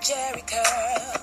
Jheri 0.00 0.42
curl. 0.46 1.19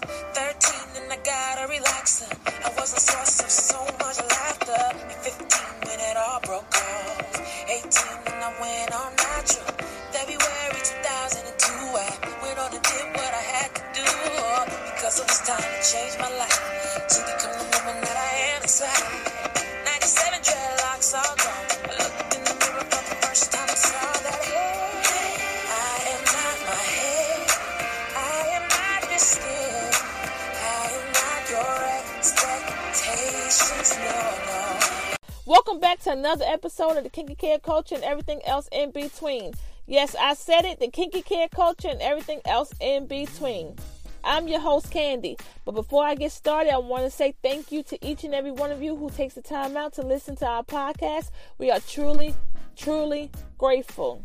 Welcome 35.77 35.91
back 35.91 36.03
to 36.05 36.11
another 36.11 36.45
episode 36.47 36.97
of 36.97 37.03
the 37.03 37.09
Kinky 37.11 37.35
Care 37.35 37.59
Culture 37.59 37.93
and 37.93 38.03
everything 38.03 38.41
else 38.47 38.67
in 38.71 38.89
between. 38.89 39.53
Yes, 39.85 40.15
I 40.19 40.33
said 40.33 40.65
it, 40.65 40.79
the 40.79 40.87
Kinky 40.87 41.21
Care 41.21 41.47
Culture 41.49 41.89
and 41.89 42.01
everything 42.01 42.41
else 42.45 42.73
in 42.81 43.05
between. 43.05 43.75
I'm 44.23 44.47
your 44.47 44.59
host, 44.59 44.89
Candy. 44.89 45.37
But 45.65 45.75
before 45.75 46.03
I 46.03 46.15
get 46.15 46.31
started, 46.31 46.73
I 46.73 46.79
want 46.79 47.03
to 47.03 47.11
say 47.11 47.35
thank 47.43 47.71
you 47.71 47.83
to 47.83 48.03
each 48.03 48.23
and 48.23 48.33
every 48.33 48.49
one 48.49 48.71
of 48.71 48.81
you 48.81 48.95
who 48.95 49.11
takes 49.11 49.35
the 49.35 49.43
time 49.43 49.77
out 49.77 49.93
to 49.93 50.01
listen 50.01 50.35
to 50.37 50.47
our 50.47 50.63
podcast. 50.63 51.29
We 51.59 51.69
are 51.69 51.79
truly, 51.81 52.33
truly 52.75 53.29
grateful. 53.59 54.23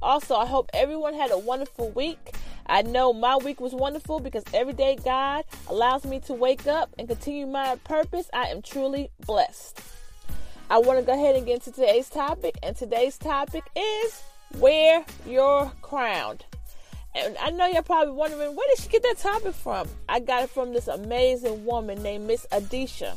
Also, 0.00 0.34
I 0.34 0.46
hope 0.46 0.70
everyone 0.72 1.12
had 1.12 1.30
a 1.30 1.38
wonderful 1.38 1.90
week. 1.90 2.34
I 2.64 2.80
know 2.80 3.12
my 3.12 3.36
week 3.36 3.60
was 3.60 3.74
wonderful 3.74 4.20
because 4.20 4.44
every 4.54 4.72
day 4.72 4.96
God 5.04 5.44
allows 5.68 6.06
me 6.06 6.20
to 6.20 6.32
wake 6.32 6.66
up 6.66 6.94
and 6.98 7.06
continue 7.06 7.46
my 7.46 7.76
purpose. 7.84 8.30
I 8.32 8.44
am 8.44 8.62
truly 8.62 9.10
blessed. 9.26 9.82
I 10.70 10.78
want 10.78 10.98
to 10.98 11.04
go 11.04 11.12
ahead 11.12 11.36
and 11.36 11.44
get 11.44 11.56
into 11.56 11.70
today's 11.70 12.08
topic, 12.08 12.58
and 12.62 12.74
today's 12.74 13.18
topic 13.18 13.64
is 13.76 14.22
wear 14.58 15.04
your 15.26 15.70
crown. 15.82 16.38
And 17.14 17.36
I 17.38 17.50
know 17.50 17.66
you're 17.66 17.82
probably 17.82 18.14
wondering 18.14 18.56
where 18.56 18.66
did 18.70 18.82
she 18.82 18.88
get 18.88 19.02
that 19.02 19.18
topic 19.18 19.54
from? 19.54 19.88
I 20.08 20.20
got 20.20 20.42
it 20.44 20.50
from 20.50 20.72
this 20.72 20.88
amazing 20.88 21.64
woman 21.64 22.02
named 22.02 22.26
Miss 22.26 22.46
Adisha. 22.50 23.16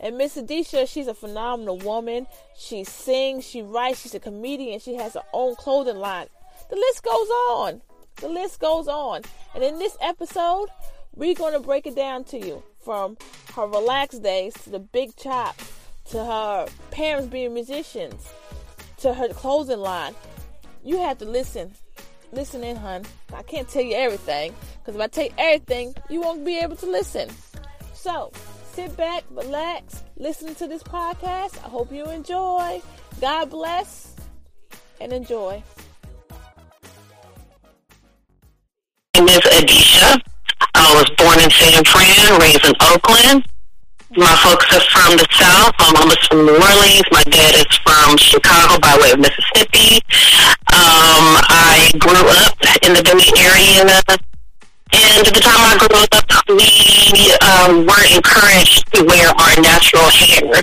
And 0.00 0.18
Miss 0.18 0.36
Adisha, 0.36 0.88
she's 0.88 1.06
a 1.06 1.14
phenomenal 1.14 1.78
woman. 1.78 2.26
She 2.58 2.84
sings, 2.84 3.46
she 3.46 3.62
writes, 3.62 4.02
she's 4.02 4.14
a 4.14 4.20
comedian, 4.20 4.80
she 4.80 4.96
has 4.96 5.14
her 5.14 5.22
own 5.32 5.54
clothing 5.54 5.96
line. 5.96 6.26
The 6.68 6.76
list 6.76 7.02
goes 7.02 7.28
on. 7.28 7.80
The 8.16 8.28
list 8.28 8.60
goes 8.60 8.88
on. 8.88 9.22
And 9.54 9.62
in 9.62 9.78
this 9.78 9.96
episode, 10.02 10.68
we're 11.14 11.34
going 11.34 11.54
to 11.54 11.60
break 11.60 11.86
it 11.86 11.94
down 11.94 12.24
to 12.24 12.38
you 12.38 12.62
from 12.80 13.16
her 13.54 13.66
relaxed 13.66 14.22
days 14.22 14.52
to 14.64 14.70
the 14.70 14.80
big 14.80 15.16
chop 15.16 15.56
to 16.10 16.24
her 16.24 16.66
parents 16.90 17.28
being 17.28 17.54
musicians 17.54 18.28
to 18.98 19.14
her 19.14 19.28
clothing 19.28 19.80
line. 19.80 20.14
You 20.84 20.98
have 20.98 21.18
to 21.18 21.24
listen 21.24 21.72
listen 22.34 22.64
in, 22.64 22.76
hun. 22.76 23.04
I 23.32 23.42
can't 23.42 23.68
tell 23.68 23.82
you 23.82 23.94
everything 23.94 24.54
because 24.78 24.96
if 24.96 25.00
I 25.00 25.06
tell 25.06 25.24
you 25.24 25.30
everything, 25.38 25.94
you 26.10 26.20
won't 26.20 26.44
be 26.44 26.58
able 26.58 26.76
to 26.76 26.86
listen. 26.86 27.30
So 27.94 28.32
sit 28.72 28.96
back, 28.96 29.24
relax, 29.30 30.02
listen 30.16 30.54
to 30.56 30.66
this 30.66 30.82
podcast. 30.82 31.64
I 31.64 31.68
hope 31.68 31.92
you 31.92 32.04
enjoy. 32.06 32.82
God 33.20 33.50
bless 33.50 34.14
and 35.00 35.12
enjoy. 35.12 35.62
My 39.16 39.20
name 39.20 39.28
is 39.28 39.38
Adisha. 39.38 40.20
I 40.74 40.94
was 40.94 41.08
born 41.16 41.40
in 41.40 41.50
San 41.50 41.84
Fran, 41.84 42.40
raised 42.40 42.66
in 42.66 42.74
Oakland. 42.80 43.46
My 44.16 44.30
folks 44.46 44.70
are 44.70 44.80
from 44.94 45.18
the 45.18 45.26
South. 45.34 45.74
My 45.78 45.90
mom 45.98 46.06
is 46.06 46.22
from 46.30 46.46
New 46.46 46.54
Orleans. 46.54 47.02
My 47.10 47.24
dad 47.26 47.54
is 47.58 47.66
from 47.82 48.16
Chicago 48.16 48.78
by 48.78 48.94
way 49.02 49.10
of 49.10 49.18
Mississippi. 49.18 49.98
Um, 50.70 51.34
I 51.50 51.90
grew 51.98 52.22
up 52.46 52.54
in 52.86 52.94
the 52.94 53.02
Bay 53.02 53.26
Area. 53.42 53.82
And 53.82 55.26
at 55.26 55.34
the 55.34 55.42
time 55.42 55.58
I 55.66 55.74
grew 55.82 55.98
up, 55.98 56.30
we 56.46 57.34
um, 57.42 57.86
were 57.86 58.06
encouraged 58.14 58.86
to 58.94 59.02
wear 59.02 59.34
our 59.34 59.54
natural 59.58 60.06
hair. 60.06 60.62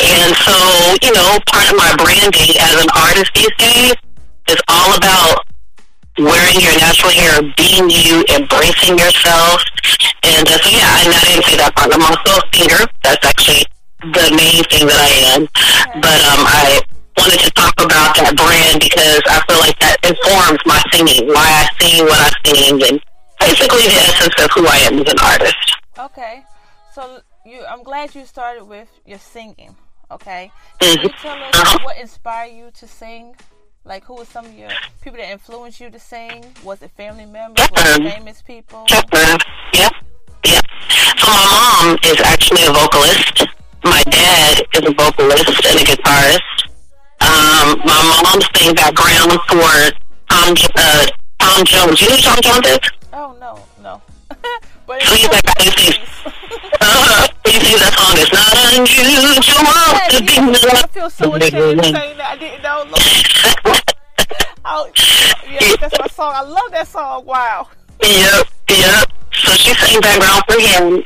And 0.00 0.32
so, 0.40 0.56
you 1.04 1.12
know, 1.12 1.36
part 1.52 1.68
of 1.68 1.76
my 1.76 1.92
branding 2.00 2.56
as 2.56 2.72
an 2.80 2.88
artist 2.96 3.32
these 3.34 3.52
days 3.60 3.94
is 4.48 4.60
all 4.68 4.96
about 4.96 5.45
wearing 6.18 6.58
your 6.60 6.76
natural 6.80 7.12
hair, 7.12 7.42
being 7.56 7.90
you, 7.90 8.24
embracing 8.32 8.98
yourself. 8.98 9.62
And 10.22 10.46
uh, 10.48 10.58
so, 10.58 10.68
yeah, 10.70 11.04
and 11.04 11.12
I 11.14 11.22
didn't 11.28 11.44
say 11.44 11.56
that 11.56 11.72
part. 11.76 11.92
I'm 11.92 12.02
also 12.02 12.40
a 12.40 12.44
singer. 12.56 12.82
That's 13.02 13.24
actually 13.24 13.64
the 14.00 14.26
main 14.34 14.62
thing 14.68 14.86
that 14.88 15.00
I 15.00 15.12
am. 15.36 15.40
But 16.00 16.20
um, 16.32 16.42
I 16.44 16.80
wanted 17.16 17.40
to 17.40 17.50
talk 17.52 17.74
about 17.80 18.16
that 18.16 18.36
brand 18.36 18.80
because 18.80 19.22
I 19.26 19.40
feel 19.48 19.60
like 19.60 19.78
that 19.80 19.96
informs 20.04 20.60
my 20.66 20.80
singing, 20.92 21.28
why 21.32 21.46
I 21.46 21.64
sing 21.80 22.04
what 22.04 22.20
I 22.20 22.30
sing, 22.44 22.82
and 22.82 23.00
basically 23.40 23.82
the 23.88 24.02
essence 24.08 24.36
of 24.44 24.50
who 24.52 24.66
I 24.66 24.76
am 24.88 24.98
as 25.00 25.08
an 25.12 25.18
artist. 25.22 25.76
Okay. 25.98 26.44
So 26.92 27.20
you 27.44 27.64
I'm 27.68 27.82
glad 27.82 28.14
you 28.14 28.24
started 28.24 28.64
with 28.64 28.88
your 29.04 29.18
singing. 29.18 29.76
Okay. 30.10 30.52
Can 30.80 31.00
you 31.02 31.08
tell 31.20 31.36
us 31.42 31.84
what 31.84 31.96
inspired 31.98 32.52
you 32.52 32.70
to 32.78 32.86
sing? 32.86 33.34
Like 33.86 34.04
who 34.04 34.16
were 34.16 34.24
some 34.24 34.44
of 34.46 34.52
your 34.52 34.68
people 35.00 35.18
that 35.18 35.30
influenced 35.30 35.78
you 35.78 35.90
to 35.90 35.98
sing? 36.00 36.44
Was 36.64 36.82
it 36.82 36.90
family 36.96 37.24
members? 37.24 37.68
Was 37.70 37.98
it 37.98 38.14
famous 38.14 38.42
people? 38.42 38.84
Yep, 38.90 39.04
yep, 39.74 39.92
yep. 40.44 40.64
So 41.18 41.26
my 41.30 41.46
mom 41.46 41.98
is 42.02 42.20
actually 42.22 42.64
a 42.66 42.72
vocalist. 42.72 43.46
My 43.84 44.02
dad 44.10 44.62
is 44.74 44.80
a 44.80 44.92
vocalist 44.92 45.64
and 45.64 45.78
a 45.78 45.84
guitarist. 45.84 46.66
Um, 47.20 47.78
my 47.86 48.22
mom's 48.24 48.46
sang 48.56 48.74
background 48.74 49.38
for 49.46 49.96
Tom, 50.30 50.54
uh, 50.74 51.06
Tom 51.38 51.64
Jones. 51.64 52.00
Do 52.00 52.06
you 52.06 52.10
know 52.10 52.16
who 52.16 52.22
Tom 52.22 52.38
Jones 52.42 52.66
is? 52.66 52.90
Oh 53.12 53.36
no, 53.38 53.60
no. 53.80 54.02
but 54.86 55.02
he's 55.02 55.28
like, 55.28 55.42
he 55.58 55.70
sings, 55.70 56.08
uh, 56.80 57.26
he 57.44 57.52
sings 57.58 57.80
that 57.80 57.92
song. 57.98 58.14
It's 58.16 58.32
not 58.32 58.54
unusual 58.78 59.34
to 59.34 60.22
be 60.22 60.68
I 60.70 60.86
feel 60.88 61.10
so 61.10 61.34
ashamed 61.34 61.82
saying 61.84 62.16
that. 62.18 62.32
I 62.32 62.36
didn't 62.38 62.62
know. 62.62 62.84
Lord. 62.86 63.82
Oh, 64.68 64.90
yeah, 65.48 65.76
that's 65.80 65.96
my 65.96 66.08
song. 66.08 66.32
I 66.34 66.42
love 66.42 66.72
that 66.72 66.88
song. 66.88 67.24
Wow. 67.24 67.68
Yep, 68.02 68.48
yep. 68.68 69.12
So 69.32 69.52
she 69.52 69.72
sang 69.74 70.00
background 70.00 70.42
for 70.48 70.58
him. 70.58 71.04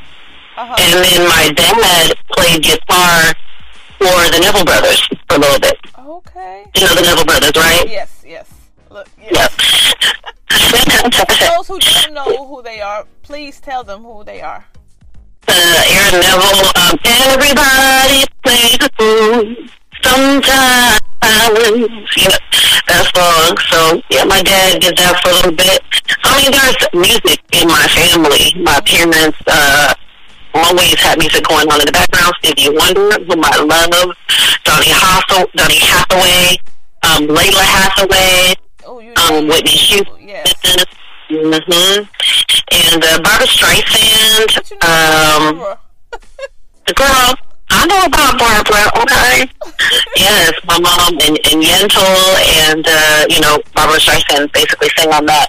Uh-huh. 0.56 0.76
And 0.80 1.04
then 1.04 1.28
my 1.28 1.52
dad 1.52 2.14
played 2.32 2.62
guitar 2.62 3.34
for 3.98 4.16
the 4.32 4.40
Neville 4.40 4.64
Brothers 4.64 5.06
for 5.28 5.36
a 5.36 5.38
little 5.38 5.60
bit. 5.60 5.76
Okay. 5.98 6.64
You 6.74 6.86
know 6.86 6.94
the 6.94 7.02
Neville 7.02 7.24
Brothers, 7.26 7.52
right? 7.54 7.84
Yes, 7.86 8.24
yes. 8.26 8.49
Look, 8.90 9.08
yes. 9.18 9.56
Those 11.40 11.68
who 11.68 11.78
don't 11.78 12.12
know 12.12 12.46
who 12.46 12.62
they 12.62 12.80
are, 12.80 13.06
please 13.22 13.60
tell 13.60 13.84
them 13.84 14.02
who 14.02 14.24
they 14.24 14.40
are. 14.40 14.66
uh, 15.46 15.82
Aaron 15.86 16.20
Neville, 16.20 16.70
um, 16.74 16.98
everybody 17.04 18.24
plays 18.42 18.78
a 18.82 18.90
fool 18.98 19.54
sometimes. 20.02 21.00
Know, 21.22 21.86
that 22.88 23.06
song. 23.14 23.56
So, 23.70 24.02
yeah, 24.10 24.24
my 24.24 24.42
dad 24.42 24.80
did 24.80 24.96
that 24.98 25.20
for 25.22 25.30
a 25.30 25.34
little 25.34 25.52
bit. 25.52 25.80
I 26.24 26.42
mean, 26.42 26.50
there's 26.50 26.76
music 26.94 27.38
in 27.52 27.68
my 27.68 27.86
family. 27.94 28.54
My 28.62 28.80
parents, 28.82 29.38
uh, 29.46 29.94
always 30.54 30.94
had 30.98 31.18
music 31.18 31.46
going 31.46 31.70
on 31.70 31.78
in 31.80 31.86
the 31.86 31.92
background. 31.92 32.34
Stevie 32.42 32.74
Wonder, 32.74 33.22
whom 33.22 33.40
I 33.44 33.54
love. 33.62 34.16
Donny 34.64 34.90
Hathaway, 34.90 35.78
Hathaway, 35.78 36.58
um, 37.02 37.26
Lalah 37.28 37.66
Hathaway, 37.66 38.54
Oh, 38.90 38.98
you 38.98 39.12
um. 39.30 39.46
Whitney 39.46 39.70
Houston. 39.70 40.18
Yes. 40.26 40.52
hmm 41.30 42.02
And 42.74 43.04
uh, 43.04 43.20
Barbra 43.22 43.46
Streisand. 43.46 44.50
You 44.70 44.76
know, 44.82 44.90
Um, 44.90 45.58
Barbara. 45.58 45.78
girl, 46.98 47.34
I 47.70 47.86
know 47.86 48.02
about 48.10 48.34
Barbara, 48.34 48.90
okay? 48.98 49.46
yes, 50.16 50.52
my 50.66 50.78
mom 50.80 51.14
and, 51.22 51.38
and 51.38 51.62
Yentl 51.62 52.02
and, 52.66 52.82
uh, 52.84 53.26
you 53.30 53.40
know, 53.40 53.62
Barbra 53.74 53.98
Streisand 54.02 54.52
basically 54.52 54.88
sang 54.98 55.12
on 55.14 55.24
that. 55.26 55.46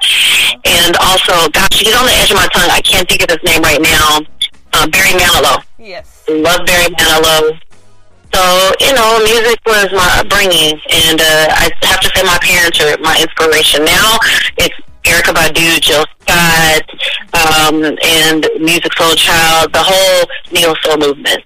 And 0.66 0.96
also, 1.02 1.34
gosh, 1.50 1.82
he's 1.82 1.96
on 1.96 2.06
the 2.06 2.14
edge 2.22 2.30
of 2.30 2.38
my 2.38 2.48
tongue. 2.54 2.70
I 2.70 2.82
can't 2.82 3.10
think 3.10 3.24
of 3.24 3.30
his 3.34 3.42
name 3.44 3.64
right 3.64 3.82
now. 3.82 4.20
Uh, 4.74 4.88
Barry 4.88 5.18
Manilow. 5.18 5.64
yes. 5.80 6.24
Love 6.30 6.62
Barry 6.68 6.94
Manilow. 6.94 7.60
So, 8.34 8.72
you 8.80 8.94
know, 8.94 9.20
music 9.24 9.60
was 9.66 9.92
my 9.92 10.10
upbringing. 10.20 10.80
And 10.90 11.20
uh, 11.20 11.48
I 11.52 11.72
have 11.84 12.00
to 12.02 12.12
say 12.16 12.24
my 12.24 12.38
parents 12.42 12.80
are 12.82 12.98
my 13.02 13.18
inspiration. 13.20 13.86
Now 13.86 14.18
it's 14.58 14.76
Erykah 15.04 15.34
Badu, 15.34 15.82
Jill 15.82 16.06
Scott, 16.22 16.86
um, 17.34 17.84
and 17.84 18.44
Musiq 18.62 18.94
Soulchild, 18.96 19.74
the 19.74 19.84
whole 19.84 20.26
neo 20.52 20.74
soul 20.84 20.98
movement. 20.98 21.44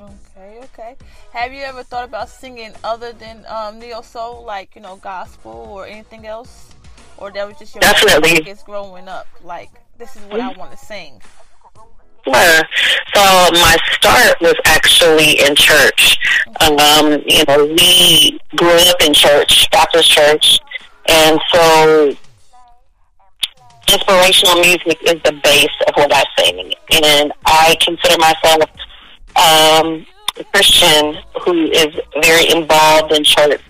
Okay, 0.00 0.60
okay. 0.64 0.96
Have 1.32 1.52
you 1.52 1.62
ever 1.62 1.82
thought 1.82 2.04
about 2.04 2.28
singing 2.28 2.72
other 2.82 3.12
than 3.12 3.44
um, 3.48 3.78
neo 3.78 4.02
soul, 4.02 4.44
like 4.44 4.74
you 4.74 4.82
know, 4.82 4.96
gospel 4.96 5.52
or 5.52 5.86
anything 5.86 6.26
else? 6.26 6.74
or 7.18 7.30
that 7.30 7.46
was 7.46 7.58
just 7.58 7.74
your 7.74 7.80
Definitely. 7.80 8.36
focus 8.36 8.62
growing 8.62 9.08
up? 9.08 9.26
Like, 9.42 9.70
this 9.98 10.16
is 10.16 10.22
what 10.22 10.40
I 10.40 10.52
want 10.52 10.72
to 10.72 10.76
sing. 10.76 11.20
Sure. 12.24 12.62
So 13.14 13.20
my 13.52 13.76
start 13.92 14.40
was 14.40 14.54
actually 14.64 15.38
in 15.40 15.54
church. 15.54 16.18
Um, 16.60 17.22
you 17.26 17.44
know, 17.46 17.66
we 17.66 18.38
grew 18.56 18.70
up 18.70 19.00
in 19.02 19.12
church, 19.12 19.70
Baptist 19.70 20.10
church, 20.10 20.58
and 21.06 21.38
so 21.52 22.16
inspirational 23.92 24.60
music 24.60 24.98
is 25.02 25.20
the 25.22 25.38
base 25.42 25.76
of 25.86 25.94
what 25.96 26.12
I 26.12 26.24
sing. 26.38 26.72
And 27.04 27.32
I 27.44 27.76
consider 27.80 28.16
myself 28.18 28.70
um, 29.36 30.06
a 30.38 30.44
Christian 30.52 31.16
who 31.42 31.70
is 31.70 31.94
very 32.22 32.50
involved 32.50 33.12
in 33.12 33.22
church. 33.24 33.60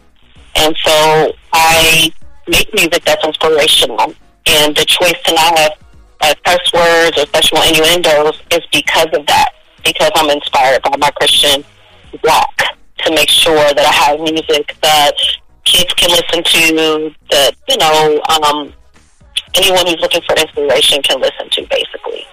And 0.56 0.76
so 0.84 1.32
I 1.52 2.12
make 2.46 2.72
music 2.74 3.04
that's 3.04 3.24
inspirational. 3.24 4.14
And 4.46 4.76
the 4.76 4.84
choice 4.84 5.20
to 5.24 5.34
not 5.34 5.58
have 5.58 5.72
uh, 6.20 6.34
curse 6.46 6.70
words 6.72 7.18
or 7.18 7.26
sexual 7.26 7.62
innuendos 7.62 8.40
is 8.50 8.60
because 8.72 9.08
of 9.12 9.26
that. 9.26 9.50
Because 9.84 10.10
I'm 10.14 10.30
inspired 10.30 10.82
by 10.82 10.96
my 10.98 11.10
Christian 11.10 11.64
walk 12.22 12.56
to 13.04 13.10
make 13.14 13.28
sure 13.28 13.54
that 13.74 13.84
I 13.84 13.92
have 13.92 14.20
music 14.20 14.74
that 14.82 15.12
kids 15.64 15.92
can 15.94 16.10
listen 16.10 16.42
to, 16.42 17.14
that, 17.30 17.52
you 17.68 17.76
know, 17.76 18.20
um, 18.30 18.72
anyone 19.54 19.86
who's 19.86 20.00
looking 20.00 20.22
for 20.22 20.34
inspiration 20.36 21.02
can 21.02 21.20
listen 21.20 21.50
to, 21.50 21.66
basically. 21.68 22.24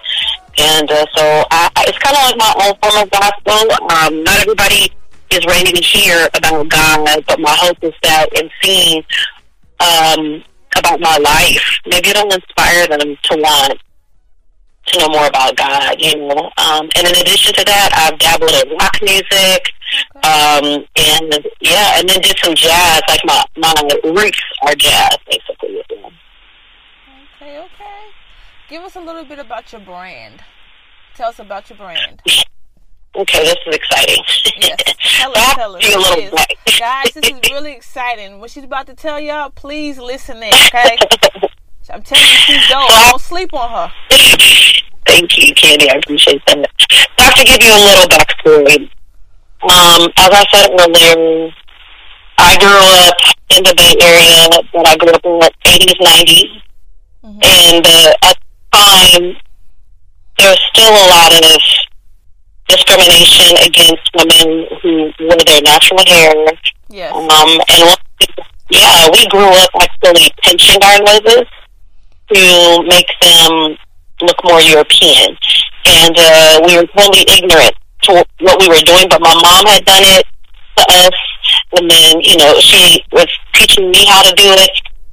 And 0.58 0.90
uh, 0.90 1.04
so 1.14 1.44
I- 1.50 1.70
it's 1.88 1.98
kind 1.98 2.16
of 2.16 2.22
like 2.24 2.36
my 2.38 2.54
own 2.64 2.74
form 2.82 3.02
of 3.02 3.10
gospel. 3.10 3.72
Um, 3.90 4.22
not 4.24 4.40
everybody 4.40 4.92
is 5.30 5.44
ready 5.46 5.72
to 5.72 5.82
hear 5.82 6.28
about 6.34 6.68
God, 6.68 7.24
but 7.26 7.40
my 7.40 7.54
hope 7.58 7.78
is 7.82 7.94
that 8.02 8.26
in 8.38 8.50
seeing 8.62 9.04
um, 9.80 10.44
about 10.76 11.00
my 11.00 11.16
life, 11.18 11.80
maybe 11.86 12.08
it'll 12.10 12.32
inspire 12.32 12.86
them 12.88 13.16
to 13.22 13.36
want 13.36 13.78
to 14.86 14.98
know 14.98 15.08
more 15.08 15.26
about 15.26 15.56
God, 15.56 15.96
you 15.98 16.16
know. 16.16 16.50
Um, 16.58 16.88
and 16.96 17.06
in 17.06 17.14
addition 17.20 17.54
to 17.54 17.64
that, 17.64 17.90
I've 17.94 18.18
dabbled 18.18 18.50
in 18.50 18.76
rock 18.76 18.96
music, 19.02 19.72
um, 20.24 20.84
and 20.96 21.46
yeah, 21.60 21.98
and 21.98 22.08
then 22.08 22.20
did 22.20 22.36
some 22.42 22.54
jazz. 22.54 23.02
Like 23.08 23.20
my 23.24 23.44
my 23.56 23.74
roots 24.04 24.42
are 24.66 24.74
jazz, 24.74 25.16
basically. 25.30 25.82
Okay, 27.36 27.58
okay. 27.58 28.00
Give 28.68 28.82
us 28.82 28.96
a 28.96 29.00
little 29.00 29.24
bit 29.24 29.38
about 29.38 29.72
your 29.72 29.80
brand. 29.80 30.42
Tell 31.14 31.28
us 31.28 31.38
about 31.38 31.68
your 31.70 31.76
brand. 31.76 32.22
Okay, 33.14 33.44
this 33.44 33.56
is 33.66 33.74
exciting. 33.74 34.24
Yes. 34.60 34.76
Tell 35.22 35.36
us, 35.36 35.54
tell 35.54 35.76
us. 35.76 35.86
be 35.86 35.92
a 35.92 35.98
little 35.98 36.14
Please. 36.16 36.78
Guys, 36.78 37.12
this 37.12 37.28
is 37.28 37.38
really 37.50 37.72
exciting. 37.72 38.40
What 38.40 38.50
she's 38.50 38.64
about 38.64 38.86
to 38.86 38.94
tell 38.94 39.20
y'all, 39.20 39.50
please 39.50 39.98
listen 39.98 40.38
in, 40.38 40.52
okay? 40.66 40.96
I'm 41.92 42.02
telling 42.02 42.24
you, 42.24 42.38
she's 42.38 42.68
dope. 42.68 42.88
Don't 42.88 43.20
sleep 43.20 43.52
on 43.52 43.70
her. 43.70 43.92
Thank 45.06 45.36
you, 45.36 45.54
Candy. 45.54 45.90
I 45.90 45.96
appreciate 45.96 46.42
that. 46.46 46.66
I 47.18 47.22
have 47.22 47.34
to 47.34 47.44
give 47.44 47.58
you 47.60 47.70
a 47.70 47.82
little 47.84 48.08
backstory. 48.08 48.90
Um, 49.62 50.10
as 50.16 50.30
I 50.32 50.44
said 50.50 50.70
earlier, 50.80 51.50
I 52.38 52.56
grew 52.58 52.80
up 53.06 53.16
in 53.50 53.62
the 53.62 53.74
Bay 53.76 53.94
Area, 54.00 54.48
but 54.72 54.88
I 54.88 54.96
grew 54.96 55.12
up 55.12 55.24
in 55.24 55.38
the 55.38 55.50
80s, 55.66 56.00
90s. 56.00 56.62
And 57.22 57.86
uh, 57.86 58.14
at 58.22 58.38
the 58.38 58.78
time, 58.78 59.36
there 60.38 60.50
was 60.50 60.60
still 60.72 60.90
a 60.90 61.06
lot 61.10 61.32
of 61.32 61.60
discrimination 62.72 63.52
against 63.60 64.08
women 64.16 64.66
who 64.80 65.12
wore 65.20 65.42
their 65.44 65.60
natural 65.62 66.00
hair. 66.08 66.32
Yes. 66.88 67.12
Um, 67.12 67.60
and 67.68 67.96
yeah, 68.70 69.08
we 69.12 69.26
grew 69.28 69.44
up 69.44 69.70
actually 69.76 70.32
pinching 70.42 70.80
our 70.82 70.98
noses 71.04 71.44
to 72.32 72.40
make 72.88 73.10
them 73.20 73.76
look 74.22 74.38
more 74.44 74.60
European. 74.60 75.36
And 75.84 76.16
uh, 76.16 76.60
we 76.64 76.76
were 76.76 76.88
totally 76.96 77.24
ignorant 77.28 77.76
to 78.08 78.24
what 78.40 78.56
we 78.60 78.68
were 78.68 78.82
doing, 78.84 79.08
but 79.08 79.20
my 79.20 79.34
mom 79.34 79.66
had 79.66 79.84
done 79.84 80.04
it 80.04 80.26
to 80.78 80.84
us. 81.04 81.18
And 81.76 81.90
then, 81.90 82.20
you 82.20 82.36
know, 82.38 82.58
she 82.58 83.04
was 83.12 83.28
teaching 83.52 83.90
me 83.90 84.06
how 84.06 84.22
to 84.22 84.34
do 84.34 84.48
it. 84.48 84.70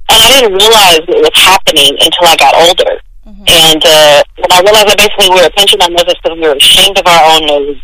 And 0.08 0.22
I 0.22 0.40
didn't 0.40 0.56
realize 0.56 1.00
it 1.08 1.20
was 1.20 1.34
happening 1.34 1.96
until 2.00 2.26
I 2.26 2.36
got 2.36 2.54
older. 2.54 3.00
And 3.50 3.82
uh, 3.82 4.22
when 4.38 4.52
I 4.52 4.62
realized 4.62 4.88
that 4.94 4.98
basically 4.98 5.34
we 5.34 5.42
were 5.42 5.50
pinching 5.58 5.82
our 5.82 5.90
noses 5.90 6.14
because 6.22 6.38
we 6.38 6.46
were 6.46 6.54
ashamed 6.54 6.98
of 6.98 7.06
our 7.06 7.24
own 7.34 7.42
nose. 7.50 7.82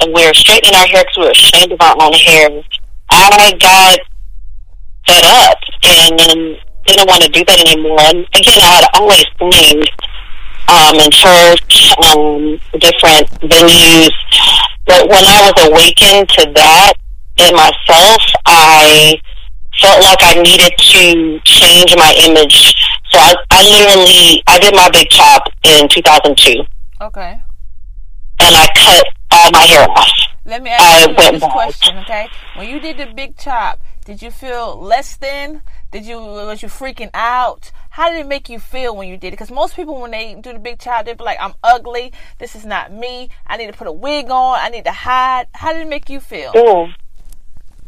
And 0.00 0.14
we 0.14 0.22
were 0.22 0.34
straightening 0.34 0.78
our 0.78 0.86
hair 0.86 1.02
because 1.02 1.18
we 1.18 1.24
were 1.26 1.34
ashamed 1.34 1.72
of 1.74 1.80
our 1.82 1.96
own 1.98 2.14
hair. 2.14 2.62
I 3.10 3.50
got 3.58 3.98
fed 5.10 5.24
up 5.26 5.58
and 5.82 6.18
then 6.18 6.38
didn't 6.86 7.08
want 7.08 7.22
to 7.22 7.30
do 7.34 7.42
that 7.44 7.58
anymore. 7.58 7.98
And 8.00 8.22
again, 8.30 8.62
I 8.62 8.78
had 8.78 8.86
always 8.94 9.26
sang 9.42 9.82
um, 10.70 10.94
in 11.02 11.10
church, 11.10 11.90
um, 11.98 12.60
different 12.78 13.26
venues. 13.42 14.14
But 14.86 15.08
when 15.10 15.24
I 15.26 15.50
was 15.50 15.56
awakened 15.66 16.28
to 16.30 16.52
that 16.54 16.94
in 17.36 17.54
myself, 17.54 18.22
I 18.46 19.20
felt 19.80 20.02
like 20.02 20.18
I 20.22 20.34
needed 20.42 20.72
to 20.76 21.40
change 21.44 21.94
my 21.96 22.14
image. 22.26 22.74
So 23.10 23.18
I, 23.18 23.34
I 23.50 23.62
literally, 23.62 24.42
I 24.46 24.58
did 24.58 24.74
my 24.74 24.88
big 24.92 25.08
chop 25.08 25.48
in 25.64 25.88
2002, 25.88 26.62
Okay. 27.00 27.40
and 28.40 28.54
I 28.56 28.66
cut 28.74 29.06
all 29.30 29.50
my 29.52 29.64
hair 29.64 29.88
off. 29.88 30.10
Let 30.44 30.62
me 30.62 30.70
I 30.70 30.74
ask 30.76 31.08
you 31.08 31.38
this 31.38 31.52
question, 31.52 31.98
okay? 31.98 32.28
When 32.56 32.68
you 32.68 32.80
did 32.80 32.96
the 32.96 33.06
big 33.06 33.36
chop, 33.36 33.80
did 34.04 34.22
you 34.22 34.30
feel 34.30 34.80
less 34.80 35.16
than? 35.16 35.60
Did 35.90 36.04
you 36.06 36.18
was 36.18 36.62
you 36.62 36.68
freaking 36.68 37.10
out? 37.12 37.70
How 37.90 38.08
did 38.10 38.20
it 38.20 38.26
make 38.26 38.48
you 38.48 38.58
feel 38.58 38.96
when 38.96 39.08
you 39.08 39.16
did 39.16 39.28
it? 39.28 39.30
Because 39.32 39.50
most 39.50 39.74
people, 39.76 40.00
when 40.00 40.10
they 40.12 40.34
do 40.34 40.52
the 40.52 40.58
big 40.58 40.78
chop, 40.78 41.04
they 41.04 41.12
be 41.14 41.24
like, 41.24 41.38
"I'm 41.40 41.54
ugly. 41.62 42.12
This 42.38 42.54
is 42.54 42.64
not 42.64 42.92
me. 42.92 43.28
I 43.46 43.56
need 43.56 43.66
to 43.66 43.72
put 43.72 43.86
a 43.86 43.92
wig 43.92 44.30
on. 44.30 44.58
I 44.60 44.68
need 44.70 44.84
to 44.84 44.92
hide." 44.92 45.48
How 45.52 45.72
did 45.72 45.82
it 45.82 45.88
make 45.88 46.08
you 46.08 46.20
feel? 46.20 46.52
Ooh. 46.56 46.88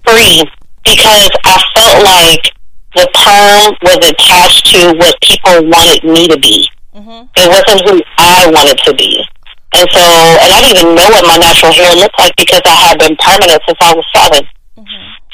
Free. 0.07 0.43
Because 0.85 1.31
I 1.45 1.57
felt 1.77 2.05
like 2.05 2.45
the 2.95 3.07
perm 3.15 3.77
was 3.83 4.01
attached 4.03 4.67
to 4.75 4.95
what 4.99 5.15
people 5.23 5.63
wanted 5.69 6.03
me 6.05 6.27
to 6.29 6.39
be. 6.39 6.69
hmm 6.93 7.23
It 7.37 7.47
wasn't 7.49 7.81
who 7.87 8.03
I 8.19 8.51
wanted 8.51 8.79
to 8.85 8.95
be. 8.95 9.23
And 9.73 9.87
so, 9.95 10.03
and 10.03 10.51
I 10.51 10.59
didn't 10.61 10.83
even 10.83 10.95
know 10.99 11.09
what 11.15 11.25
my 11.27 11.39
natural 11.39 11.73
hair 11.73 11.95
looked 11.95 12.19
like 12.19 12.35
because 12.37 12.61
I 12.67 12.75
had 12.91 12.99
been 12.99 13.15
permanent 13.17 13.63
since 13.67 13.79
I 13.81 13.95
was 13.95 14.07
7 14.11 14.43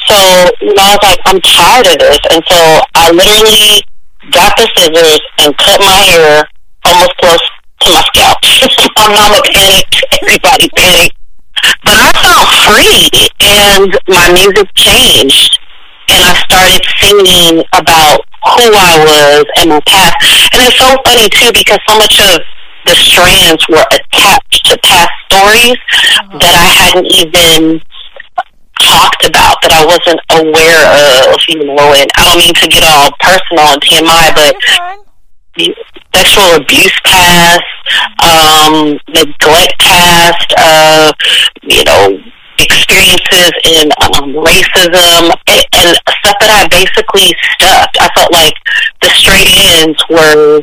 So, 0.06 0.16
you 0.60 0.75
know, 0.76 0.84
I 0.84 0.93
was 0.93 1.02
like, 1.02 1.20
I'm 1.25 1.40
tired 1.40 1.87
of 1.88 1.96
this. 1.98 2.20
And 2.31 2.44
so 2.44 2.58
I 2.94 3.10
literally 3.10 3.81
got 4.31 4.52
the 4.60 4.69
scissors 4.76 5.20
and 5.40 5.56
cut 5.56 5.81
my 5.81 5.96
hair 6.05 6.44
almost 6.84 7.17
close 7.17 7.44
to 7.81 7.91
my 7.91 8.03
scalp. 8.12 8.36
my 8.98 9.08
mama 9.08 9.41
panicked. 9.53 10.05
Everybody 10.20 10.69
panicked. 10.76 11.17
But 11.84 11.96
I 11.96 12.10
felt 12.22 12.46
free 12.69 13.08
and 13.41 13.91
my 14.08 14.32
music 14.32 14.69
changed. 14.75 15.58
And 16.08 16.22
I 16.22 16.34
started 16.46 16.82
singing 17.03 17.65
about 17.75 18.20
who 18.55 18.70
I 18.70 18.94
was 19.03 19.44
and 19.58 19.70
my 19.70 19.81
past. 19.81 20.15
And 20.55 20.63
it's 20.63 20.79
so 20.79 20.94
funny 21.05 21.29
too 21.29 21.51
because 21.53 21.79
so 21.89 21.98
much 21.98 22.19
of 22.20 22.41
the 22.86 22.94
strands 22.94 23.67
were 23.69 23.84
attached 23.91 24.65
to 24.67 24.79
past 24.84 25.10
stories 25.27 25.75
uh-huh. 25.75 26.39
that 26.39 26.55
I 26.55 26.70
hadn't 26.70 27.10
even 27.10 27.82
talked 28.79 29.27
about 29.27 29.58
that 29.63 29.72
I 29.75 29.82
wasn't 29.82 30.20
aware 30.31 30.86
of, 31.27 31.41
you 31.48 31.67
know, 31.67 31.91
and 31.96 32.06
I 32.15 32.22
don't 32.22 32.39
mean 32.39 32.55
to 32.55 32.69
get 32.69 32.84
all 32.86 33.10
personal 33.19 33.75
and 33.75 33.82
TMI, 33.82 34.31
but 34.36 34.55
You're 34.55 34.79
fine. 34.79 35.03
the 35.56 35.75
sexual 36.15 36.63
abuse 36.63 36.94
past, 37.05 37.65
um, 38.22 38.98
neglect 39.08 39.74
past, 39.81 40.48
uh, 40.58 41.12
you 41.62 41.84
know, 41.84 42.19
experiences 42.58 43.52
in 43.69 43.90
um, 44.00 44.32
racism 44.32 45.28
and, 45.28 45.62
and 45.76 45.88
stuff 45.96 46.36
that 46.40 46.50
I 46.50 46.66
basically 46.72 47.34
stuffed. 47.56 47.96
I 48.00 48.08
felt 48.16 48.32
like 48.32 48.55
the 49.02 49.10
straight 49.12 49.48
ends 49.76 50.00
were 50.08 50.62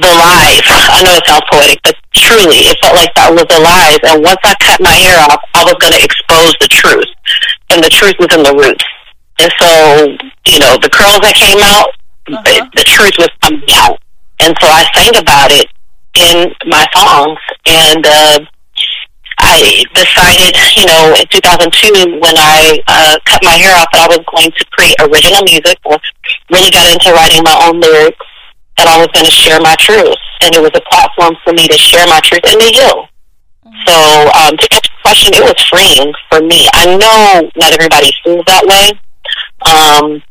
the 0.00 0.12
lies. 0.14 0.64
I 0.96 1.02
know 1.04 1.12
it 1.14 1.26
sounds 1.26 1.44
poetic, 1.50 1.78
but 1.84 1.96
truly, 2.14 2.72
it 2.72 2.78
felt 2.80 2.96
like 2.96 3.12
that 3.16 3.30
was 3.32 3.44
the 3.52 3.60
lies. 3.60 4.00
And 4.08 4.22
once 4.24 4.40
I 4.44 4.54
cut 4.64 4.80
my 4.80 4.94
hair 4.96 5.20
off, 5.28 5.42
I 5.54 5.64
was 5.64 5.76
going 5.80 5.92
to 5.92 6.02
expose 6.02 6.54
the 6.60 6.68
truth, 6.72 7.10
and 7.70 7.82
the 7.84 7.90
truth 7.90 8.16
was 8.18 8.32
in 8.32 8.42
the 8.42 8.54
roots. 8.56 8.84
And 9.40 9.52
so, 9.60 9.70
you 10.50 10.58
know, 10.58 10.78
the 10.80 10.90
curls 10.90 11.20
that 11.22 11.34
came 11.36 11.60
out, 11.62 11.92
Uh-huh. 12.28 12.42
the, 12.44 12.56
the 12.76 12.84
truth 12.84 13.14
was 13.18 13.30
coming 13.40 13.62
out. 13.72 13.98
And 14.40 14.54
so 14.60 14.66
I 14.68 14.84
sang 14.94 15.16
about 15.16 15.50
it 15.50 15.66
in 16.18 16.50
my 16.66 16.86
songs, 16.94 17.38
and 17.66 18.04
uh, 18.04 18.38
I 19.38 19.84
decided, 19.94 20.58
you 20.76 20.86
know, 20.86 21.14
in 21.14 21.26
2002 21.30 22.18
when 22.18 22.34
I 22.36 22.82
uh, 22.86 23.18
cut 23.24 23.40
my 23.44 23.54
hair 23.54 23.70
off, 23.78 23.86
that 23.94 24.10
I 24.10 24.10
was 24.10 24.24
going 24.26 24.50
to 24.50 24.64
create 24.74 24.98
original 24.98 25.46
music. 25.46 25.78
I 25.86 25.96
really 26.50 26.70
got 26.74 26.90
into 26.90 27.14
writing 27.14 27.46
my 27.46 27.54
own 27.62 27.78
lyrics, 27.78 28.18
and 28.78 28.88
I 28.90 28.98
was 28.98 29.08
going 29.14 29.26
to 29.26 29.32
share 29.32 29.60
my 29.60 29.74
truth. 29.78 30.18
And 30.42 30.54
it 30.54 30.62
was 30.62 30.74
a 30.74 30.82
platform 30.90 31.38
for 31.44 31.52
me 31.54 31.68
to 31.70 31.78
share 31.78 32.06
my 32.06 32.20
truth 32.22 32.42
and 32.46 32.58
to 32.58 32.66
heal. 32.66 33.06
So 33.86 33.94
um, 34.34 34.58
to 34.58 34.66
answer 34.74 34.90
your 34.90 35.02
question, 35.06 35.30
it 35.34 35.44
was 35.46 35.58
freeing 35.70 36.12
for 36.30 36.42
me. 36.42 36.66
I 36.74 36.98
know 36.98 37.50
not 37.56 37.72
everybody 37.72 38.10
feels 38.24 38.42
that 38.46 38.66
way, 38.66 38.90
um, 39.66 40.22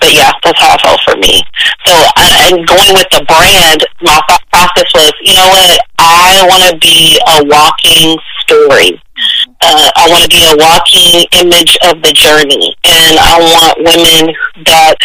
but 0.00 0.12
yeah, 0.12 0.32
that's 0.42 0.58
how 0.58 0.74
it 0.74 0.80
felt 0.82 1.00
for 1.06 1.16
me. 1.16 1.42
And 1.94 2.66
going 2.66 2.94
with 2.94 3.10
the 3.10 3.24
brand, 3.26 3.84
my 4.02 4.20
thought 4.28 4.44
process 4.52 4.90
was, 4.94 5.12
you 5.22 5.34
know 5.34 5.48
what, 5.48 5.80
I 5.98 6.46
want 6.48 6.62
to 6.70 6.78
be 6.78 7.18
a 7.26 7.44
walking 7.44 8.18
story. 8.42 9.00
Uh, 9.60 9.90
I 9.96 10.08
want 10.08 10.24
to 10.24 10.32
be 10.32 10.42
a 10.48 10.56
walking 10.56 11.26
image 11.44 11.76
of 11.84 12.00
the 12.02 12.12
journey, 12.12 12.74
and 12.84 13.18
I 13.20 13.36
want 13.38 13.76
women 13.84 14.34
that 14.64 14.96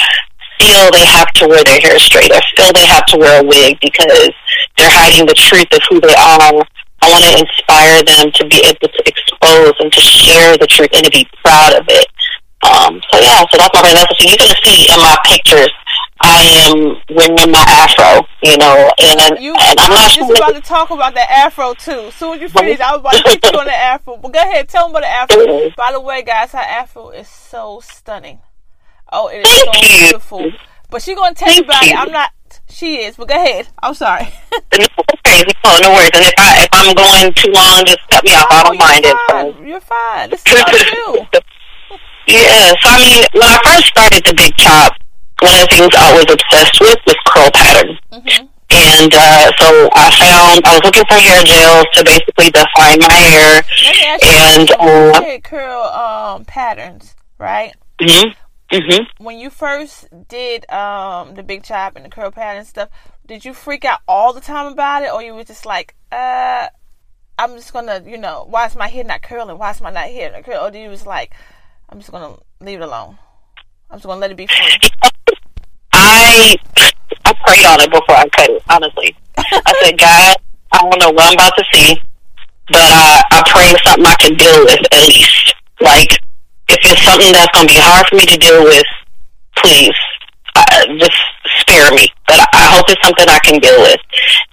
feel 0.60 0.88
they 0.92 1.06
have 1.06 1.28
to 1.42 1.48
wear 1.48 1.64
their 1.64 1.80
hair 1.82 2.00
straight 2.00 2.32
or 2.32 2.40
feel 2.56 2.72
they 2.74 2.88
have 2.88 3.06
to 3.12 3.18
wear 3.18 3.44
a 3.44 3.46
wig 3.46 3.78
because 3.82 4.32
they're 4.78 4.92
hiding 4.92 5.28
the 5.28 5.36
truth 5.36 5.68
of 5.74 5.82
who 5.90 6.00
they 6.00 6.16
are. 6.16 6.64
I 7.04 7.12
want 7.12 7.24
to 7.28 7.34
inspire 7.38 8.02
them 8.02 8.32
to 8.32 8.44
be 8.48 8.64
able 8.66 8.88
to 8.88 9.02
expose 9.06 9.76
and 9.80 9.92
to 9.92 10.02
share 10.02 10.58
the 10.58 10.68
truth 10.68 10.90
and 10.96 11.04
to 11.04 11.12
be 11.12 11.28
proud 11.44 11.76
of 11.76 11.86
it. 11.90 12.08
Um, 12.66 12.98
so 13.12 13.20
yeah, 13.22 13.46
so 13.52 13.62
that's 13.62 13.70
my 13.76 13.82
brand 13.82 14.00
message. 14.00 14.26
You're 14.26 14.42
gonna 14.42 14.58
see 14.66 14.90
in 14.90 14.98
my 14.98 15.16
pictures, 15.26 15.70
I 16.22 16.70
am 16.72 16.96
wearing 17.16 17.52
my 17.52 17.64
afro, 17.68 18.26
you 18.42 18.58
know, 18.58 18.90
and, 19.00 19.44
You, 19.44 19.54
and 19.54 19.80
I'm 19.80 19.92
I 19.92 19.96
not 19.96 20.04
was 20.06 20.16
just 20.16 20.32
about 20.32 20.56
to 20.56 20.62
talk 20.62 20.90
about 20.90 21.14
the 21.14 21.30
afro 21.32 21.74
too. 21.74 22.10
Soon 22.12 22.36
as 22.36 22.42
you 22.42 22.50
finish, 22.50 22.80
I 22.80 22.92
was 22.94 23.02
about 23.02 23.14
to 23.14 23.30
hit 23.30 23.44
you 23.52 23.60
on 23.60 23.66
the 23.66 23.76
afro. 23.76 24.18
But 24.18 24.32
go 24.32 24.40
ahead, 24.40 24.70
tell 24.70 24.88
them 24.88 24.96
about 24.96 25.02
the 25.02 25.36
afro. 25.36 25.72
By 25.76 25.92
the 25.92 26.00
way, 26.00 26.24
guys, 26.24 26.52
her 26.54 26.58
afro 26.60 27.10
is 27.10 27.28
so 27.28 27.82
stunning. 27.84 28.40
Oh, 29.12 29.28
it 29.28 29.46
is 29.46 29.60
so 29.60 29.72
you. 29.74 30.00
beautiful. 30.00 30.52
But 30.90 31.02
she 31.02 31.16
gonna 31.16 31.36
tell 31.36 31.50
you 31.50 31.56
Thank 31.64 31.66
about 31.68 31.84
it. 31.84 31.90
you. 31.90 31.96
I'm 31.98 32.12
not. 32.12 32.32
She 32.70 32.98
is. 33.04 33.18
But 33.18 33.28
go 33.28 33.36
ahead. 33.36 33.68
I'm 33.82 33.94
sorry. 33.94 34.28
No 35.28 35.42
worries, 35.42 35.54
no, 35.66 35.80
no 35.82 35.90
worries. 35.92 36.10
And 36.14 36.24
if 36.24 36.34
I 36.38 36.64
if 36.64 36.70
I'm 36.72 36.96
going 36.96 37.34
too 37.34 37.52
long, 37.52 37.84
just 37.86 38.00
cut 38.10 38.24
me 38.24 38.32
off. 38.32 38.48
I 38.50 38.62
Oh, 38.62 38.70
don't 38.70 38.78
mind 38.78 39.04
you're 39.04 39.12
it. 39.14 39.20
So. 39.28 39.54
fine. 39.54 39.68
You're 39.68 39.80
fine. 39.82 40.30
This 40.30 40.44
is 40.46 40.54
about 40.54 40.92
you. 40.94 41.28
Yeah, 42.28 42.70
so 42.82 42.90
I 42.90 42.98
mean, 43.02 43.26
when 43.34 43.44
I 43.44 43.60
first 43.66 43.88
started 43.88 44.24
the 44.26 44.34
Big 44.34 44.56
Chop, 44.56 44.94
one 45.46 45.54
of 45.56 45.62
the 45.70 45.76
things 45.78 45.94
I 45.96 46.14
was 46.14 46.26
obsessed 46.28 46.82
with 46.82 47.00
was 47.06 47.16
curl 47.28 47.52
pattern. 47.54 47.98
Mhm. 48.12 48.50
And 48.72 49.14
uh, 49.14 49.52
so 49.58 49.90
I 49.94 50.10
found, 50.20 50.66
I 50.66 50.74
was 50.74 50.84
looking 50.84 51.06
for 51.06 51.14
hair 51.14 51.44
gels 51.44 51.86
to 51.94 52.04
basically 52.04 52.50
define 52.52 53.00
my 53.00 53.14
hair. 53.14 53.64
Let 53.86 53.96
me 53.96 54.06
ask. 54.06 54.26
And, 54.26 54.72
uh, 54.80 55.40
curl 55.44 55.84
um 55.84 56.46
patterns, 56.46 57.16
right? 57.38 57.74
hmm 58.02 58.30
hmm 58.72 59.04
when 59.20 59.38
you 59.38 59.50
first 59.52 60.08
did 60.28 60.70
um 60.72 61.36
the 61.36 61.44
big 61.44 61.64
chop 61.64 61.96
and 61.96 62.04
the 62.06 62.10
curl 62.10 62.32
pattern 62.32 62.66
stuff, 62.66 62.90
did 63.26 63.46
you 63.46 63.54
freak 63.54 63.86
out 63.86 64.00
all 64.08 64.34
the 64.34 64.42
time 64.42 64.72
about 64.72 65.04
it, 65.04 65.14
or 65.14 65.22
you 65.22 65.36
were 65.36 65.44
just 65.44 65.66
like, 65.66 65.96
uh, 66.12 66.68
I'm 67.38 67.56
just 67.56 67.72
gonna, 67.72 68.02
you 68.06 68.18
know, 68.18 68.46
why 68.50 68.66
is 68.66 68.76
my 68.76 68.88
hair 68.88 69.04
not 69.04 69.22
curling? 69.22 69.58
Why 69.58 69.72
is 69.72 69.80
my 69.82 69.92
not 69.92 70.10
hair 70.10 70.32
not 70.32 70.44
curling? 70.44 70.60
Or 70.62 70.72
do 70.72 70.80
you 70.80 70.90
was 70.90 71.06
like, 71.06 71.34
I'm 71.90 72.00
just 72.00 72.12
gonna 72.12 72.36
leave 72.60 72.82
it 72.82 72.84
alone. 72.84 73.20
I'm 73.92 73.98
just 73.98 74.06
gonna 74.08 74.20
let 74.20 74.32
it 74.32 74.38
be 74.38 74.48
free. 74.48 74.90
I 76.26 76.92
I 77.26 77.34
prayed 77.46 77.66
on 77.66 77.82
it 77.82 77.92
before 77.92 78.16
I 78.16 78.28
cut 78.30 78.50
it. 78.50 78.64
Honestly, 78.70 79.16
I 79.38 79.74
said, 79.82 79.98
God, 79.98 80.36
I 80.72 80.78
don't 80.82 81.02
know 81.02 81.12
what 81.12 81.28
I'm 81.28 81.34
about 81.34 81.54
to 81.58 81.66
see, 81.74 82.02
but 82.70 82.82
I 82.82 83.24
I 83.32 83.44
pray 83.50 83.70
it's 83.70 83.84
something 83.84 84.06
I 84.06 84.16
can 84.20 84.38
deal 84.38 84.66
with 84.66 84.82
at 84.92 85.08
least. 85.08 85.56
Like, 85.82 86.12
if 86.70 86.80
it's 86.82 87.04
something 87.04 87.32
that's 87.34 87.52
going 87.54 87.68
to 87.68 87.74
be 87.74 87.80
hard 87.80 88.08
for 88.08 88.16
me 88.16 88.26
to 88.26 88.38
deal 88.38 88.64
with, 88.64 88.86
please, 89.58 89.94
uh, 90.56 90.86
just 90.98 91.20
spare 91.62 91.92
me. 91.92 92.08
But 92.28 92.42
I, 92.54 92.66
hope 92.74 92.86
it's 92.90 93.02
something 93.04 93.28
I 93.28 93.40
can 93.40 93.60
deal 93.60 93.80
with. 93.82 94.00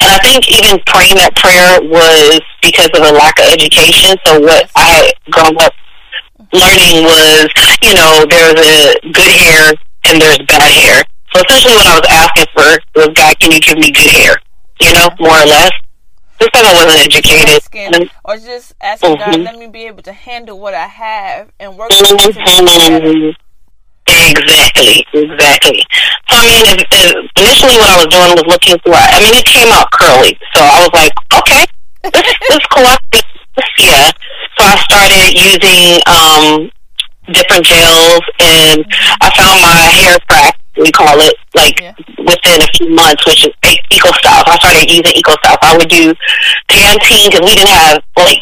And 0.01 0.11
I 0.11 0.19
think 0.19 0.51
even 0.51 0.83
praying 0.87 1.17
that 1.17 1.35
prayer 1.39 1.81
was 1.81 2.41
because 2.61 2.91
of 2.95 3.03
a 3.07 3.13
lack 3.15 3.39
of 3.39 3.47
education. 3.49 4.19
So 4.27 4.41
what 4.41 4.69
I 4.77 4.85
had 4.85 5.15
grown 5.31 5.57
up 5.63 5.73
learning 6.53 7.07
was, 7.07 7.49
you 7.83 7.95
know, 7.95 8.27
there's 8.29 8.61
a 8.61 8.99
good 9.15 9.33
hair 9.33 9.73
and 10.05 10.21
there's 10.21 10.43
bad 10.47 10.69
hair. 10.69 11.05
So 11.35 11.41
essentially 11.41 11.75
what 11.75 11.87
I 11.87 11.95
was 11.99 12.09
asking 12.11 12.47
for 12.55 12.69
was, 12.97 13.09
God, 13.15 13.39
can 13.41 13.53
you 13.53 13.61
give 13.61 13.79
me 13.79 13.91
good 13.91 14.11
hair? 14.11 14.37
You 14.81 14.93
know, 14.95 15.09
more 15.21 15.31
or 15.41 15.47
less. 15.47 15.71
Just 16.41 16.53
because 16.53 16.67
I 16.67 16.75
wasn't 16.75 17.01
educated. 17.07 17.49
Asking, 17.57 18.11
or 18.25 18.37
just 18.37 18.75
asking 18.81 19.17
God, 19.17 19.35
Mhm. 19.35 19.45
let 19.45 19.59
me 19.59 19.67
be 19.69 19.87
able 19.87 20.03
to 20.03 20.13
handle 20.13 20.59
what 20.59 20.75
I 20.75 20.87
have 20.89 21.49
and 21.61 21.77
work 21.79 21.89
with 21.91 22.03
it 22.03 22.09
to 22.09 22.15
make 22.17 22.37
it 22.37 22.67
better. 22.67 23.01
Mhm. 23.01 23.37
Exactly, 24.09 25.07
exactly. 25.15 25.87
So 26.29 26.37
I 26.37 26.45
mean, 26.51 26.65
if, 26.75 26.85
if 26.91 27.31
initially 27.37 27.77
what 27.79 27.91
I 27.91 27.97
was 27.97 28.07
doing 28.07 28.33
was 28.35 28.45
looking 28.49 28.77
for. 28.85 28.93
I 28.95 29.21
mean, 29.23 29.35
it 29.35 29.45
came 29.47 29.71
out 29.73 29.91
curly, 29.93 30.37
so 30.55 30.61
I 30.61 30.81
was 30.81 30.91
like, 30.93 31.13
okay, 31.39 31.65
this 32.03 32.13
this 32.13 32.59
is 32.59 32.67
cool. 32.75 32.97
Yeah. 33.79 34.11
So 34.59 34.67
I 34.67 34.77
started 34.83 35.33
using 35.39 36.01
um 36.11 36.71
different 37.33 37.65
gels, 37.65 38.21
and 38.41 38.85
I 39.23 39.31
found 39.39 39.63
my 39.63 39.87
hair 39.95 40.19
crack. 40.29 40.59
We 40.77 40.91
call 40.91 41.21
it 41.21 41.35
like 41.55 41.81
Yeah. 41.81 41.93
within 42.19 42.63
a 42.63 42.69
few 42.77 42.89
months, 42.95 43.25
which 43.27 43.45
is 43.47 43.53
Eco 43.91 44.11
Styles. 44.13 44.45
I 44.47 44.57
started 44.57 44.91
using 44.91 45.13
Eco 45.17 45.33
Styles. 45.43 45.59
I 45.63 45.77
would 45.77 45.89
do 45.89 46.15
Pantene 46.69 47.29
because 47.31 47.41
we 47.45 47.55
didn't 47.55 47.69
have 47.77 48.03
like 48.17 48.41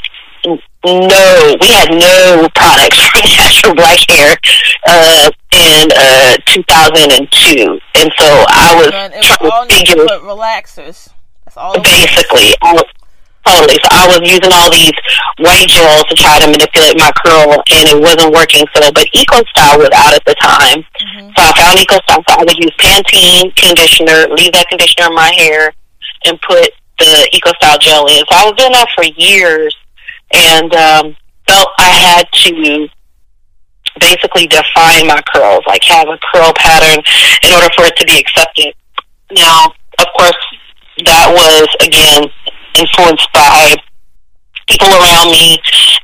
no, 0.82 1.56
we 1.60 1.68
had 1.68 1.90
no 1.90 2.48
products 2.54 2.96
for 3.12 3.20
natural 3.36 3.74
black 3.74 3.98
hair 4.08 4.34
uh, 4.86 5.30
in 5.52 5.88
uh, 5.94 6.36
2002, 6.46 7.78
and 7.96 8.10
so 8.18 8.44
I 8.48 8.74
was 8.78 8.90
And 8.94 9.12
it 9.12 9.18
was 9.18 9.36
trying 9.38 9.68
to 9.68 9.74
figure 9.74 10.06
relaxers. 10.24 11.08
That's 11.44 11.56
all. 11.56 11.74
basically. 11.82 12.54
I 12.62 12.72
was, 12.72 12.84
totally. 13.46 13.78
So 13.82 13.88
I 13.90 14.06
was 14.08 14.20
using 14.22 14.52
all 14.52 14.70
these 14.70 14.92
white 15.38 15.68
gels 15.68 16.04
to 16.08 16.14
try 16.14 16.38
to 16.40 16.46
manipulate 16.46 16.96
my 16.98 17.10
curl, 17.24 17.52
and 17.72 17.84
it 17.88 17.98
wasn't 18.00 18.32
working. 18.32 18.64
So, 18.74 18.90
but 18.92 19.06
Eco 19.12 19.42
Style 19.54 19.78
was 19.78 19.90
out 19.94 20.14
at 20.14 20.24
the 20.24 20.34
time, 20.40 20.84
Mhm. 21.00 21.32
so 21.36 21.38
I 21.44 21.52
found 21.56 21.78
Eco 21.80 21.96
Style. 22.04 22.22
So 22.28 22.34
I 22.36 22.44
would 22.44 22.58
use 22.58 22.74
Pantene 22.78 23.54
conditioner, 23.56 24.26
leave 24.36 24.52
that 24.52 24.68
conditioner 24.68 25.08
in 25.08 25.14
my 25.14 25.32
hair, 25.32 25.72
and 26.26 26.40
put 26.42 26.70
the 26.98 27.28
Eco 27.32 27.52
Style 27.60 27.78
gel 27.78 28.06
in. 28.06 28.22
So 28.28 28.36
I 28.36 28.44
was 28.44 28.54
doing 28.56 28.72
that 28.72 28.88
for 28.94 29.04
years, 29.04 29.74
and 30.32 30.74
um, 30.74 31.16
felt 31.48 31.68
I 31.78 31.88
had 31.88 32.26
to 32.44 32.88
basically 34.00 34.46
define 34.46 35.06
my 35.06 35.20
curls, 35.34 35.64
like 35.66 35.82
have 35.84 36.08
a 36.08 36.18
curl 36.32 36.52
pattern 36.54 37.02
in 37.42 37.52
order 37.52 37.68
for 37.76 37.84
it 37.86 37.96
to 37.96 38.04
be 38.06 38.18
accepted. 38.18 38.74
Now, 39.32 39.72
of 39.98 40.06
course, 40.16 40.36
that 41.06 41.32
was 41.32 41.66
again 41.80 42.30
influenced 42.78 43.28
by 43.32 43.76
people 44.68 44.88
around 44.88 45.30
me 45.30 45.58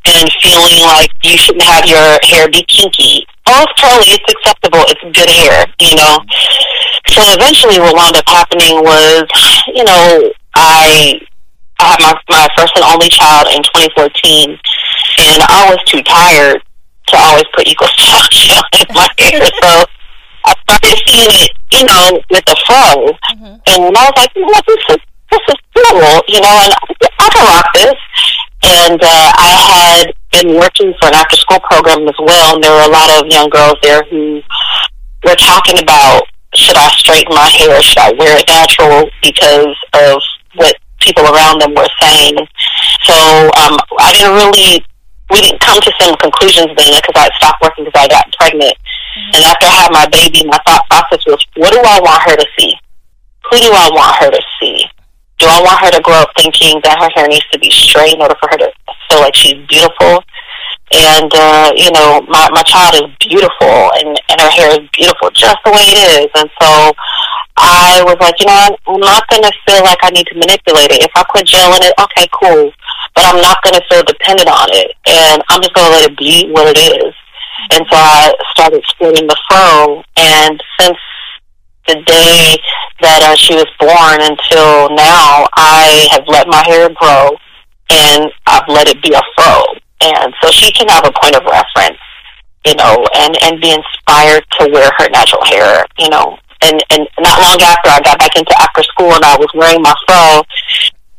and 0.06 0.26
feeling 0.42 0.82
like 0.82 1.10
you 1.22 1.36
shouldn't 1.38 1.62
have 1.64 1.86
your 1.86 2.18
hair 2.26 2.48
be 2.50 2.62
kinky. 2.66 3.26
Oh, 3.48 3.62
it's 3.62 3.80
curly, 3.80 4.06
it's 4.10 4.26
acceptable, 4.32 4.82
it's 4.90 5.00
good 5.16 5.30
hair, 5.30 5.66
you 5.80 5.94
know. 5.94 6.18
So 7.08 7.22
eventually 7.38 7.78
what 7.78 7.94
wound 7.94 8.16
up 8.16 8.26
happening 8.28 8.82
was, 8.82 9.24
you 9.74 9.84
know, 9.84 10.32
I 10.56 11.20
I 11.78 11.84
had 11.92 12.00
my 12.00 12.14
my 12.28 12.48
first 12.56 12.72
and 12.76 12.84
only 12.84 13.08
child 13.08 13.46
in 13.54 13.62
2014, 13.62 14.50
and 14.50 15.42
I 15.46 15.70
was 15.70 15.78
too 15.86 16.02
tired 16.02 16.62
to 17.08 17.16
always 17.16 17.44
put 17.54 17.68
equal 17.68 17.88
gel 17.96 18.22
in 18.80 18.86
my 18.94 19.06
hair. 19.18 19.46
So 19.62 19.84
I 20.46 20.54
started 20.62 20.98
seeing 21.06 21.30
it, 21.42 21.50
you 21.72 21.84
know, 21.84 22.20
with 22.30 22.44
the 22.46 22.56
fro, 22.66 23.06
Mhm. 23.34 23.60
and 23.66 23.96
I 23.96 24.02
was 24.06 24.12
like, 24.16 24.30
you 24.34 24.42
know 24.42 24.48
what, 24.48 24.64
this 24.66 24.78
is 24.90 25.02
this 25.36 25.56
is 25.56 25.60
cool, 25.76 26.22
you 26.28 26.40
know, 26.40 26.56
and 26.64 26.72
I 27.20 27.28
can 27.28 27.44
rock 27.44 27.68
this. 27.74 27.98
And 28.62 29.00
uh, 29.00 29.32
I 29.36 29.48
had 29.52 30.14
been 30.32 30.56
working 30.56 30.92
for 31.00 31.08
an 31.08 31.14
after 31.14 31.36
school 31.36 31.60
program 31.60 32.08
as 32.08 32.18
well, 32.18 32.54
and 32.54 32.64
there 32.64 32.72
were 32.72 32.88
a 32.88 32.92
lot 32.92 33.10
of 33.20 33.30
young 33.30 33.48
girls 33.50 33.76
there 33.82 34.02
who 34.10 34.42
were 35.24 35.36
talking 35.36 35.78
about 35.82 36.22
should 36.54 36.76
I 36.76 36.88
straighten 36.88 37.34
my 37.34 37.48
hair, 37.48 37.80
should 37.82 37.98
I 37.98 38.12
wear 38.18 38.38
it 38.38 38.48
natural 38.48 39.10
because 39.22 39.76
of 39.92 40.22
what 40.56 40.76
people 41.00 41.24
around 41.24 41.60
them 41.60 41.74
were 41.74 41.88
saying. 42.00 42.36
So 43.04 43.14
um, 43.60 43.76
I 44.00 44.12
didn't 44.12 44.34
really, 44.34 44.84
we 45.30 45.40
didn't 45.40 45.60
come 45.60 45.80
to 45.80 45.92
some 46.00 46.16
conclusions 46.16 46.72
then 46.76 46.96
because 46.96 47.14
I 47.14 47.28
stopped 47.36 47.62
working 47.62 47.84
because 47.84 48.00
I 48.00 48.08
got 48.08 48.32
pregnant. 48.38 48.74
And 49.34 49.44
after 49.44 49.66
I 49.66 49.84
had 49.84 49.92
my 49.92 50.06
baby, 50.08 50.44
my 50.46 50.58
thought 50.66 50.88
process 50.88 51.24
was, 51.26 51.44
what 51.56 51.72
do 51.72 51.80
I 51.80 52.00
want 52.00 52.22
her 52.24 52.36
to 52.36 52.46
see? 52.58 52.72
Who 53.50 53.58
do 53.58 53.70
I 53.72 53.88
want 53.92 54.16
her 54.16 54.30
to 54.30 54.42
see? 54.60 54.84
Do 55.46 55.54
I 55.54 55.62
want 55.62 55.78
her 55.78 55.94
to 55.94 56.02
grow 56.02 56.26
up 56.26 56.34
thinking 56.34 56.82
that 56.82 56.98
her 56.98 57.06
hair 57.14 57.30
needs 57.30 57.46
to 57.54 57.58
be 57.62 57.70
straight 57.70 58.18
in 58.18 58.20
order 58.20 58.34
for 58.42 58.50
her 58.50 58.58
to 58.66 58.68
feel 59.06 59.22
like 59.22 59.38
she's 59.38 59.54
beautiful? 59.70 60.26
And 60.90 61.30
uh, 61.30 61.70
you 61.70 61.86
know, 61.94 62.26
my 62.26 62.50
my 62.50 62.66
child 62.66 62.98
is 62.98 63.06
beautiful, 63.22 63.94
and 63.94 64.18
and 64.26 64.42
her 64.42 64.50
hair 64.50 64.74
is 64.74 64.82
beautiful 64.90 65.30
just 65.30 65.62
the 65.62 65.70
way 65.70 65.86
it 65.86 66.26
is. 66.26 66.30
And 66.34 66.50
so 66.58 66.90
I 67.62 68.02
was 68.02 68.18
like, 68.18 68.34
you 68.42 68.50
know, 68.50 68.74
I'm, 68.90 68.98
not 68.98 69.22
going 69.30 69.46
to 69.46 69.54
feel 69.62 69.86
like 69.86 70.02
I 70.02 70.10
need 70.10 70.26
to 70.26 70.34
manipulate 70.34 70.90
it. 70.90 71.06
If 71.06 71.14
I 71.14 71.22
put 71.30 71.46
gel 71.46 71.78
in 71.78 71.82
it, 71.86 71.94
okay, 71.94 72.26
cool, 72.34 72.74
but 73.14 73.30
I'm 73.30 73.38
not 73.38 73.62
going 73.62 73.78
to 73.78 73.86
feel 73.86 74.02
dependent 74.02 74.50
on 74.50 74.66
it, 74.74 74.98
and 75.06 75.46
I'm 75.46 75.62
just 75.62 75.78
going 75.78 75.86
to 75.86 75.94
let 75.94 76.10
it 76.10 76.18
be 76.18 76.50
what 76.50 76.74
it 76.74 76.78
is. 76.82 77.14
And 77.70 77.86
so 77.86 77.94
I 77.94 78.34
started 78.50 78.82
splitting 78.90 79.30
the 79.30 79.38
fro, 79.46 80.02
and 80.18 80.58
since 80.82 80.98
the 81.88 82.02
day 82.06 82.56
that 83.00 83.22
uh, 83.22 83.34
she 83.36 83.54
was 83.54 83.66
born 83.78 84.18
until 84.20 84.90
now, 84.96 85.46
I 85.56 86.08
have 86.12 86.24
let 86.26 86.48
my 86.48 86.62
hair 86.66 86.88
grow, 86.90 87.36
and 87.90 88.30
I've 88.46 88.66
let 88.68 88.88
it 88.88 89.02
be 89.02 89.12
a 89.14 89.22
fro, 89.36 89.62
and 90.02 90.34
so 90.42 90.50
she 90.50 90.72
can 90.72 90.88
have 90.88 91.06
a 91.06 91.12
point 91.12 91.36
of 91.36 91.44
reference, 91.44 91.98
you 92.66 92.74
know, 92.74 93.06
and 93.14 93.36
and 93.42 93.60
be 93.60 93.70
inspired 93.70 94.44
to 94.58 94.68
wear 94.72 94.90
her 94.98 95.08
natural 95.10 95.44
hair, 95.44 95.84
you 95.98 96.08
know, 96.10 96.38
and 96.62 96.82
and 96.90 97.06
not 97.20 97.40
long 97.40 97.58
after 97.62 97.90
I 97.90 98.00
got 98.02 98.18
back 98.18 98.34
into 98.36 98.54
after 98.60 98.82
school, 98.82 99.12
and 99.14 99.24
I 99.24 99.36
was 99.38 99.48
wearing 99.54 99.82
my 99.82 99.94
fro, 100.06 100.42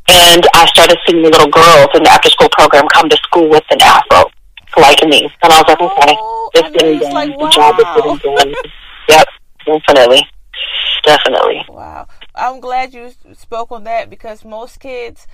and 0.09 0.43
I 0.55 0.65
started 0.67 0.97
seeing 1.07 1.21
the 1.23 1.29
little 1.29 1.49
girls 1.51 1.89
in 1.95 2.03
the 2.03 2.09
after 2.11 2.29
school 2.29 2.49
program 2.51 2.87
come 2.93 3.07
to 3.09 3.17
school 3.17 3.49
with 3.49 3.63
an 3.71 3.81
afro 3.81 4.29
like 4.77 5.01
me, 5.07 5.23
and 5.43 5.53
I 5.53 5.61
was 5.61 5.67
like, 5.67 5.81
okay, 5.81 6.15
Oh, 6.19 6.51
it's 6.53 6.69
getting 6.71 6.99
done. 6.99 7.13
like, 7.13 7.31
The 7.37 7.49
job 7.49 7.79
is 7.79 7.85
getting 7.95 8.17
done. 8.35 8.53
yep, 9.09 9.27
definitely, 9.65 10.21
definitely. 11.07 11.65
Wow. 11.69 12.07
I'm 12.35 12.59
glad 12.59 12.93
you 12.93 13.11
spoke 13.33 13.71
on 13.71 13.83
that 13.85 14.09
because 14.09 14.43
most 14.45 14.79
kids 14.79 15.27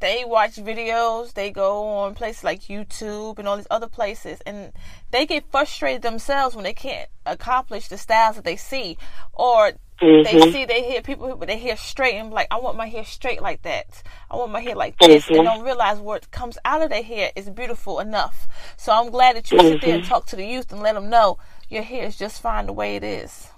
they 0.00 0.24
watch 0.26 0.56
videos, 0.56 1.34
they 1.34 1.52
go 1.52 1.86
on 1.86 2.16
places 2.16 2.42
like 2.42 2.62
YouTube 2.62 3.38
and 3.38 3.46
all 3.46 3.56
these 3.56 3.68
other 3.70 3.86
places 3.86 4.40
and 4.44 4.72
they 5.12 5.26
get 5.26 5.44
frustrated 5.52 6.02
themselves 6.02 6.56
when 6.56 6.64
they 6.64 6.72
can't 6.72 7.08
accomplish 7.24 7.86
the 7.86 7.96
styles 7.96 8.34
that 8.34 8.44
they 8.44 8.56
see 8.56 8.98
or 9.32 9.70
they 10.00 10.34
Mhm. 10.34 10.52
see 10.52 10.64
they 10.64 10.82
hear 10.82 11.02
people 11.02 11.36
with 11.36 11.48
their 11.48 11.56
hair 11.56 11.76
straight 11.76 12.16
and 12.16 12.32
like 12.32 12.48
I 12.50 12.58
want 12.58 12.76
my 12.76 12.88
hair 12.88 13.04
straight 13.04 13.40
like 13.40 13.62
that. 13.62 14.02
I 14.28 14.34
want 14.34 14.50
my 14.50 14.60
hair 14.60 14.74
like 14.74 14.98
this 14.98 15.28
and 15.28 15.38
Mhm. 15.38 15.44
don't 15.44 15.62
realize 15.62 15.98
what 15.98 16.28
comes 16.32 16.58
out 16.64 16.82
of 16.82 16.90
their 16.90 17.04
hair 17.04 17.30
is 17.36 17.48
beautiful 17.48 18.00
enough. 18.00 18.48
So 18.76 18.92
I'm 18.92 19.10
glad 19.10 19.36
that 19.36 19.52
you 19.52 19.60
sit 19.60 19.80
there 19.80 19.94
and 19.94 20.04
talk 20.04 20.26
to 20.26 20.36
the 20.36 20.44
youth 20.44 20.72
and 20.72 20.82
let 20.82 20.94
them 20.94 21.08
know 21.10 21.38
your 21.68 21.84
hair 21.84 22.04
is 22.06 22.16
just 22.16 22.42
fine 22.42 22.66
the 22.66 22.72
way 22.72 22.96
it 22.96 23.04
is. 23.04 23.51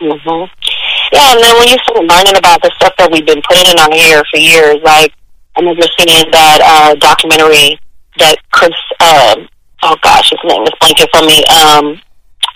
Hmm 0.00 0.44
Yeah, 1.12 1.32
and 1.32 1.40
then 1.42 1.54
when 1.58 1.68
you 1.68 1.78
start 1.84 2.04
learning 2.04 2.36
about 2.36 2.62
the 2.62 2.70
stuff 2.76 2.94
that 2.98 3.10
we've 3.12 3.26
been 3.26 3.42
putting 3.48 3.66
in 3.70 3.78
our 3.78 3.92
hair 3.92 4.22
for 4.30 4.38
years, 4.38 4.76
like 4.82 5.12
I 5.56 5.60
remember 5.60 5.84
seeing 5.98 6.30
that 6.32 6.58
uh, 6.64 6.94
documentary 6.96 7.78
that 8.18 8.36
Chris, 8.52 8.72
um, 9.00 9.48
oh 9.82 9.96
gosh, 10.02 10.30
his 10.30 10.40
name 10.44 10.62
is 10.62 10.74
blanking 10.80 11.08
from 11.12 11.26
me. 11.26 11.44
Um, 11.46 12.00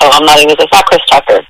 oh, 0.01 0.11
I'm 0.13 0.25
not 0.25 0.39
even. 0.39 0.57
It's 0.59 0.73
not 0.73 0.85
Chris 0.87 1.03
Tucker. 1.11 1.41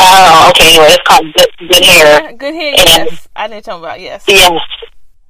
Oh, 0.00 0.48
okay. 0.50 0.64
Anyway, 0.76 0.86
it's 0.96 1.04
called 1.04 1.26
Good, 1.34 1.50
Good 1.68 1.84
Hair. 1.84 2.06
Yeah, 2.24 2.32
Good 2.32 2.54
hair, 2.54 2.72
And- 2.72 3.10
yes. 3.10 3.28
I 3.36 3.46
know 3.46 3.54
you're 3.56 3.62
talking 3.62 3.84
about, 3.84 4.00
yes. 4.00 4.24
Yes, 4.26 4.50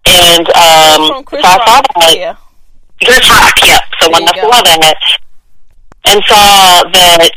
and 0.06 0.48
um, 0.50 1.08
From 1.08 1.24
Chris 1.24 1.42
so 1.42 1.48
I 1.48 1.56
saw 1.66 1.82
that. 2.00 2.16
Yeah. 2.16 2.36
Chris 3.02 3.30
Rock, 3.30 3.54
yeah. 3.64 3.80
So 4.00 4.10
when 4.10 4.22
I 4.28 4.32
saw 4.40 4.62
that 4.62 5.18
and 6.06 6.22
saw 6.26 6.82
that 6.90 7.30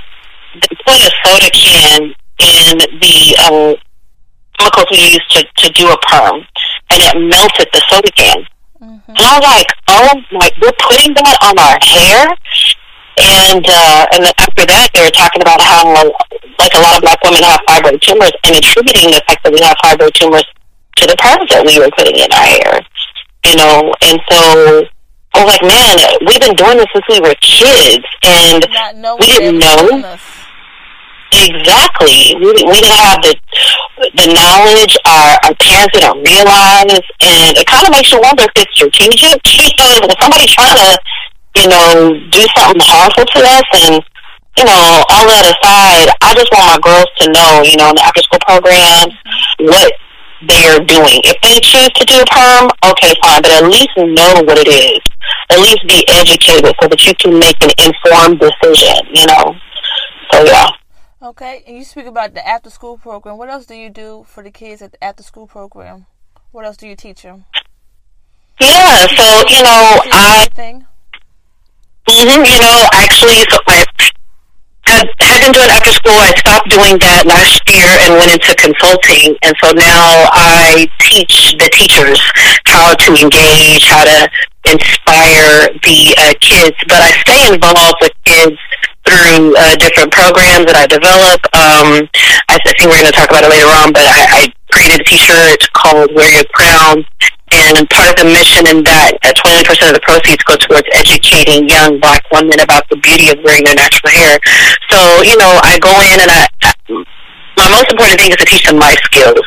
they 0.54 0.76
put 0.86 1.02
a 1.02 1.12
soda 1.24 1.50
can 1.52 2.14
in 2.40 2.78
the 3.00 3.18
um, 3.46 3.76
chemicals 4.58 4.88
we 4.92 4.98
use 4.98 5.26
to, 5.30 5.44
to 5.44 5.70
do 5.74 5.90
a 5.90 5.98
perm, 6.10 6.46
and 6.92 7.00
it 7.02 7.16
melted 7.18 7.68
the 7.74 7.82
soda 7.90 8.12
can. 8.12 8.46
Mm-hmm. 8.82 9.12
And 9.12 9.20
I 9.20 9.40
was 9.40 9.46
like, 9.46 9.72
oh 9.88 10.10
my, 10.32 10.50
we're 10.62 10.78
putting 10.80 11.14
that 11.14 11.38
on 11.42 11.56
our 11.58 11.78
hair? 11.82 12.36
And 13.16 13.64
uh, 13.64 14.06
and 14.14 14.26
then 14.26 14.34
after 14.42 14.66
that, 14.66 14.90
they 14.94 15.06
were 15.06 15.14
talking 15.14 15.42
about 15.42 15.62
how, 15.62 15.86
like, 16.58 16.74
a 16.74 16.82
lot 16.82 16.98
of 16.98 17.02
black 17.06 17.22
women 17.24 17.44
have 17.44 17.62
fibroid 17.70 18.02
tumors, 18.02 18.34
and 18.44 18.58
attributing 18.58 19.14
the 19.14 19.22
fact 19.30 19.44
that 19.46 19.54
we 19.54 19.62
have 19.62 19.78
fibroid 19.86 20.14
tumors 20.18 20.44
to 20.98 21.06
the 21.06 21.14
perms 21.22 21.46
that 21.54 21.62
we 21.62 21.78
were 21.78 21.94
putting 21.96 22.18
in 22.18 22.30
our 22.34 22.42
hair. 22.42 22.82
You 23.46 23.56
know, 23.58 23.94
and 24.02 24.18
so 24.32 24.90
I 25.36 25.46
was 25.46 25.46
like, 25.46 25.62
man, 25.62 25.94
we've 26.26 26.42
been 26.42 26.58
doing 26.58 26.78
this 26.78 26.90
since 26.90 27.06
we 27.06 27.22
were 27.22 27.36
kids, 27.38 28.06
and 28.26 28.66
we 29.22 29.26
didn't 29.30 29.60
know. 29.62 30.18
Exactly. 31.34 32.38
We, 32.38 32.54
we 32.54 32.78
didn't 32.78 33.02
have 33.02 33.22
the 33.26 33.34
the 34.14 34.28
knowledge. 34.30 34.94
Our, 35.06 35.34
our 35.50 35.56
parents 35.58 35.94
didn't 35.98 36.22
realize, 36.22 37.02
and 37.26 37.58
it 37.58 37.66
kind 37.66 37.86
of 37.88 37.92
makes 37.92 38.12
you 38.12 38.22
wonder 38.22 38.46
if 38.46 38.54
it's 38.54 38.74
strategic. 38.78 39.42
Because 39.42 40.06
if 40.06 40.18
somebody's 40.22 40.54
trying 40.54 40.78
to, 40.78 40.92
you 41.58 41.68
know, 41.70 42.14
do 42.30 42.42
something 42.54 42.82
harmful 42.86 43.26
to 43.26 43.40
us, 43.42 43.68
and 43.82 43.98
you 44.58 44.66
know, 44.66 45.02
all 45.10 45.26
that 45.26 45.50
aside, 45.50 46.14
I 46.22 46.38
just 46.38 46.54
want 46.54 46.70
my 46.70 46.80
girls 46.86 47.10
to 47.22 47.32
know, 47.34 47.66
you 47.66 47.78
know, 47.82 47.90
in 47.90 47.98
the 47.98 48.06
after 48.06 48.22
school 48.22 48.42
programs, 48.46 49.18
what 49.66 49.90
they 50.46 50.70
are 50.70 50.84
doing. 50.86 51.18
If 51.26 51.40
they 51.42 51.58
choose 51.66 51.90
to 51.98 52.04
do 52.06 52.22
perm, 52.30 52.70
okay, 52.94 53.14
fine, 53.26 53.42
but 53.42 53.58
at 53.58 53.66
least 53.66 53.98
know 53.98 54.46
what 54.46 54.62
it 54.62 54.70
is. 54.70 55.02
At 55.50 55.58
least 55.58 55.82
be 55.90 56.06
educated 56.14 56.76
so 56.78 56.86
that 56.86 57.02
you 57.02 57.16
can 57.18 57.40
make 57.40 57.58
an 57.66 57.74
informed 57.82 58.38
decision. 58.38 59.02
You 59.10 59.26
know. 59.26 59.58
So 60.30 60.46
yeah. 60.46 60.70
Okay, 61.24 61.64
and 61.66 61.78
you 61.78 61.86
speak 61.86 62.06
about 62.06 62.34
the 62.34 62.46
after 62.46 62.70
school 62.70 62.98
program. 62.98 63.38
What 63.38 63.50
else 63.50 63.66
do 63.66 63.76
you 63.76 63.90
do 63.90 64.26
for 64.28 64.44
the 64.44 64.52
kids 64.52 64.82
at 64.82 64.92
the 64.92 65.02
after 65.02 65.24
school 65.24 65.48
program? 65.48 66.06
What 66.52 66.66
else 66.66 66.76
do 66.76 66.86
you 66.86 66.98
teach 66.98 67.22
them? 67.22 67.46
Yeah, 68.60 69.08
so 69.08 69.24
you 69.48 69.64
know, 69.64 70.04
I 70.12 70.44
Anything? 70.52 70.86
mhm, 72.10 72.44
you 72.44 72.60
know 72.60 72.80
actually, 72.92 73.40
so 73.48 73.56
I 73.72 73.86
had, 74.84 75.08
had 75.22 75.40
been 75.40 75.54
doing 75.54 75.72
after 75.72 75.92
school. 75.96 76.12
I 76.12 76.36
stopped 76.44 76.70
doing 76.70 77.00
that 77.00 77.24
last 77.24 77.64
year 77.72 77.88
and 78.04 78.20
went 78.20 78.36
into 78.36 78.52
consulting, 78.60 79.40
and 79.48 79.56
so 79.64 79.72
now 79.72 80.28
I 80.36 80.92
teach 81.00 81.56
the 81.56 81.70
teachers 81.72 82.20
how 82.68 82.96
to 83.00 83.16
engage, 83.16 83.88
how 83.88 84.04
to 84.04 84.28
inspire 84.68 85.72
the 85.88 86.16
uh, 86.20 86.34
kids. 86.44 86.76
But 86.92 87.00
I 87.00 87.12
stay 87.24 87.48
involved 87.48 87.96
with 88.02 88.12
kids 88.26 88.60
through 89.06 89.56
uh, 89.56 89.76
different 89.78 90.12
programs 90.12 90.66
that 90.68 90.80
I 90.80 90.88
develop. 90.88 91.40
Um, 91.52 92.08
I 92.48 92.58
think 92.64 92.80
we're 92.88 93.00
going 93.04 93.12
to 93.12 93.16
talk 93.16 93.30
about 93.30 93.44
it 93.44 93.52
later 93.52 93.68
on, 93.68 93.92
but 93.92 94.08
I, 94.08 94.48
I 94.48 94.54
created 94.72 95.02
a 95.02 95.04
T-shirt 95.04 95.62
called 95.74 96.10
"Wear 96.16 96.32
Your 96.32 96.48
Crown." 96.56 97.06
And 97.54 97.86
part 97.94 98.10
of 98.10 98.18
the 98.18 98.26
mission 98.26 98.66
in 98.66 98.82
that, 98.82 99.14
uh, 99.22 99.30
20% 99.46 99.70
of 99.86 99.94
the 99.94 100.02
proceeds 100.02 100.42
go 100.42 100.58
towards 100.58 100.90
educating 100.98 101.70
young 101.70 102.02
black 102.02 102.26
women 102.34 102.58
about 102.58 102.82
the 102.90 102.98
beauty 102.98 103.30
of 103.30 103.38
wearing 103.46 103.62
their 103.62 103.78
natural 103.78 104.10
hair. 104.10 104.42
So, 104.90 104.98
you 105.22 105.38
know, 105.38 105.62
I 105.62 105.78
go 105.78 105.94
in 106.02 106.18
and 106.18 106.32
I, 106.34 106.42
my 107.54 107.70
most 107.70 107.94
important 107.94 108.18
thing 108.18 108.32
is 108.34 108.42
to 108.42 108.46
teach 108.50 108.66
them 108.66 108.82
life 108.82 108.98
skills, 109.06 109.46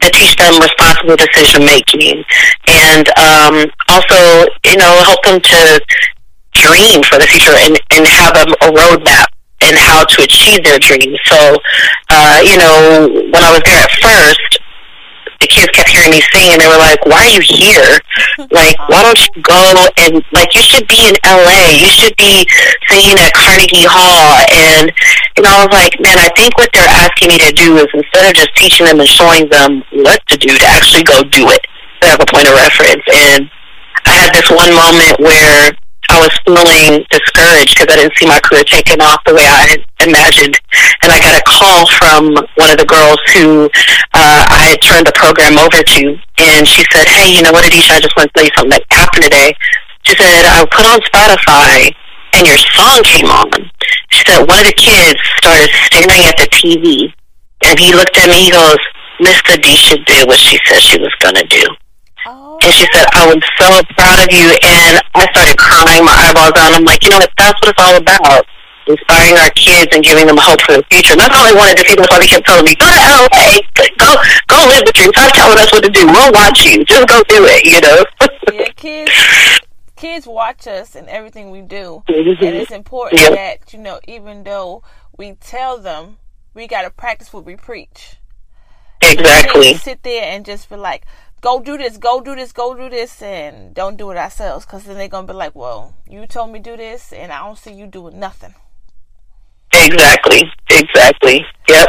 to 0.00 0.08
teach 0.16 0.32
them 0.40 0.56
responsible 0.64 1.16
decision 1.16 1.68
making, 1.68 2.24
and 2.72 3.04
um, 3.20 3.68
also, 3.92 4.48
you 4.64 4.80
know, 4.80 4.92
help 5.04 5.20
them 5.28 5.36
to 5.36 5.80
dream 6.52 7.02
for 7.02 7.18
the 7.18 7.26
future 7.26 7.54
and, 7.64 7.78
and 7.92 8.06
have 8.06 8.36
a, 8.36 8.44
a 8.64 8.68
roadmap 8.72 9.26
and 9.62 9.76
how 9.76 10.04
to 10.04 10.22
achieve 10.22 10.64
their 10.64 10.78
dreams. 10.78 11.18
So, 11.26 11.56
uh, 12.10 12.40
you 12.44 12.58
know, 12.58 13.08
when 13.08 13.42
I 13.42 13.50
was 13.52 13.62
there 13.64 13.82
at 13.82 13.92
first, 14.02 14.58
the 15.40 15.48
kids 15.48 15.70
kept 15.74 15.90
hearing 15.90 16.10
me 16.10 16.22
sing 16.30 16.54
and 16.54 16.62
they 16.62 16.70
were 16.70 16.78
like, 16.78 17.04
why 17.06 17.26
are 17.26 17.32
you 17.34 17.42
here? 17.42 17.98
Like, 18.50 18.76
why 18.88 19.02
don't 19.02 19.18
you 19.18 19.42
go 19.42 19.90
and, 19.96 20.22
like, 20.32 20.54
you 20.54 20.62
should 20.62 20.86
be 20.88 21.08
in 21.08 21.14
LA. 21.24 21.72
You 21.72 21.88
should 21.88 22.14
be 22.16 22.44
singing 22.88 23.16
at 23.16 23.32
Carnegie 23.32 23.86
Hall. 23.88 24.44
And, 24.50 24.92
know, 25.42 25.50
I 25.50 25.66
was 25.66 25.72
like, 25.72 25.98
man, 26.00 26.18
I 26.18 26.28
think 26.36 26.56
what 26.56 26.70
they're 26.74 26.88
asking 26.88 27.28
me 27.28 27.38
to 27.38 27.52
do 27.52 27.76
is 27.76 27.86
instead 27.94 28.28
of 28.28 28.34
just 28.34 28.54
teaching 28.56 28.86
them 28.86 29.00
and 29.00 29.08
showing 29.08 29.48
them 29.48 29.82
what 30.04 30.20
to 30.28 30.36
do, 30.36 30.54
to 30.54 30.66
actually 30.66 31.02
go 31.02 31.22
do 31.22 31.48
it. 31.50 31.66
To 32.02 32.08
have 32.08 32.20
a 32.20 32.26
point 32.26 32.48
of 32.48 32.54
reference. 32.54 33.04
And 33.14 33.50
I 34.06 34.14
had 34.14 34.34
this 34.34 34.50
one 34.50 34.74
moment 34.74 35.18
where 35.20 35.70
I 36.12 36.20
was 36.20 36.34
feeling 36.44 37.00
discouraged 37.08 37.72
because 37.72 37.88
I 37.88 37.96
didn't 38.04 38.12
see 38.20 38.28
my 38.28 38.36
career 38.44 38.68
taking 38.68 39.00
off 39.00 39.24
the 39.24 39.32
way 39.32 39.48
I 39.48 39.64
had 39.72 39.80
imagined. 40.04 40.60
And 41.00 41.08
I 41.08 41.16
got 41.16 41.40
a 41.40 41.44
call 41.48 41.88
from 41.96 42.36
one 42.60 42.68
of 42.68 42.76
the 42.76 42.84
girls 42.84 43.16
who 43.32 43.64
uh, 44.12 44.44
I 44.44 44.76
had 44.76 44.80
turned 44.84 45.08
the 45.08 45.16
program 45.16 45.56
over 45.56 45.80
to. 45.80 46.02
And 46.36 46.68
she 46.68 46.84
said, 46.92 47.08
hey, 47.08 47.32
you 47.32 47.40
know 47.40 47.48
what, 47.48 47.64
Adisha, 47.64 47.96
I 47.96 48.00
just 48.04 48.12
want 48.12 48.28
to 48.28 48.32
tell 48.36 48.44
you 48.44 48.52
something 48.52 48.76
that 48.76 48.84
happened 48.92 49.24
today. 49.24 49.56
She 50.04 50.12
said, 50.20 50.44
I 50.44 50.68
put 50.68 50.84
on 50.84 51.00
Spotify 51.08 51.96
and 52.36 52.44
your 52.44 52.60
song 52.76 53.00
came 53.08 53.32
on. 53.32 53.72
She 54.12 54.20
said, 54.28 54.44
one 54.44 54.60
of 54.60 54.68
the 54.68 54.76
kids 54.76 55.16
started 55.40 55.72
staring 55.88 56.28
at 56.28 56.36
the 56.36 56.48
TV. 56.52 57.08
And 57.64 57.80
he 57.80 57.96
looked 57.96 58.20
at 58.20 58.28
me, 58.28 58.46
he 58.46 58.50
goes, 58.52 58.76
Miss 59.16 59.40
Adisha 59.48 59.96
did 60.04 60.28
what 60.28 60.36
she 60.36 60.60
said 60.68 60.84
she 60.84 61.00
was 61.00 61.14
going 61.24 61.40
to 61.40 61.46
do. 61.48 61.64
Oh, 62.26 62.58
And 62.62 62.72
she 62.72 62.86
said, 62.92 63.06
I 63.12 63.26
was 63.26 63.42
so 63.58 63.68
proud 63.94 64.18
of 64.22 64.30
you. 64.30 64.54
And 64.62 65.02
I 65.14 65.26
started 65.32 65.56
crying 65.58 66.04
my 66.04 66.14
eyeballs 66.14 66.54
out. 66.56 66.72
I'm 66.74 66.84
like, 66.84 67.02
you 67.04 67.10
know 67.10 67.18
what? 67.18 67.30
That's 67.38 67.58
what 67.60 67.70
it's 67.70 67.82
all 67.82 67.96
about. 67.96 68.46
Inspiring 68.86 69.38
our 69.38 69.50
kids 69.54 69.94
and 69.94 70.02
giving 70.02 70.26
them 70.26 70.38
hope 70.38 70.60
for 70.62 70.74
the 70.74 70.84
future. 70.90 71.14
That's 71.14 71.34
all 71.34 71.46
I 71.46 71.54
wanted 71.54 71.78
to 71.78 71.84
see. 71.88 71.94
That's 71.94 72.10
why 72.10 72.18
they 72.18 72.26
kept 72.26 72.46
telling 72.46 72.64
me, 72.64 72.74
go 72.74 72.86
to 72.86 72.98
LA. 72.98 73.62
Go, 73.98 74.10
go 74.50 74.58
live 74.66 74.84
the 74.86 74.92
dream. 74.94 75.10
Stop 75.14 75.32
telling 75.34 75.58
us 75.58 75.70
what 75.72 75.82
to 75.84 75.90
do. 75.90 76.06
We'll 76.06 76.32
watch 76.32 76.66
you. 76.66 76.84
Just 76.84 77.06
go 77.06 77.22
do 77.28 77.46
it, 77.46 77.62
you 77.64 77.78
know? 77.80 78.02
yeah, 78.52 78.68
kids. 78.74 79.10
Kids 79.94 80.26
watch 80.26 80.66
us 80.66 80.96
and 80.96 81.08
everything 81.08 81.52
we 81.52 81.60
do, 81.60 82.02
mm-hmm. 82.08 82.44
and 82.44 82.56
it's 82.56 82.72
important 82.72 83.20
Yeah. 83.20 83.30
that 83.30 83.72
you 83.72 83.78
know, 83.78 84.00
even 84.08 84.42
though 84.42 84.82
we 85.16 85.34
tell 85.34 85.78
them, 85.78 86.16
we 86.54 86.66
gotta 86.66 86.90
practice 86.90 87.32
what 87.32 87.44
we 87.44 87.54
preach. 87.54 88.16
Exactly. 89.00 89.74
sit 89.74 90.02
there 90.02 90.24
and 90.24 90.44
just 90.44 90.68
be 90.68 90.74
like, 90.74 91.04
"Go 91.42 91.60
do 91.60 91.76
this, 91.76 91.98
go 91.98 92.22
do 92.22 92.34
this, 92.34 92.52
go 92.52 92.74
do 92.74 92.88
this," 92.88 93.20
and 93.20 93.74
don't 93.74 93.96
do 93.98 94.10
it 94.10 94.16
ourselves. 94.16 94.64
Because 94.64 94.84
then 94.84 94.96
they're 94.96 95.08
gonna 95.08 95.26
be 95.26 95.34
like, 95.34 95.54
"Well, 95.54 95.94
you 96.08 96.26
told 96.26 96.50
me 96.52 96.58
do 96.60 96.76
this, 96.76 97.12
and 97.12 97.30
I 97.30 97.44
don't 97.44 97.58
see 97.58 97.72
you 97.72 97.86
doing 97.86 98.18
nothing." 98.18 98.54
Exactly. 99.74 100.42
Exactly. 100.70 101.44
Yep. 101.68 101.88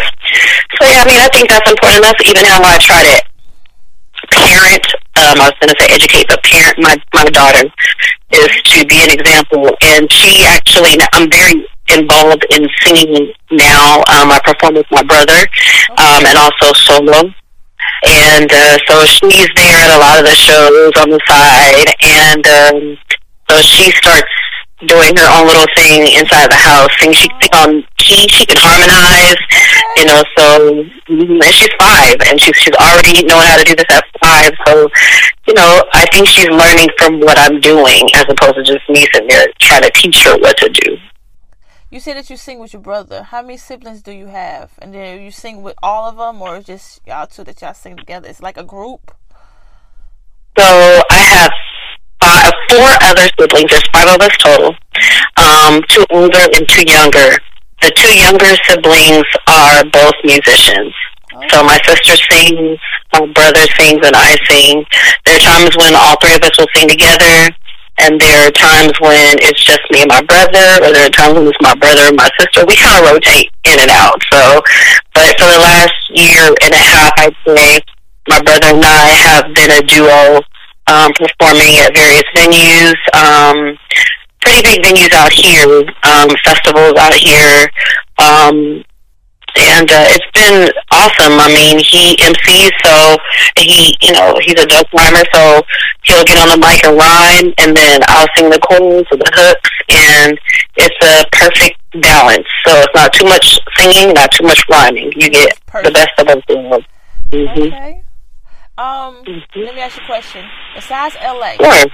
So 0.76 0.84
yeah, 0.90 1.04
I 1.04 1.06
mean, 1.06 1.20
I 1.20 1.30
think 1.32 1.50
that's 1.50 1.70
important. 1.70 2.04
That's 2.04 2.24
even 2.28 2.46
how 2.46 2.62
I 2.64 2.78
try 2.80 3.04
to 3.04 3.22
parent. 4.32 4.86
Um, 5.16 5.38
I 5.38 5.52
was 5.52 5.58
going 5.62 5.70
to 5.70 5.78
say 5.80 5.88
educate, 5.94 6.28
but 6.28 6.42
parent 6.44 6.76
my 6.80 6.96
my 7.14 7.26
daughter 7.26 7.70
is 8.32 8.50
to 8.50 8.86
be 8.88 8.98
an 9.04 9.12
example. 9.12 9.70
And 9.84 10.12
she 10.12 10.44
actually, 10.44 10.98
I'm 11.14 11.30
very 11.30 11.68
involved 11.90 12.46
in 12.50 12.68
singing 12.82 13.32
now. 13.52 14.02
Um, 14.10 14.32
I 14.32 14.40
perform 14.44 14.76
with 14.76 14.90
my 14.92 15.04
brother 15.04 15.46
um, 15.98 16.26
and 16.26 16.38
also 16.38 16.74
solo. 16.74 17.34
And 18.06 18.52
uh, 18.52 18.78
so 18.88 19.06
she's 19.06 19.48
there 19.56 19.78
at 19.80 19.96
a 19.96 20.00
lot 20.00 20.20
of 20.20 20.26
the 20.26 20.36
shows 20.36 20.92
on 21.00 21.10
the 21.10 21.20
side, 21.28 21.88
and 22.04 22.44
um, 22.48 22.98
so 23.50 23.62
she 23.62 23.92
starts 23.92 24.28
doing 24.88 25.16
her 25.16 25.30
own 25.40 25.48
little 25.48 25.68
thing 25.76 26.04
inside 26.12 26.52
the 26.52 26.60
house. 26.60 26.92
And 27.00 27.16
she 27.16 27.30
can 27.30 27.52
on 27.56 27.84
key, 27.96 28.28
she 28.28 28.46
can 28.46 28.60
harmonize, 28.60 29.40
you 29.96 30.06
know. 30.06 30.20
So 30.36 30.46
mm, 31.08 31.40
and 31.40 31.54
she's 31.56 31.72
five, 31.80 32.16
and 32.28 32.40
she's 32.40 32.56
she's 32.58 32.76
already 32.76 33.24
knowing 33.24 33.48
how 33.48 33.58
to 33.58 33.64
do 33.64 33.76
this 33.76 33.88
at 33.92 34.04
five. 34.20 34.52
So 34.68 34.90
you 35.48 35.54
know, 35.54 35.84
I 35.94 36.06
think 36.12 36.28
she's 36.28 36.50
learning 36.50 36.90
from 36.98 37.20
what 37.20 37.38
I'm 37.40 37.60
doing 37.60 38.04
as 38.16 38.26
opposed 38.28 38.56
to 38.56 38.64
just 38.64 38.84
me 38.90 39.08
sitting 39.14 39.28
there 39.30 39.48
trying 39.60 39.84
to 39.84 39.92
teach 39.96 40.24
her 40.24 40.38
what 40.40 40.58
to 40.58 40.70
do. 40.70 40.98
You 41.94 42.00
say 42.00 42.16
that 42.16 42.28
you 42.28 42.38
sing 42.38 42.58
with 42.58 42.74
your 42.74 42.82
brother. 42.82 43.22
How 43.22 43.44
many 43.44 43.56
siblings 43.56 44.02
do 44.02 44.12
you 44.12 44.26
have? 44.26 44.72
And 44.80 44.96
then 44.96 45.22
you 45.22 45.30
sing 45.30 45.62
with 45.62 45.76
all 45.84 46.10
of 46.10 46.18
them, 46.18 46.42
or 46.42 46.60
just 46.60 47.02
y'all 47.06 47.28
two 47.28 47.44
that 47.44 47.62
y'all 47.62 47.76
sing 47.76 47.98
together? 47.98 48.28
It's 48.28 48.42
like 48.42 48.58
a 48.58 48.64
group. 48.64 49.14
So 50.58 50.66
I 50.66 51.22
have 51.38 51.52
five, 52.20 52.52
four 52.68 52.90
other 53.06 53.30
siblings. 53.40 53.70
There's 53.70 53.88
five 53.94 54.10
of 54.10 54.26
us 54.26 54.36
total. 54.38 54.74
Um, 55.38 55.84
two 55.88 56.04
older 56.10 56.42
and 56.58 56.68
two 56.68 56.82
younger. 56.90 57.38
The 57.84 57.92
two 57.94 58.18
younger 58.18 58.58
siblings 58.66 59.30
are 59.46 59.86
both 59.94 60.18
musicians. 60.24 60.96
So 61.54 61.62
my 61.62 61.78
sister 61.86 62.18
sings, 62.32 62.80
my 63.14 63.28
brother 63.38 63.70
sings, 63.78 64.02
and 64.02 64.16
I 64.16 64.36
sing. 64.50 64.84
There 65.28 65.36
are 65.36 65.46
times 65.46 65.78
when 65.78 65.94
all 65.94 66.16
three 66.20 66.34
of 66.34 66.42
us 66.42 66.58
will 66.58 66.66
sing 66.74 66.90
together 66.90 67.54
and 68.00 68.20
there 68.20 68.48
are 68.48 68.52
times 68.52 68.94
when 69.00 69.38
it's 69.40 69.64
just 69.64 69.82
me 69.92 70.02
and 70.02 70.10
my 70.10 70.22
brother, 70.24 70.82
or 70.82 70.92
there 70.92 71.06
are 71.06 71.16
times 71.16 71.38
when 71.38 71.48
it's 71.48 71.62
my 71.62 71.76
brother 71.76 72.02
and 72.10 72.18
my 72.18 72.30
sister. 72.40 72.66
We 72.66 72.76
kind 72.76 73.06
of 73.06 73.12
rotate 73.12 73.52
in 73.66 73.80
and 73.80 73.92
out. 73.92 74.18
So, 74.32 74.62
but 75.14 75.38
for 75.38 75.48
the 75.48 75.62
last 75.62 75.96
year 76.10 76.54
and 76.64 76.74
a 76.74 76.84
half, 76.84 77.14
I'd 77.18 77.38
say 77.46 77.82
my 78.28 78.42
brother 78.42 78.74
and 78.74 78.84
I 78.84 79.14
have 79.30 79.54
been 79.54 79.72
a 79.72 79.82
duo, 79.84 80.42
um, 80.88 81.12
performing 81.14 81.78
at 81.80 81.94
various 81.96 82.28
venues, 82.36 82.98
um, 83.14 83.78
pretty 84.42 84.62
big 84.64 84.84
venues 84.84 85.14
out 85.14 85.32
here, 85.32 85.84
um, 86.04 86.30
festivals 86.44 86.94
out 86.98 87.14
here, 87.14 87.68
um, 88.18 88.84
and 89.56 89.90
uh, 89.92 90.06
it's 90.10 90.30
been 90.34 90.72
awesome. 90.92 91.38
I 91.40 91.48
mean, 91.50 91.78
he 91.80 92.18
MCs, 92.18 92.72
so 92.84 93.18
he, 93.58 93.96
you 94.02 94.14
know, 94.14 94.36
he's 94.42 94.60
a 94.60 94.66
dope 94.66 94.92
rhymer, 94.94 95.24
so 95.34 95.62
he'll 96.04 96.26
get 96.26 96.38
on 96.38 96.50
the 96.50 96.58
mic 96.58 96.84
and 96.84 96.98
rhyme, 96.98 97.54
and 97.60 97.76
then 97.76 98.02
I'll 98.08 98.28
sing 98.36 98.50
the 98.50 98.60
chords 98.60 99.08
or 99.12 99.18
the 99.18 99.32
hooks, 99.34 99.70
and 99.90 100.40
it's 100.76 100.98
a 101.04 101.26
perfect 101.32 101.78
balance. 102.02 102.48
So 102.66 102.72
it's 102.78 102.96
not 102.96 103.14
too 103.14 103.26
much 103.26 103.60
singing, 103.78 104.14
not 104.14 104.32
too 104.32 104.46
much 104.46 104.64
rhyming. 104.70 105.12
You 105.16 105.30
get 105.30 105.66
perfect. 105.66 105.86
the 105.86 105.92
best 105.92 106.14
of 106.18 106.28
both 106.28 106.44
worlds. 106.50 106.86
Mm-hmm. 107.32 107.62
Okay. 107.62 108.04
Um, 108.78 109.24
mm-hmm. 109.24 109.60
let 109.60 109.76
me 109.76 109.82
ask 109.82 109.98
you 109.98 110.04
a 110.04 110.06
question. 110.08 110.46
Besides 110.76 111.16
LA, 111.22 111.54
sure. 111.62 111.86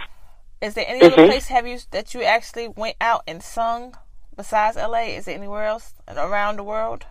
is 0.62 0.74
there 0.76 0.86
any 0.88 1.02
mm-hmm. 1.02 1.14
other 1.14 1.28
place 1.28 1.48
have 1.48 1.68
you 1.68 1.80
that 1.92 2.14
you 2.14 2.24
actually 2.24 2.70
went 2.70 2.96
out 3.02 3.24
and 3.28 3.44
sung 3.44 3.96
besides 4.36 4.78
LA? 4.78 5.16
Is 5.16 5.26
there 5.26 5.36
anywhere 5.36 5.66
else 5.66 5.94
around 6.08 6.56
the 6.56 6.64
world? 6.64 7.06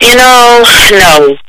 You 0.00 0.14
know, 0.14 0.62
no. 0.92 1.36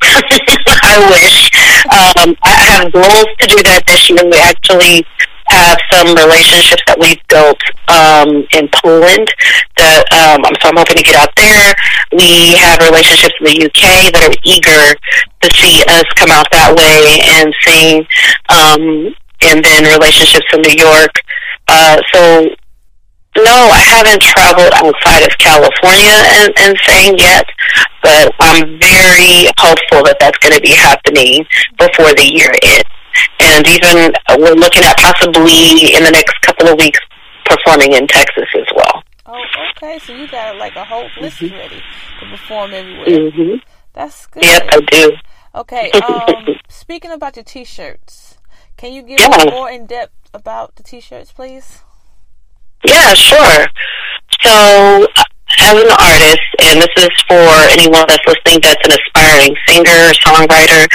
I 0.82 0.96
wish. 1.12 1.50
Um, 1.92 2.34
I 2.42 2.54
have 2.72 2.92
goals 2.92 3.28
to 3.40 3.46
do 3.46 3.62
that 3.64 3.84
this 3.86 4.08
year. 4.08 4.24
We 4.24 4.40
actually 4.40 5.04
have 5.48 5.78
some 5.92 6.16
relationships 6.16 6.82
that 6.86 6.96
we've 7.00 7.20
built 7.28 7.60
um, 7.88 8.44
in 8.52 8.68
Poland 8.72 9.28
that 9.76 10.04
um, 10.12 10.44
so 10.60 10.68
I'm 10.68 10.76
hoping 10.76 10.96
to 10.96 11.02
get 11.02 11.16
out 11.16 11.32
there. 11.36 11.74
We 12.12 12.56
have 12.56 12.80
relationships 12.84 13.36
in 13.40 13.52
the 13.52 13.56
UK 13.68 14.12
that 14.12 14.22
are 14.28 14.38
eager 14.44 14.96
to 14.96 15.48
see 15.56 15.84
us 15.88 16.04
come 16.16 16.32
out 16.32 16.48
that 16.52 16.72
way 16.72 17.20
and 17.36 17.52
sing, 17.64 18.04
um, 18.48 19.12
and 19.44 19.64
then 19.64 19.84
relationships 19.92 20.48
in 20.52 20.60
New 20.64 20.76
York. 20.76 21.12
Uh, 21.68 22.00
so 22.12 22.48
no, 23.36 23.70
I 23.70 23.80
haven't 23.80 24.22
traveled 24.22 24.72
outside 24.74 25.22
of 25.22 25.36
California 25.38 26.16
and, 26.40 26.52
and 26.58 26.76
saying 26.86 27.18
yet, 27.18 27.46
but 28.02 28.32
I'm 28.40 28.78
very 28.80 29.46
hopeful 29.58 30.02
that 30.04 30.16
that's 30.18 30.38
going 30.38 30.54
to 30.54 30.60
be 30.60 30.72
happening 30.72 31.44
before 31.78 32.14
the 32.14 32.26
year 32.26 32.50
ends. 32.62 32.88
And 33.40 33.66
even 33.68 34.12
uh, 34.28 34.36
we're 34.38 34.58
looking 34.58 34.82
at 34.82 34.96
possibly 34.96 35.94
in 35.94 36.02
the 36.02 36.10
next 36.10 36.40
couple 36.42 36.68
of 36.68 36.78
weeks 36.78 36.98
performing 37.44 37.92
in 37.94 38.06
Texas 38.06 38.48
as 38.54 38.66
well. 38.74 39.02
Oh, 39.26 39.44
okay. 39.76 39.98
So 39.98 40.14
you 40.14 40.26
got 40.28 40.56
like 40.56 40.76
a 40.76 40.84
whole 40.84 41.08
list 41.20 41.38
mm-hmm. 41.38 41.54
ready 41.54 41.82
to 42.20 42.26
perform 42.30 42.72
everywhere. 42.72 43.06
Mm-hmm. 43.06 43.54
That's 43.92 44.26
good. 44.26 44.44
Yep, 44.44 44.62
I 44.72 44.80
do. 44.80 45.12
Okay. 45.54 45.90
Um, 46.08 46.56
speaking 46.68 47.10
about 47.10 47.36
your 47.36 47.44
T-shirts, 47.44 48.38
can 48.76 48.92
you 48.92 49.02
give 49.02 49.18
yeah. 49.20 49.50
more 49.50 49.70
in 49.70 49.86
depth 49.86 50.30
about 50.32 50.76
the 50.76 50.82
T-shirts, 50.82 51.32
please? 51.32 51.82
Yeah, 52.84 53.14
sure. 53.14 53.66
So, 54.42 55.06
uh, 55.16 55.24
as 55.58 55.74
an 55.74 55.90
artist, 55.90 56.48
and 56.60 56.80
this 56.80 56.94
is 56.98 57.10
for 57.26 57.48
anyone 57.72 58.04
that's 58.06 58.24
listening 58.26 58.60
that's 58.62 58.82
an 58.86 58.94
aspiring 58.94 59.56
singer, 59.66 59.90
or 59.90 60.12
songwriter, 60.22 60.86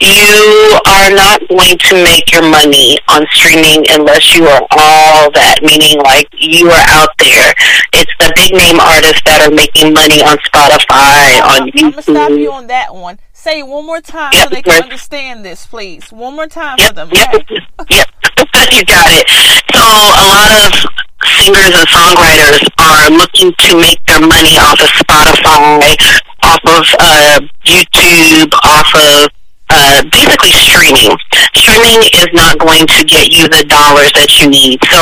you 0.00 0.80
are 0.86 1.10
not 1.10 1.46
going 1.48 1.76
to 1.76 1.94
make 2.02 2.32
your 2.32 2.42
money 2.42 2.98
on 3.08 3.26
streaming 3.32 3.84
unless 3.90 4.34
you 4.34 4.44
are 4.46 4.62
all 4.72 5.30
that, 5.32 5.60
meaning 5.62 5.98
like 5.98 6.26
you 6.32 6.68
are 6.68 6.84
out 6.88 7.10
there. 7.18 7.52
It's 7.92 8.12
the 8.18 8.32
big 8.34 8.52
name 8.52 8.80
artists 8.80 9.20
that 9.26 9.44
are 9.44 9.54
making 9.54 9.92
money 9.92 10.24
on 10.24 10.38
Spotify, 10.48 11.44
on 11.44 11.62
I'm, 11.62 11.68
YouTube. 11.68 11.84
I'm 11.84 11.90
going 11.90 11.92
to 11.92 12.02
stop 12.02 12.30
you 12.30 12.52
on 12.52 12.66
that 12.68 12.94
one. 12.94 13.18
Say 13.32 13.60
it 13.60 13.66
one 13.66 13.86
more 13.86 14.00
time 14.00 14.32
yep, 14.34 14.48
so 14.48 14.54
they 14.54 14.62
can 14.62 14.82
understand 14.82 15.44
this, 15.44 15.66
please. 15.66 16.10
One 16.10 16.34
more 16.34 16.46
time 16.46 16.76
yep, 16.78 16.88
for 16.88 16.94
them. 16.94 17.10
Yep, 17.12 17.44
yep. 17.90 18.08
you 18.72 18.84
got 18.84 19.08
it. 19.12 19.28
So 19.72 19.80
a 19.80 20.24
lot 20.28 20.50
of 20.64 21.09
singers 21.36 21.72
and 21.76 21.88
songwriters 21.88 22.60
are 22.78 23.10
looking 23.10 23.52
to 23.52 23.76
make 23.76 24.00
their 24.06 24.20
money 24.20 24.56
off 24.56 24.80
of 24.80 24.90
Spotify, 25.00 25.94
off 26.42 26.62
of 26.64 26.84
uh, 26.98 27.40
YouTube, 27.64 28.52
off 28.64 28.90
of 28.94 29.28
uh, 29.70 30.02
basically 30.10 30.52
streaming. 30.52 31.14
Streaming 31.54 32.02
is 32.14 32.28
not 32.34 32.58
going 32.58 32.86
to 32.86 33.04
get 33.04 33.30
you 33.30 33.46
the 33.48 33.64
dollars 33.70 34.10
that 34.18 34.28
you 34.38 34.50
need. 34.50 34.82
So 34.90 35.00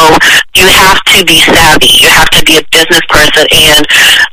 you 0.54 0.68
have 0.68 1.00
to 1.14 1.24
be 1.24 1.40
savvy. 1.40 2.04
You 2.04 2.10
have 2.12 2.30
to 2.36 2.42
be 2.44 2.60
a 2.60 2.64
business 2.68 3.04
person. 3.08 3.48
And 3.48 3.82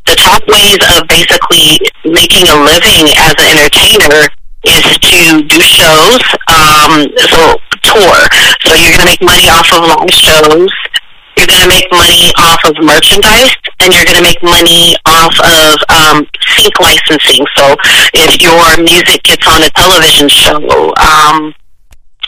the 0.06 0.16
top 0.20 0.44
ways 0.52 0.80
of 0.92 1.08
basically 1.08 1.80
making 2.04 2.52
a 2.52 2.58
living 2.68 3.08
as 3.16 3.34
an 3.40 3.48
entertainer 3.56 4.28
is 4.68 4.84
to 4.84 5.20
do 5.48 5.60
shows. 5.62 6.20
Um, 6.52 7.08
so 7.32 7.56
tour. 7.86 8.18
So 8.66 8.74
you're 8.76 8.92
going 8.92 9.06
to 9.06 9.12
make 9.12 9.24
money 9.24 9.48
off 9.48 9.72
of 9.72 9.88
live 9.88 10.12
shows. 10.12 10.72
You're 11.38 11.48
going 11.48 11.64
to 11.64 11.72
make 11.72 11.88
money 11.92 12.32
off 12.40 12.64
of 12.64 12.76
merchandise, 12.80 13.52
and 13.80 13.94
you're 13.94 14.08
going 14.08 14.18
to 14.18 14.24
make 14.24 14.42
money 14.42 14.96
off 15.06 15.36
of 15.44 15.76
um, 15.92 16.28
sync 16.56 16.80
licensing. 16.80 17.46
So 17.56 17.76
if 18.16 18.40
your 18.40 18.64
music 18.80 19.24
gets 19.24 19.46
on 19.48 19.64
a 19.64 19.70
television 19.76 20.30
show, 20.30 20.58
um, 20.96 21.54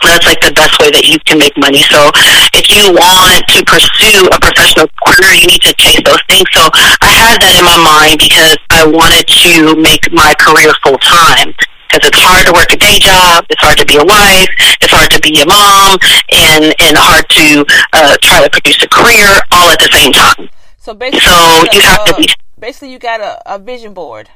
that's 0.04 0.28
like 0.28 0.40
the 0.42 0.54
best 0.54 0.78
way 0.80 0.92
that 0.92 1.08
you 1.08 1.18
can 1.26 1.40
make 1.40 1.58
money. 1.58 1.82
So 1.90 2.12
if 2.54 2.70
you 2.70 2.94
want 2.94 3.42
to 3.50 3.60
pursue 3.66 4.30
a 4.30 4.38
professional 4.40 4.88
career, 5.02 5.34
you 5.34 5.48
need 5.48 5.64
to 5.66 5.74
chase 5.80 6.04
those 6.06 6.22
things. 6.30 6.46
So 6.54 6.70
I 7.02 7.12
had 7.12 7.42
that 7.42 7.56
in 7.58 7.66
my 7.66 7.80
mind 7.80 8.22
because 8.22 8.60
I 8.70 8.86
wanted 8.86 9.26
to 9.26 9.74
make 9.82 10.06
my 10.14 10.36
career 10.38 10.70
full 10.84 11.00
time 11.00 11.56
because 11.88 12.08
it's 12.08 12.20
hard 12.20 12.46
to 12.46 12.54
work 12.54 12.72
a 12.72 12.78
day 12.78 13.00
job, 13.00 13.46
it's 13.50 13.62
hard 13.62 13.78
to 13.80 13.86
be 13.86 13.98
a 13.98 14.04
wife, 14.04 14.52
it's 14.82 14.94
hard 14.94 15.10
to 15.12 15.20
be 15.20 15.40
a 15.40 15.46
mom, 15.48 15.98
and 16.32 16.76
and 16.84 16.94
hard 17.00 17.24
to 17.30 17.66
uh, 17.94 18.16
try 18.22 18.44
to 18.44 18.50
produce 18.50 18.84
a 18.84 18.90
career 18.90 19.40
all 19.52 19.72
at 19.72 19.80
the 19.80 19.90
same 19.92 20.12
time. 20.12 20.50
So 20.78 20.94
basically, 20.94 21.28
so 21.28 21.64
you 21.72 21.82
have 21.82 22.06
to 22.06 22.16
be 22.16 22.28
basically 22.60 22.92
you 22.92 23.00
got 23.00 23.20
a, 23.20 23.40
a 23.48 23.60
vision 23.60 23.94
board. 23.94 24.30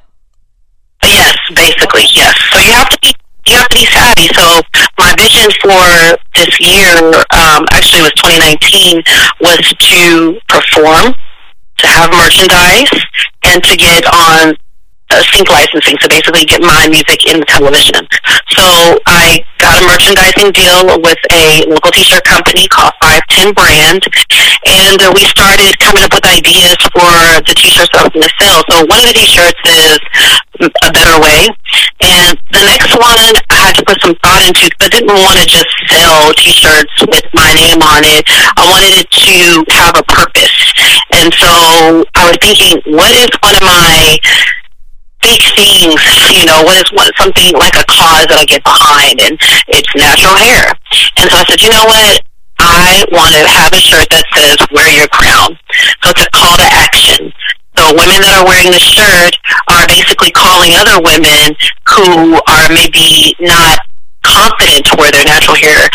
Yes, 1.03 1.37
basically 1.55 2.05
yes. 2.13 2.35
So 2.51 2.59
you 2.59 2.71
have 2.71 2.89
to 2.89 2.99
be 3.01 3.13
you 3.47 3.55
have 3.55 3.69
to 3.69 3.75
be 3.75 3.85
savvy. 3.85 4.27
So 4.33 4.61
my 4.97 5.13
vision 5.17 5.49
for 5.61 6.17
this 6.35 6.59
year, 6.59 6.95
um, 7.33 7.65
actually 7.71 8.03
was 8.03 8.13
2019, 8.21 9.03
was 9.41 9.59
to 9.59 10.39
perform, 10.47 11.15
to 11.77 11.87
have 11.87 12.11
merchandise, 12.11 12.91
and 13.43 13.63
to 13.63 13.75
get 13.75 14.05
on 14.05 14.55
uh, 15.11 15.21
sync 15.35 15.49
licensing, 15.51 15.99
so 15.99 16.07
basically 16.07 16.45
get 16.47 16.61
my 16.63 16.87
music 16.87 17.27
in 17.27 17.43
the 17.43 17.45
television. 17.45 18.07
So 18.55 18.63
I 19.05 19.43
got 19.59 19.75
a 19.75 19.83
merchandising 19.85 20.55
deal 20.55 20.87
with 21.03 21.19
a 21.31 21.67
local 21.67 21.91
t-shirt 21.91 22.23
company 22.23 22.67
called 22.71 22.95
510 23.03 23.53
Brand, 23.53 24.01
and 24.65 24.97
uh, 25.03 25.11
we 25.11 25.27
started 25.27 25.75
coming 25.79 26.03
up 26.03 26.15
with 26.15 26.23
ideas 26.23 26.79
for 26.95 27.11
the 27.43 27.53
t-shirts 27.55 27.91
that 27.91 27.99
I 27.99 28.03
was 28.07 28.13
going 28.15 28.27
to 28.27 28.35
sell. 28.39 28.59
So 28.71 28.75
one 28.87 29.03
of 29.03 29.11
the 29.11 29.17
t-shirts 29.19 29.61
is 29.67 29.99
a 30.63 30.91
better 30.95 31.17
way, 31.19 31.51
and 32.01 32.37
the 32.55 32.63
next 32.63 32.95
one 32.95 33.35
I 33.51 33.67
had 33.67 33.75
to 33.79 33.83
put 33.83 33.99
some 34.01 34.15
thought 34.23 34.41
into 34.45 34.69
because 34.71 34.87
I 34.87 34.91
didn't 34.95 35.19
want 35.19 35.39
to 35.39 35.45
just 35.45 35.69
sell 35.89 36.33
T-shirts 36.33 36.95
with 37.07 37.25
my 37.33 37.51
name 37.53 37.81
on 37.81 38.03
it. 38.05 38.23
I 38.55 38.63
wanted 38.69 38.93
it 39.03 39.09
to 39.11 39.37
have 39.75 39.95
a 39.97 40.05
purpose, 40.05 40.55
and 41.13 41.33
so 41.33 42.05
I 42.15 42.29
was 42.29 42.37
thinking, 42.41 42.79
what 42.93 43.11
is 43.11 43.29
one 43.41 43.55
of 43.55 43.63
my 43.63 44.17
big 45.21 45.41
things, 45.55 46.01
you 46.33 46.45
know, 46.45 46.61
what 46.65 46.77
is 46.81 46.89
what 46.91 47.13
something 47.17 47.53
like 47.53 47.75
a 47.77 47.85
cause 47.85 48.27
that 48.27 48.37
I 48.37 48.45
get 48.45 48.63
behind 48.65 49.21
and 49.21 49.37
it's 49.69 49.91
natural 49.95 50.35
hair. 50.35 50.73
And 51.17 51.29
so 51.29 51.37
I 51.37 51.43
said, 51.45 51.61
you 51.61 51.69
know 51.69 51.85
what? 51.85 52.21
I 52.61 53.05
want 53.09 53.33
to 53.33 53.41
have 53.41 53.73
a 53.73 53.81
shirt 53.81 54.05
that 54.13 54.25
says 54.33 54.57
wear 54.69 54.89
your 54.93 55.09
crown. 55.09 55.57
So 56.05 56.13
it's 56.13 56.21
a 56.21 56.29
call 56.29 56.57
to 56.57 56.67
action. 56.69 57.33
So 57.77 57.89
women 57.97 58.21
that 58.21 58.37
are 58.37 58.45
wearing 58.45 58.69
the 58.69 58.81
shirt 58.81 59.33
are 59.71 59.87
basically 59.89 60.29
calling 60.29 60.77
other 60.77 61.01
women 61.01 61.57
who 61.89 62.37
are 62.45 62.67
maybe 62.69 63.33
not 63.41 63.81
confident 64.21 64.85
to 64.85 64.93
wear 64.99 65.09
their 65.09 65.25
natural 65.25 65.57
hair 65.57 65.89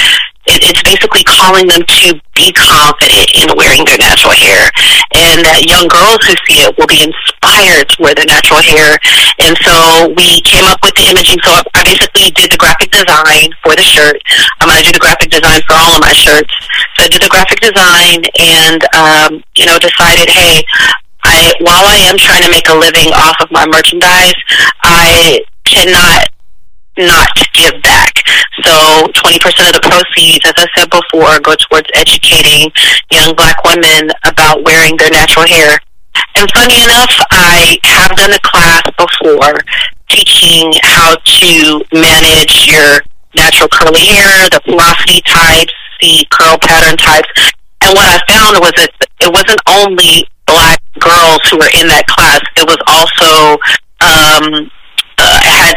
it, 0.46 0.62
it's 0.62 0.82
basically 0.82 1.24
calling 1.24 1.66
them 1.66 1.82
to 1.82 2.14
be 2.34 2.52
confident 2.52 3.26
in 3.34 3.50
wearing 3.56 3.82
their 3.84 3.98
natural 3.98 4.34
hair, 4.34 4.70
and 5.14 5.42
that 5.42 5.66
young 5.66 5.88
girls 5.88 6.22
who 6.22 6.34
see 6.46 6.62
it 6.62 6.72
will 6.78 6.86
be 6.86 7.02
inspired 7.02 7.88
to 7.90 7.96
wear 7.98 8.14
their 8.14 8.28
natural 8.28 8.62
hair. 8.62 8.94
And 9.42 9.58
so 9.64 10.12
we 10.14 10.40
came 10.46 10.64
up 10.68 10.78
with 10.84 10.94
the 10.94 11.10
imaging. 11.10 11.40
So 11.42 11.50
I 11.74 11.82
basically 11.82 12.30
did 12.32 12.52
the 12.52 12.60
graphic 12.60 12.94
design 12.94 13.50
for 13.64 13.74
the 13.74 13.82
shirt. 13.82 14.20
I'm 14.60 14.68
going 14.68 14.78
to 14.80 14.86
do 14.86 14.94
the 14.94 15.02
graphic 15.02 15.30
design 15.32 15.60
for 15.66 15.74
all 15.74 15.98
of 15.98 16.02
my 16.02 16.14
shirts. 16.14 16.52
So 16.96 17.04
I 17.04 17.08
did 17.08 17.22
the 17.22 17.32
graphic 17.32 17.60
design, 17.60 18.22
and 18.38 18.80
um, 18.94 19.30
you 19.56 19.66
know, 19.66 19.78
decided, 19.82 20.30
hey, 20.30 20.62
I 21.24 21.52
while 21.60 21.86
I 21.90 22.06
am 22.06 22.16
trying 22.16 22.44
to 22.46 22.50
make 22.50 22.68
a 22.68 22.76
living 22.76 23.10
off 23.10 23.36
of 23.42 23.50
my 23.50 23.66
merchandise, 23.66 24.36
I 24.82 25.40
cannot 25.64 26.28
not 26.98 27.28
give 27.52 27.80
back. 27.82 28.12
So 28.62 28.72
20% 28.72 29.68
of 29.68 29.74
the 29.76 29.84
proceeds, 29.84 30.44
as 30.46 30.54
I 30.56 30.66
said 30.76 30.90
before, 30.90 31.40
go 31.40 31.54
towards 31.68 31.88
educating 31.94 32.72
young 33.10 33.34
black 33.36 33.62
women 33.64 34.10
about 34.24 34.64
wearing 34.64 34.96
their 34.96 35.10
natural 35.10 35.46
hair. 35.46 35.78
And 36.36 36.48
funny 36.52 36.82
enough, 36.82 37.12
I 37.30 37.78
have 37.84 38.16
done 38.16 38.32
a 38.32 38.40
class 38.40 38.82
before 38.96 39.60
teaching 40.08 40.72
how 40.82 41.16
to 41.16 41.82
manage 41.92 42.68
your 42.68 43.00
natural 43.34 43.68
curly 43.68 44.04
hair, 44.04 44.48
the 44.48 44.60
porosity 44.64 45.20
types, 45.26 45.72
the 46.00 46.24
curl 46.30 46.58
pattern 46.60 46.96
types. 46.96 47.28
And 47.82 47.94
what 47.94 48.08
I 48.08 48.18
found 48.28 48.58
was 48.60 48.72
that 48.76 48.90
it 49.20 49.32
wasn't 49.32 49.60
only 49.68 50.28
black 50.46 50.80
girls 51.00 51.40
who 51.50 51.58
were 51.58 51.70
in 51.74 51.88
that 51.88 52.06
class, 52.06 52.40
it 52.56 52.64
was 52.64 52.78
also 52.88 53.60
um, 54.00 54.70
uh, 55.18 55.40
had 55.42 55.74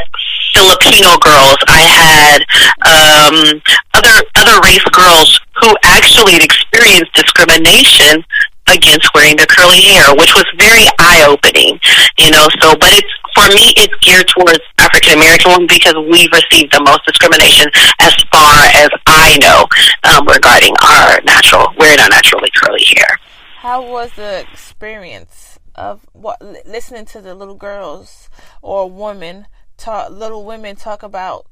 Filipino 0.53 1.17
girls. 1.19 1.57
I 1.67 1.81
had 1.85 2.39
um, 2.83 3.61
other 3.93 4.23
other 4.35 4.59
race 4.61 4.83
girls 4.91 5.39
who 5.61 5.75
actually 5.83 6.35
experienced 6.35 7.13
discrimination 7.13 8.23
against 8.67 9.09
wearing 9.13 9.35
their 9.35 9.47
curly 9.47 9.81
hair, 9.81 10.13
which 10.15 10.33
was 10.35 10.45
very 10.57 10.85
eye 10.99 11.25
opening. 11.27 11.79
You 12.17 12.31
know, 12.31 12.47
so 12.61 12.75
but 12.75 12.89
it's 12.93 13.13
for 13.35 13.47
me 13.53 13.73
it's 13.77 13.93
geared 14.01 14.27
towards 14.27 14.59
African 14.77 15.13
American 15.13 15.51
women 15.51 15.67
because 15.67 15.95
we've 15.95 16.31
received 16.31 16.73
the 16.73 16.81
most 16.81 17.05
discrimination 17.05 17.67
as 18.01 18.13
far 18.31 18.67
as 18.75 18.89
I 19.07 19.37
know 19.39 19.65
um, 20.03 20.27
regarding 20.27 20.73
our 20.83 21.21
natural 21.23 21.67
wearing 21.77 21.99
our 21.99 22.09
naturally 22.09 22.49
curly 22.55 22.83
hair. 22.95 23.17
How 23.57 23.85
was 23.85 24.11
the 24.13 24.45
experience 24.51 25.59
of 25.75 26.05
what 26.13 26.41
listening 26.65 27.05
to 27.05 27.21
the 27.21 27.35
little 27.35 27.55
girls 27.55 28.29
or 28.61 28.89
women 28.89 29.47
talk, 29.79 30.11
little 30.11 30.45
women 30.45 30.75
talk 30.75 31.01
about 31.01 31.45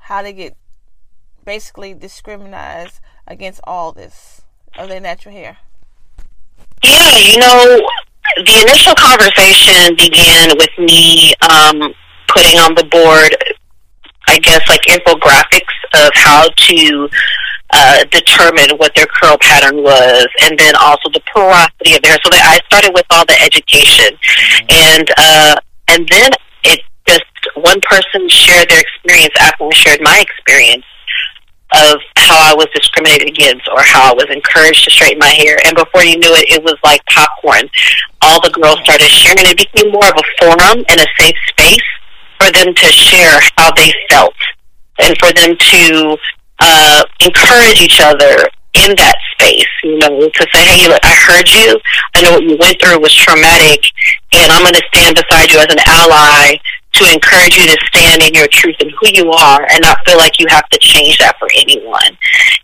how 0.00 0.22
they 0.22 0.32
get 0.32 0.56
basically 1.44 1.94
discriminated 1.94 2.92
against 3.26 3.60
all 3.64 3.92
this 3.92 4.42
of 4.76 4.88
their 4.88 5.00
natural 5.00 5.34
hair? 5.34 5.58
Yeah, 6.82 7.16
you 7.18 7.38
know, 7.38 7.80
the 8.36 8.60
initial 8.66 8.94
conversation 8.94 9.96
began 9.96 10.50
with 10.58 10.74
me 10.78 11.32
um, 11.42 11.94
putting 12.28 12.58
on 12.58 12.74
the 12.74 12.84
board, 12.84 13.36
I 14.26 14.38
guess, 14.38 14.68
like 14.68 14.82
infographics 14.82 15.76
of 15.94 16.10
how 16.14 16.48
to 16.48 17.08
uh, 17.70 18.04
determine 18.10 18.76
what 18.76 18.94
their 18.94 19.06
curl 19.06 19.38
pattern 19.40 19.82
was, 19.82 20.26
and 20.42 20.58
then 20.58 20.74
also 20.76 21.08
the 21.10 21.20
porosity 21.32 21.94
of 21.94 22.02
their 22.02 22.12
hair. 22.12 22.20
So 22.22 22.30
that 22.30 22.44
I 22.44 22.58
started 22.66 22.92
with 22.94 23.06
all 23.10 23.24
the 23.26 23.40
education, 23.40 24.16
mm-hmm. 24.16 24.66
and 24.70 25.10
uh, 25.16 25.56
and 25.88 26.08
then 26.08 26.30
it 26.64 26.80
just 27.06 27.24
one 27.56 27.80
person 27.82 28.28
shared 28.28 28.68
their 28.68 28.80
experience 28.80 29.34
after 29.40 29.64
I 29.64 29.74
shared 29.74 30.00
my 30.02 30.20
experience 30.20 30.84
of 31.74 31.98
how 32.16 32.52
I 32.52 32.54
was 32.54 32.68
discriminated 32.74 33.28
against 33.28 33.66
or 33.68 33.82
how 33.82 34.10
I 34.10 34.14
was 34.14 34.30
encouraged 34.30 34.84
to 34.84 34.90
straighten 34.90 35.18
my 35.18 35.34
hair. 35.34 35.58
And 35.66 35.74
before 35.74 36.04
you 36.04 36.18
knew 36.18 36.34
it, 36.34 36.50
it 36.50 36.62
was 36.62 36.78
like 36.84 37.04
popcorn. 37.06 37.68
All 38.22 38.40
the 38.42 38.50
girls 38.50 38.78
started 38.84 39.10
sharing. 39.10 39.42
It 39.42 39.58
became 39.58 39.90
more 39.90 40.06
of 40.06 40.14
a 40.14 40.26
forum 40.38 40.84
and 40.88 41.00
a 41.00 41.08
safe 41.18 41.36
space 41.50 41.88
for 42.38 42.52
them 42.52 42.74
to 42.74 42.86
share 42.92 43.40
how 43.58 43.72
they 43.74 43.92
felt 44.10 44.34
and 45.02 45.16
for 45.18 45.32
them 45.32 45.56
to 45.58 46.16
uh, 46.60 47.02
encourage 47.20 47.80
each 47.80 48.00
other 48.00 48.46
in 48.74 48.94
that 48.98 49.18
space, 49.34 49.70
you 49.82 49.98
know, 49.98 50.28
to 50.28 50.46
say, 50.52 50.62
hey, 50.66 50.88
look, 50.88 51.02
I 51.04 51.14
heard 51.14 51.48
you. 51.48 51.78
I 52.14 52.22
know 52.22 52.32
what 52.32 52.42
you 52.42 52.56
went 52.58 52.80
through 52.82 52.98
was 52.98 53.14
traumatic, 53.14 53.86
and 54.34 54.50
I'm 54.50 54.62
going 54.62 54.74
to 54.74 54.82
stand 54.90 55.14
beside 55.14 55.50
you 55.50 55.58
as 55.58 55.70
an 55.70 55.78
ally 55.86 56.58
to 56.94 57.12
encourage 57.12 57.56
you 57.56 57.66
to 57.66 57.76
stand 57.86 58.22
in 58.22 58.34
your 58.34 58.48
truth 58.48 58.76
and 58.80 58.90
who 59.00 59.08
you 59.12 59.30
are 59.30 59.62
and 59.70 59.80
not 59.82 59.98
feel 60.06 60.18
like 60.18 60.38
you 60.38 60.46
have 60.48 60.68
to 60.70 60.78
change 60.78 61.18
that 61.18 61.38
for 61.38 61.48
anyone. 61.54 62.16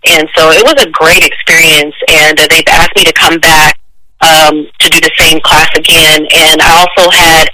And 0.07 0.29
so 0.37 0.51
it 0.51 0.63
was 0.65 0.79
a 0.83 0.91
great 0.91 1.25
experience, 1.25 1.95
and 2.09 2.39
uh, 2.39 2.47
they've 2.51 2.67
asked 2.69 2.95
me 2.97 3.05
to 3.05 3.13
come 3.13 3.39
back 3.39 3.81
um, 4.21 4.69
to 4.79 4.89
do 4.89 5.01
the 5.01 5.11
same 5.19 5.41
class 5.41 5.69
again. 5.77 6.27
And 6.33 6.61
I 6.61 6.85
also 6.85 7.11
had 7.11 7.49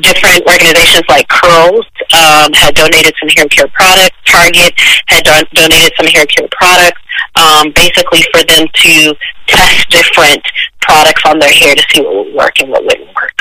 different 0.00 0.42
organizations 0.48 1.04
like 1.08 1.28
Curls 1.28 1.84
um, 2.12 2.52
had 2.52 2.74
donated 2.74 3.14
some 3.20 3.28
hair 3.28 3.46
care 3.48 3.68
products. 3.68 4.16
Target 4.24 4.72
had 5.06 5.24
don- 5.24 5.48
donated 5.54 5.92
some 5.96 6.06
hair 6.06 6.26
care 6.26 6.48
products, 6.52 7.00
um, 7.36 7.72
basically 7.74 8.24
for 8.32 8.42
them 8.44 8.66
to 8.72 9.14
test 9.46 9.88
different 9.90 10.42
products 10.80 11.22
on 11.26 11.38
their 11.38 11.52
hair 11.52 11.74
to 11.74 11.84
see 11.92 12.00
what 12.00 12.26
would 12.26 12.34
work 12.34 12.60
and 12.60 12.70
what 12.70 12.84
wouldn't 12.84 13.14
work. 13.14 13.36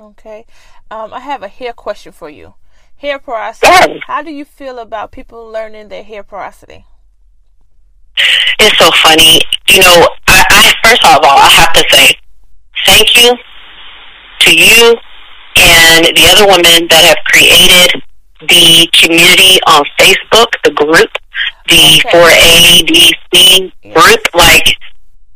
Okay. 0.00 0.44
Um, 0.90 1.14
I 1.14 1.20
have 1.20 1.42
a 1.42 1.48
hair 1.48 1.72
question 1.72 2.12
for 2.12 2.28
you. 2.28 2.54
Hair 2.96 3.20
porosity. 3.20 4.00
How 4.06 4.22
do 4.22 4.30
you 4.30 4.44
feel 4.44 4.78
about 4.78 5.12
people 5.12 5.46
learning 5.46 5.88
their 5.88 6.02
hair 6.02 6.22
porosity? 6.22 6.84
It's 8.58 8.78
so 8.78 8.90
funny. 9.02 9.40
You 9.68 9.78
know, 9.78 10.08
I, 10.26 10.44
I 10.50 10.74
first 10.82 11.04
of 11.04 11.20
all, 11.24 11.38
I 11.38 11.48
have 11.48 11.72
to 11.74 11.84
say 11.90 12.14
thank 12.86 13.16
you 13.16 13.36
to 14.40 14.54
you 14.54 14.96
and 15.56 16.04
the 16.16 16.26
other 16.26 16.46
women 16.46 16.88
that 16.88 17.04
have 17.06 17.20
created 17.26 18.02
the 18.48 18.88
community 18.92 19.60
on 19.68 19.84
Facebook, 19.98 20.48
the 20.64 20.72
group, 20.72 21.10
the 21.68 22.02
okay. 22.04 22.10
4ABC 23.32 23.94
group. 23.94 24.20
Like, 24.34 24.76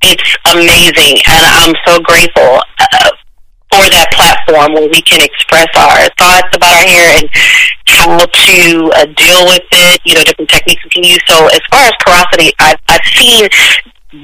it's 0.03 0.37
amazing, 0.53 1.21
and 1.29 1.45
I'm 1.47 1.75
so 1.87 2.01
grateful. 2.01 2.61
For 3.75 3.91
that 3.91 4.07
platform 4.15 4.79
where 4.79 4.87
we 4.87 5.03
can 5.03 5.19
express 5.19 5.67
our 5.75 6.07
thoughts 6.15 6.47
about 6.55 6.79
our 6.79 6.87
hair 6.87 7.11
and 7.19 7.27
how 7.91 8.23
to 8.23 8.55
uh, 8.95 9.03
deal 9.19 9.51
with 9.51 9.67
it, 9.67 9.99
you 10.07 10.15
know, 10.15 10.23
different 10.23 10.47
techniques 10.47 10.79
we 10.87 10.91
can 10.95 11.03
use. 11.03 11.19
So 11.27 11.51
as 11.51 11.59
far 11.75 11.83
as 11.83 11.95
porosity, 12.07 12.55
I've, 12.63 12.79
I've 12.87 13.03
seen 13.19 13.51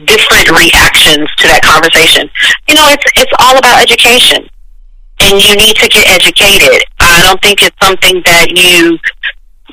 different 0.06 0.54
reactions 0.54 1.26
to 1.42 1.50
that 1.50 1.66
conversation. 1.66 2.30
You 2.70 2.78
know, 2.78 2.86
it's, 2.94 3.02
it's 3.18 3.34
all 3.42 3.58
about 3.58 3.82
education 3.82 4.46
and 5.26 5.42
you 5.42 5.58
need 5.58 5.74
to 5.82 5.90
get 5.90 6.06
educated. 6.06 6.86
I 7.02 7.18
don't 7.26 7.42
think 7.42 7.66
it's 7.66 7.74
something 7.82 8.22
that 8.30 8.54
you 8.54 9.02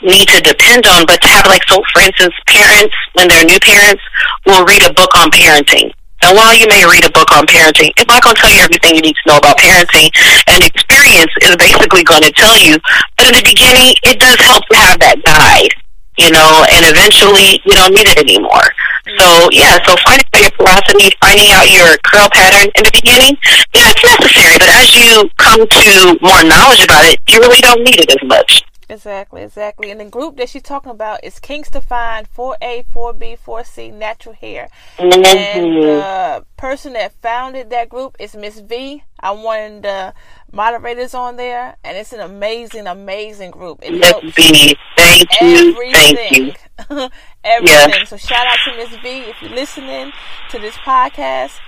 need 0.02 0.26
to 0.26 0.42
depend 0.42 0.90
on, 0.90 1.06
but 1.06 1.22
to 1.22 1.30
have 1.30 1.46
like, 1.46 1.62
so 1.70 1.86
for 1.94 2.02
instance, 2.02 2.34
parents, 2.50 2.98
when 3.14 3.30
they're 3.30 3.46
new 3.46 3.62
parents, 3.62 4.02
will 4.50 4.66
read 4.66 4.82
a 4.82 4.94
book 4.98 5.14
on 5.22 5.30
parenting 5.30 5.94
and 6.28 6.36
while 6.36 6.52
you 6.52 6.68
may 6.68 6.84
read 6.84 7.08
a 7.08 7.12
book 7.16 7.32
on 7.32 7.48
parenting, 7.48 7.96
it's 7.96 8.12
not 8.12 8.20
going 8.20 8.36
to 8.36 8.42
tell 8.42 8.52
you 8.52 8.60
everything 8.60 9.00
you 9.00 9.02
need 9.02 9.16
to 9.16 9.26
know 9.32 9.40
about 9.40 9.56
parenting. 9.56 10.12
And 10.52 10.60
experience 10.60 11.32
is 11.40 11.56
basically 11.56 12.04
going 12.04 12.22
to 12.28 12.32
tell 12.36 12.60
you. 12.60 12.76
But 13.16 13.32
in 13.32 13.34
the 13.40 13.48
beginning, 13.48 13.96
it 14.04 14.20
does 14.20 14.36
help 14.44 14.68
to 14.68 14.76
have 14.76 15.00
that 15.00 15.24
guide, 15.24 15.72
you 16.20 16.28
know, 16.36 16.68
and 16.76 16.84
eventually 16.84 17.64
you 17.64 17.72
don't 17.72 17.96
need 17.96 18.12
it 18.12 18.20
anymore. 18.20 18.68
So 19.16 19.48
yeah, 19.56 19.80
so 19.88 19.96
finding 20.04 20.28
out 20.36 20.44
your 20.44 20.56
porosity, 20.60 21.16
finding 21.24 21.48
out 21.56 21.72
your 21.72 21.96
curl 22.04 22.28
pattern 22.36 22.76
in 22.76 22.84
the 22.84 22.92
beginning, 22.92 23.40
yeah, 23.72 23.96
it's 23.96 24.04
necessary. 24.04 24.60
But 24.60 24.68
as 24.84 24.92
you 24.92 25.32
come 25.40 25.64
to 25.64 26.20
more 26.20 26.44
knowledge 26.44 26.84
about 26.84 27.08
it, 27.08 27.24
you 27.32 27.40
really 27.40 27.64
don't 27.64 27.88
need 27.88 28.04
it 28.04 28.12
as 28.12 28.24
much. 28.28 28.68
Exactly, 28.90 29.44
exactly. 29.44 29.92
And 29.92 30.00
the 30.00 30.06
group 30.06 30.38
that 30.38 30.48
she's 30.50 30.62
talking 30.62 30.92
about 30.92 31.24
is 31.24 31.40
Kingston 31.40 31.82
Fine 31.82 32.26
4A, 32.26 32.86
4B, 32.86 33.38
4C 33.38 33.94
Natural 33.94 34.34
Hair. 34.34 34.70
Mm-hmm. 34.98 35.26
And 35.26 35.84
the 35.84 36.46
person 36.56 36.94
that 36.94 37.12
founded 37.22 37.70
that 37.70 37.90
group 37.90 38.16
is 38.18 38.36
Miss 38.36 38.60
V. 38.60 39.04
I'm 39.20 39.44
one 39.44 39.78
of 39.78 39.82
the 39.82 40.14
moderators 40.52 41.14
on 41.14 41.36
there, 41.36 41.76
and 41.84 41.98
it's 41.98 42.14
an 42.14 42.22
amazing, 42.22 42.88
amazing 42.88 43.52
group. 43.52 43.80
It 43.82 43.94
Miss 43.94 44.36
B, 44.36 44.78
thank 44.96 45.28
you, 45.42 45.92
thank 45.92 46.32
you. 46.32 46.54
everything. 46.90 47.10
everything. 47.44 48.06
So 48.06 48.16
shout 48.16 48.48
out 48.48 48.58
to 48.66 48.78
Miss 48.78 48.96
V 49.02 49.10
if 49.22 49.42
you're 49.42 49.52
listening 49.52 50.14
to 50.50 50.60
this 50.60 50.76
podcast. 50.78 51.60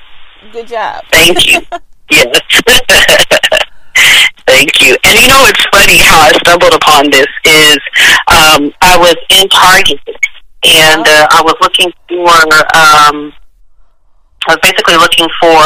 Good 0.53 0.67
job. 0.67 1.03
Thank 1.12 1.45
you. 1.47 1.62
yes. 2.12 3.25
Thank 4.49 4.81
you. 4.81 4.97
And 5.05 5.13
you 5.13 5.27
know, 5.27 5.45
it's 5.45 5.63
funny 5.69 6.01
how 6.01 6.25
I 6.25 6.31
stumbled 6.41 6.73
upon 6.73 7.12
this 7.12 7.29
is 7.45 7.77
um, 8.33 8.73
I 8.81 8.97
was 8.97 9.15
in 9.29 9.47
Target 9.49 10.01
and 10.65 11.05
uh, 11.05 11.27
I 11.29 11.41
was 11.45 11.53
looking 11.62 11.93
for 12.09 12.33
um, 12.73 13.31
I 14.49 14.57
was 14.57 14.59
basically 14.63 14.97
looking 14.97 15.29
for 15.39 15.62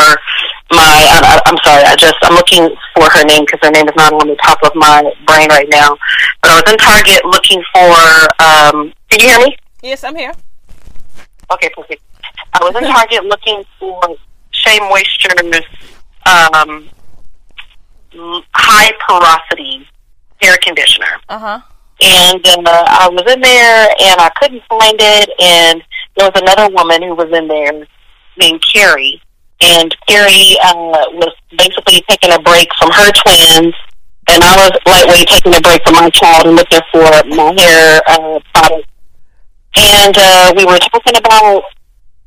my. 0.76 1.00
I, 1.24 1.40
I'm 1.46 1.56
sorry. 1.64 1.84
I 1.86 1.96
just 1.96 2.16
I'm 2.24 2.36
looking 2.36 2.76
for 2.94 3.10
her 3.10 3.24
name 3.24 3.46
because 3.46 3.60
her 3.64 3.72
name 3.72 3.88
is 3.88 3.96
not 3.96 4.12
on 4.12 4.28
the 4.28 4.36
top 4.44 4.60
of 4.64 4.76
my 4.76 5.02
brain 5.28 5.48
right 5.48 5.70
now. 5.70 5.96
But 6.42 6.52
I 6.52 6.56
was 6.60 6.72
in 6.74 6.78
Target 6.78 7.24
looking 7.24 7.64
for. 7.72 7.88
Um, 8.44 8.94
can 9.08 9.20
you 9.22 9.30
hear 9.30 9.40
me? 9.40 9.56
Yes, 9.82 10.04
I'm 10.04 10.16
here. 10.16 10.34
Okay, 11.52 11.70
perfect. 11.76 12.04
I 12.52 12.60
was 12.64 12.76
in 12.76 12.84
Target 12.84 13.24
looking 13.24 13.64
for 13.80 14.02
Shea 14.52 14.80
Moisture's 14.80 15.64
um, 16.26 16.90
high 18.54 18.92
porosity 19.08 19.88
hair 20.42 20.58
conditioner. 20.62 21.20
Uh 21.30 21.40
huh. 21.40 21.60
And 22.02 22.44
uh, 22.46 22.84
I 22.88 23.10
was 23.10 23.24
in 23.32 23.40
there 23.42 23.88
and 23.88 24.20
I 24.20 24.30
couldn't 24.36 24.64
find 24.68 24.98
it. 25.00 25.30
And 25.40 25.84
there 26.18 26.30
was 26.30 26.42
another 26.42 26.74
woman 26.74 27.02
who 27.02 27.16
was 27.16 27.32
in 27.32 27.48
there 27.48 27.88
named 28.38 28.62
Carrie. 28.74 29.22
And 29.62 29.96
Carrie 30.08 30.58
uh, 30.64 31.08
was 31.14 31.34
basically 31.58 32.04
taking 32.10 32.34
a 32.34 32.42
break 32.42 32.68
from 32.78 32.92
her 32.92 33.12
twins. 33.24 33.76
And 34.28 34.44
I 34.44 34.56
was 34.56 34.72
lightweight 34.86 35.28
taking 35.28 35.56
a 35.56 35.62
break 35.62 35.84
from 35.86 35.96
my 35.96 36.10
child 36.10 36.48
and 36.48 36.56
looking 36.56 36.82
for 36.92 37.08
my 37.30 37.54
hair 37.58 38.02
uh, 38.08 38.40
product. 38.54 38.90
And 39.76 40.16
uh, 40.18 40.54
we 40.58 40.66
were 40.66 40.80
talking 40.80 41.16
about 41.18 41.64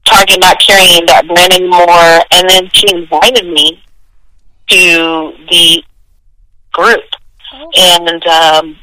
Target 0.06 0.40
not 0.40 0.56
carrying 0.60 1.04
that 1.06 1.26
brand 1.26 1.52
anymore. 1.52 2.24
And 2.32 2.48
then 2.48 2.70
she 2.72 2.88
invited 2.94 3.46
me 3.52 3.82
to 4.68 5.32
the 5.50 5.82
group 6.72 7.02
and 7.76 8.26
um, 8.26 8.76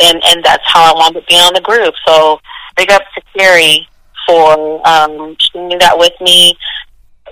and 0.00 0.22
and 0.24 0.44
that's 0.44 0.62
how 0.66 0.94
I 0.94 0.98
wound 0.98 1.16
up 1.16 1.26
being 1.26 1.40
on 1.40 1.54
the 1.54 1.60
group. 1.60 1.94
So 2.06 2.38
big 2.76 2.90
up 2.90 3.02
to 3.14 3.22
Carrie 3.36 3.88
for 4.26 4.86
um, 4.86 5.36
sharing 5.40 5.78
that 5.78 5.96
with 5.96 6.12
me. 6.20 6.56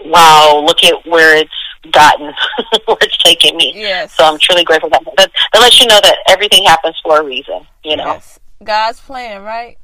Wow, 0.07 0.63
look 0.67 0.83
at 0.85 1.07
where 1.07 1.37
it's 1.37 1.51
gotten, 1.93 2.27
where 2.87 2.97
it's 3.03 3.17
taken 3.19 3.57
me. 3.57 3.73
Yes. 3.77 4.15
So 4.15 4.25
I'm 4.25 4.39
truly 4.39 4.65
grateful 4.65 4.91
that. 4.91 5.03
That, 5.17 5.31
that 5.53 5.61
lets 5.61 5.81
you 5.81 5.87
know 5.87 6.01
that 6.03 6.17
everything 6.29 6.65
happens 6.65 6.97
for 7.03 7.21
a 7.21 7.25
reason. 7.25 7.61
You 7.85 7.97
know, 7.97 8.05
Yes. 8.07 8.39
God's 8.63 9.01
plan, 9.01 9.43
right? 9.43 9.79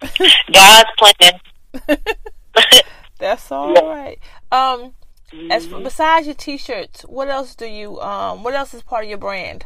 God's 0.52 0.90
plan. 0.98 1.40
That's 3.18 3.50
all 3.52 3.72
Yeah. 3.74 3.80
right. 3.80 4.18
Um, 4.50 4.92
as 5.50 5.66
for, 5.66 5.80
besides 5.80 6.26
your 6.26 6.34
t-shirts, 6.34 7.02
what 7.02 7.28
else 7.28 7.54
do 7.54 7.66
you 7.66 8.00
um? 8.00 8.42
What 8.42 8.54
else 8.54 8.74
is 8.74 8.82
part 8.82 9.04
of 9.04 9.08
your 9.08 9.18
brand? 9.18 9.64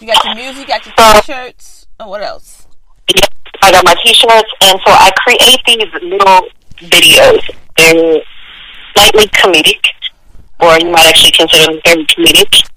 You 0.00 0.06
got 0.06 0.24
your 0.24 0.34
music, 0.34 0.62
you 0.62 0.66
got 0.66 0.84
your 0.84 0.94
t-shirts, 0.96 1.86
and 1.98 2.10
what 2.10 2.22
else? 2.22 2.66
I 3.62 3.70
got 3.70 3.84
my 3.84 3.94
t-shirts, 4.04 4.52
and 4.62 4.78
so 4.84 4.92
I 4.92 5.10
create 5.16 5.60
these 5.66 6.02
little 6.02 6.48
videos. 6.76 7.42
They're 7.78 8.22
slightly 8.94 9.26
comedic, 9.28 9.86
or 10.60 10.78
you 10.78 10.90
might 10.90 11.06
actually 11.06 11.32
consider 11.32 11.72
them 11.72 11.80
very 11.84 12.04
comedic, 12.06 12.68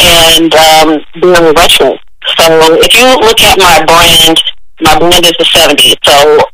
and 0.00 0.54
um, 0.54 1.04
they're 1.20 1.52
retro. 1.52 1.98
So 2.38 2.78
if 2.80 2.94
you 2.94 3.06
look 3.26 3.40
at 3.40 3.58
my 3.58 3.84
brand, 3.84 4.42
my 4.82 4.98
brand 4.98 5.24
is 5.24 5.32
the 5.38 5.44
70s. 5.44 5.96
So 6.04 6.44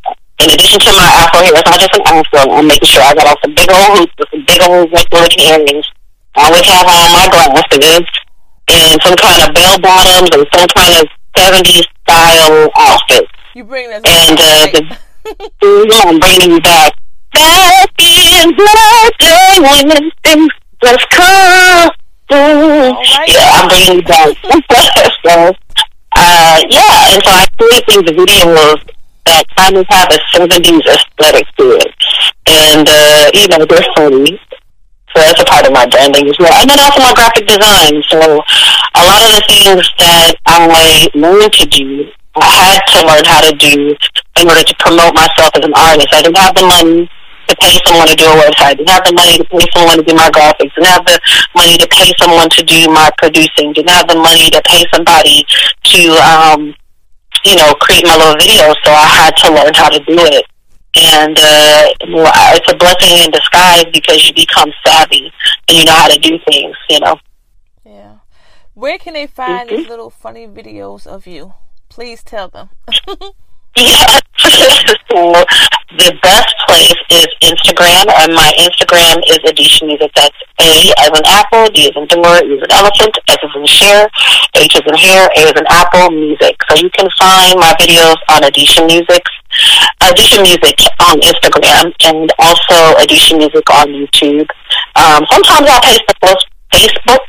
in 0.42 0.50
addition 0.52 0.80
to 0.80 0.92
my 0.92 1.06
afro 1.24 1.40
hair, 1.40 1.52
it's 1.56 1.64
not 1.68 1.80
just 1.80 1.94
an 1.96 2.02
afro. 2.06 2.52
I'm 2.52 2.66
making 2.68 2.88
sure 2.88 3.02
I 3.02 3.14
got 3.14 3.26
off 3.26 3.40
the 3.42 3.48
big 3.56 3.70
old 3.72 3.98
hoops 3.98 4.14
with 4.18 4.30
the 4.32 4.40
big 4.44 4.60
old 4.68 4.92
retro-looking 4.92 5.44
earrings. 5.48 5.86
I 6.36 6.46
always 6.52 6.66
have 6.68 6.84
on 6.86 7.12
my 7.16 7.26
glasses 7.32 8.04
and 8.68 9.00
some 9.02 9.16
kind 9.16 9.40
of 9.48 9.54
bell 9.54 9.78
bottoms 9.80 10.28
and 10.36 10.44
some 10.52 10.68
kind 10.76 10.92
of 11.00 11.06
70s 11.38 11.86
style 12.04 12.68
outfit. 12.76 13.24
You 13.54 13.64
bring 13.64 13.88
us 13.92 14.02
And 14.04 14.36
uh, 14.36 14.42
back, 14.44 14.72
the, 14.72 14.82
right? 15.24 15.52
Mhm, 15.64 16.06
I'm 16.06 16.18
bringing 16.20 16.50
you 16.52 16.60
back. 16.60 16.92
Back 17.32 17.90
in 17.98 18.50
my 18.56 19.10
day 19.18 19.56
when 19.60 20.10
things 20.24 20.48
just 20.84 21.08
come. 21.10 21.90
right. 22.30 23.24
Yeah, 23.28 23.50
I'm 23.56 23.68
bringing 23.68 23.96
you 23.96 24.02
back. 24.02 24.36
so, 25.24 25.52
uh, 26.16 26.60
yeah, 26.68 27.14
and 27.14 27.22
so 27.24 27.30
I 27.32 27.46
create 27.58 27.84
these 27.88 28.12
videos 28.12 28.95
that 29.26 29.44
kind 29.56 29.76
of 29.76 29.86
have 29.90 30.08
a 30.10 30.18
70s 30.34 30.86
aesthetic 30.86 31.46
to 31.58 31.64
it. 31.78 31.94
And, 32.46 32.86
uh, 32.88 33.30
you 33.34 33.48
know, 33.48 33.66
they're 33.66 33.86
funny. 33.94 34.38
So 35.14 35.22
that's 35.22 35.40
a 35.40 35.44
part 35.44 35.66
of 35.66 35.72
my 35.72 35.86
branding 35.86 36.28
as 36.28 36.36
well. 36.38 36.52
And 36.52 36.68
then 36.68 36.78
also 36.78 37.00
my 37.00 37.14
graphic 37.14 37.46
design. 37.46 38.02
So 38.10 38.20
a 38.20 39.02
lot 39.02 39.22
of 39.24 39.32
the 39.32 39.44
things 39.48 39.84
that 39.98 40.34
I 40.46 41.08
learned 41.14 41.52
to 41.52 41.66
do, 41.66 42.10
I 42.36 42.76
had 42.76 42.84
to 42.92 42.98
learn 43.06 43.24
how 43.24 43.40
to 43.40 43.52
do 43.56 43.96
in 44.40 44.48
order 44.48 44.62
to 44.62 44.74
promote 44.78 45.14
myself 45.14 45.50
as 45.56 45.64
an 45.64 45.72
artist. 45.72 46.12
I 46.12 46.22
didn't 46.22 46.36
have 46.36 46.54
the 46.54 46.68
money 46.68 47.08
to 47.48 47.56
pay 47.56 47.78
someone 47.86 48.06
to 48.08 48.16
do 48.16 48.26
a 48.26 48.36
website. 48.44 48.76
Didn't 48.76 48.90
have 48.90 49.04
the 49.04 49.14
money 49.14 49.38
to 49.38 49.44
pay 49.44 49.64
someone 49.72 49.96
to 49.96 50.04
do 50.04 50.14
my 50.14 50.28
graphics. 50.30 50.74
Didn't 50.74 50.92
have 50.92 51.06
the 51.06 51.18
money 51.54 51.78
to 51.78 51.88
pay 51.88 52.12
someone 52.18 52.48
to 52.50 52.62
do 52.62 52.86
my 52.92 53.10
producing. 53.18 53.72
Didn't 53.72 53.90
have 53.90 54.08
the 54.08 54.16
money 54.16 54.50
to 54.50 54.60
pay 54.68 54.84
somebody 54.92 55.46
to, 55.48 56.00
um, 56.20 56.74
you 57.46 57.54
know, 57.56 57.72
create 57.74 58.04
my 58.06 58.16
little 58.16 58.34
videos. 58.34 58.74
So 58.84 58.90
I 58.92 59.06
had 59.06 59.30
to 59.44 59.54
learn 59.54 59.74
how 59.74 59.88
to 59.88 59.98
do 60.00 60.16
it. 60.18 60.44
And 60.98 61.36
uh, 61.38 61.92
it's 62.56 62.72
a 62.72 62.76
blessing 62.76 63.18
in 63.24 63.30
disguise 63.30 63.84
because 63.92 64.26
you 64.26 64.34
become 64.34 64.72
savvy 64.84 65.30
and 65.68 65.76
you 65.78 65.84
know 65.84 65.92
how 65.92 66.08
to 66.08 66.18
do 66.18 66.38
things. 66.50 66.76
You 66.90 67.00
know. 67.00 67.16
Yeah. 67.84 68.16
Where 68.74 68.98
can 68.98 69.14
they 69.14 69.26
find 69.26 69.68
Mm-hmm. 69.68 69.76
these 69.76 69.88
little 69.88 70.10
funny 70.10 70.46
videos 70.46 71.06
of 71.06 71.26
you? 71.26 71.54
Please 71.88 72.22
tell 72.22 72.48
them. 72.48 72.70
Yeah. 73.76 74.20
the 75.96 76.12
best 76.22 76.54
place 76.66 77.00
is 77.10 77.28
Instagram, 77.42 78.08
and 78.20 78.32
my 78.32 78.52
Instagram 78.60 79.20
is 79.28 79.38
Adesha 79.44 79.86
Music. 79.86 80.10
That's 80.14 80.36
A 80.60 80.92
as 80.96 81.12
in 81.12 81.24
apple, 81.26 81.68
D 81.72 81.88
as 81.88 81.96
in 81.96 82.06
door, 82.08 82.40
E 82.40 82.56
as 82.56 82.62
in 82.64 82.70
elephant, 82.72 83.18
S 83.28 83.36
as 83.42 83.50
in 83.54 83.66
share, 83.66 84.08
H 84.54 84.76
as 84.76 84.82
in 84.86 84.96
hair, 84.96 85.28
A 85.28 85.40
as 85.44 85.56
in 85.60 85.66
apple, 85.68 86.10
music. 86.10 86.56
So 86.68 86.76
you 86.76 86.90
can 86.90 87.08
find 87.18 87.58
my 87.60 87.74
videos 87.80 88.16
on 88.32 88.42
Adesha 88.48 88.80
Music, 88.86 89.24
Adesha 90.00 90.40
Music 90.40 90.78
on 91.00 91.20
Instagram, 91.20 91.92
and 92.04 92.32
also 92.38 92.96
Adesha 92.96 93.36
Music 93.36 93.68
on 93.70 93.88
YouTube. 93.88 94.48
Um, 94.96 95.26
sometimes 95.30 95.68
I'll 95.68 95.80
post 96.22 96.46
the 96.72 96.78
Facebook, 96.78 97.26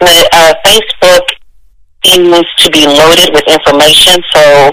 but 0.00 0.28
uh, 0.32 0.54
Facebook 0.64 1.41
needs 2.04 2.48
to 2.58 2.70
be 2.70 2.84
loaded 2.86 3.30
with 3.32 3.44
information 3.46 4.22
so 4.34 4.70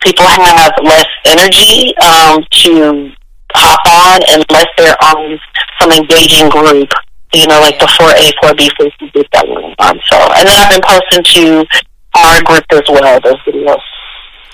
people 0.00 0.24
have 0.26 0.72
less 0.82 1.06
energy 1.24 1.94
um, 1.98 2.42
to 2.50 3.10
hop 3.54 3.80
on 3.86 4.20
unless 4.34 4.66
they're 4.76 4.96
on 5.04 5.38
some 5.80 5.92
engaging 5.92 6.48
group, 6.48 6.88
you 7.34 7.46
know, 7.46 7.60
like 7.60 7.78
the 7.78 7.86
4A, 7.86 8.32
4B, 8.42 8.68
4C 8.80 9.12
group 9.12 9.26
that 9.32 9.46
we're 9.46 9.62
on. 9.78 10.00
So, 10.10 10.16
and 10.36 10.48
then 10.48 10.56
I've 10.58 10.70
been 10.70 10.80
posting 10.82 11.22
to 11.22 11.66
our 12.14 12.42
group 12.42 12.64
as 12.72 12.82
well, 12.88 13.20
those 13.20 13.38
videos. 13.46 13.78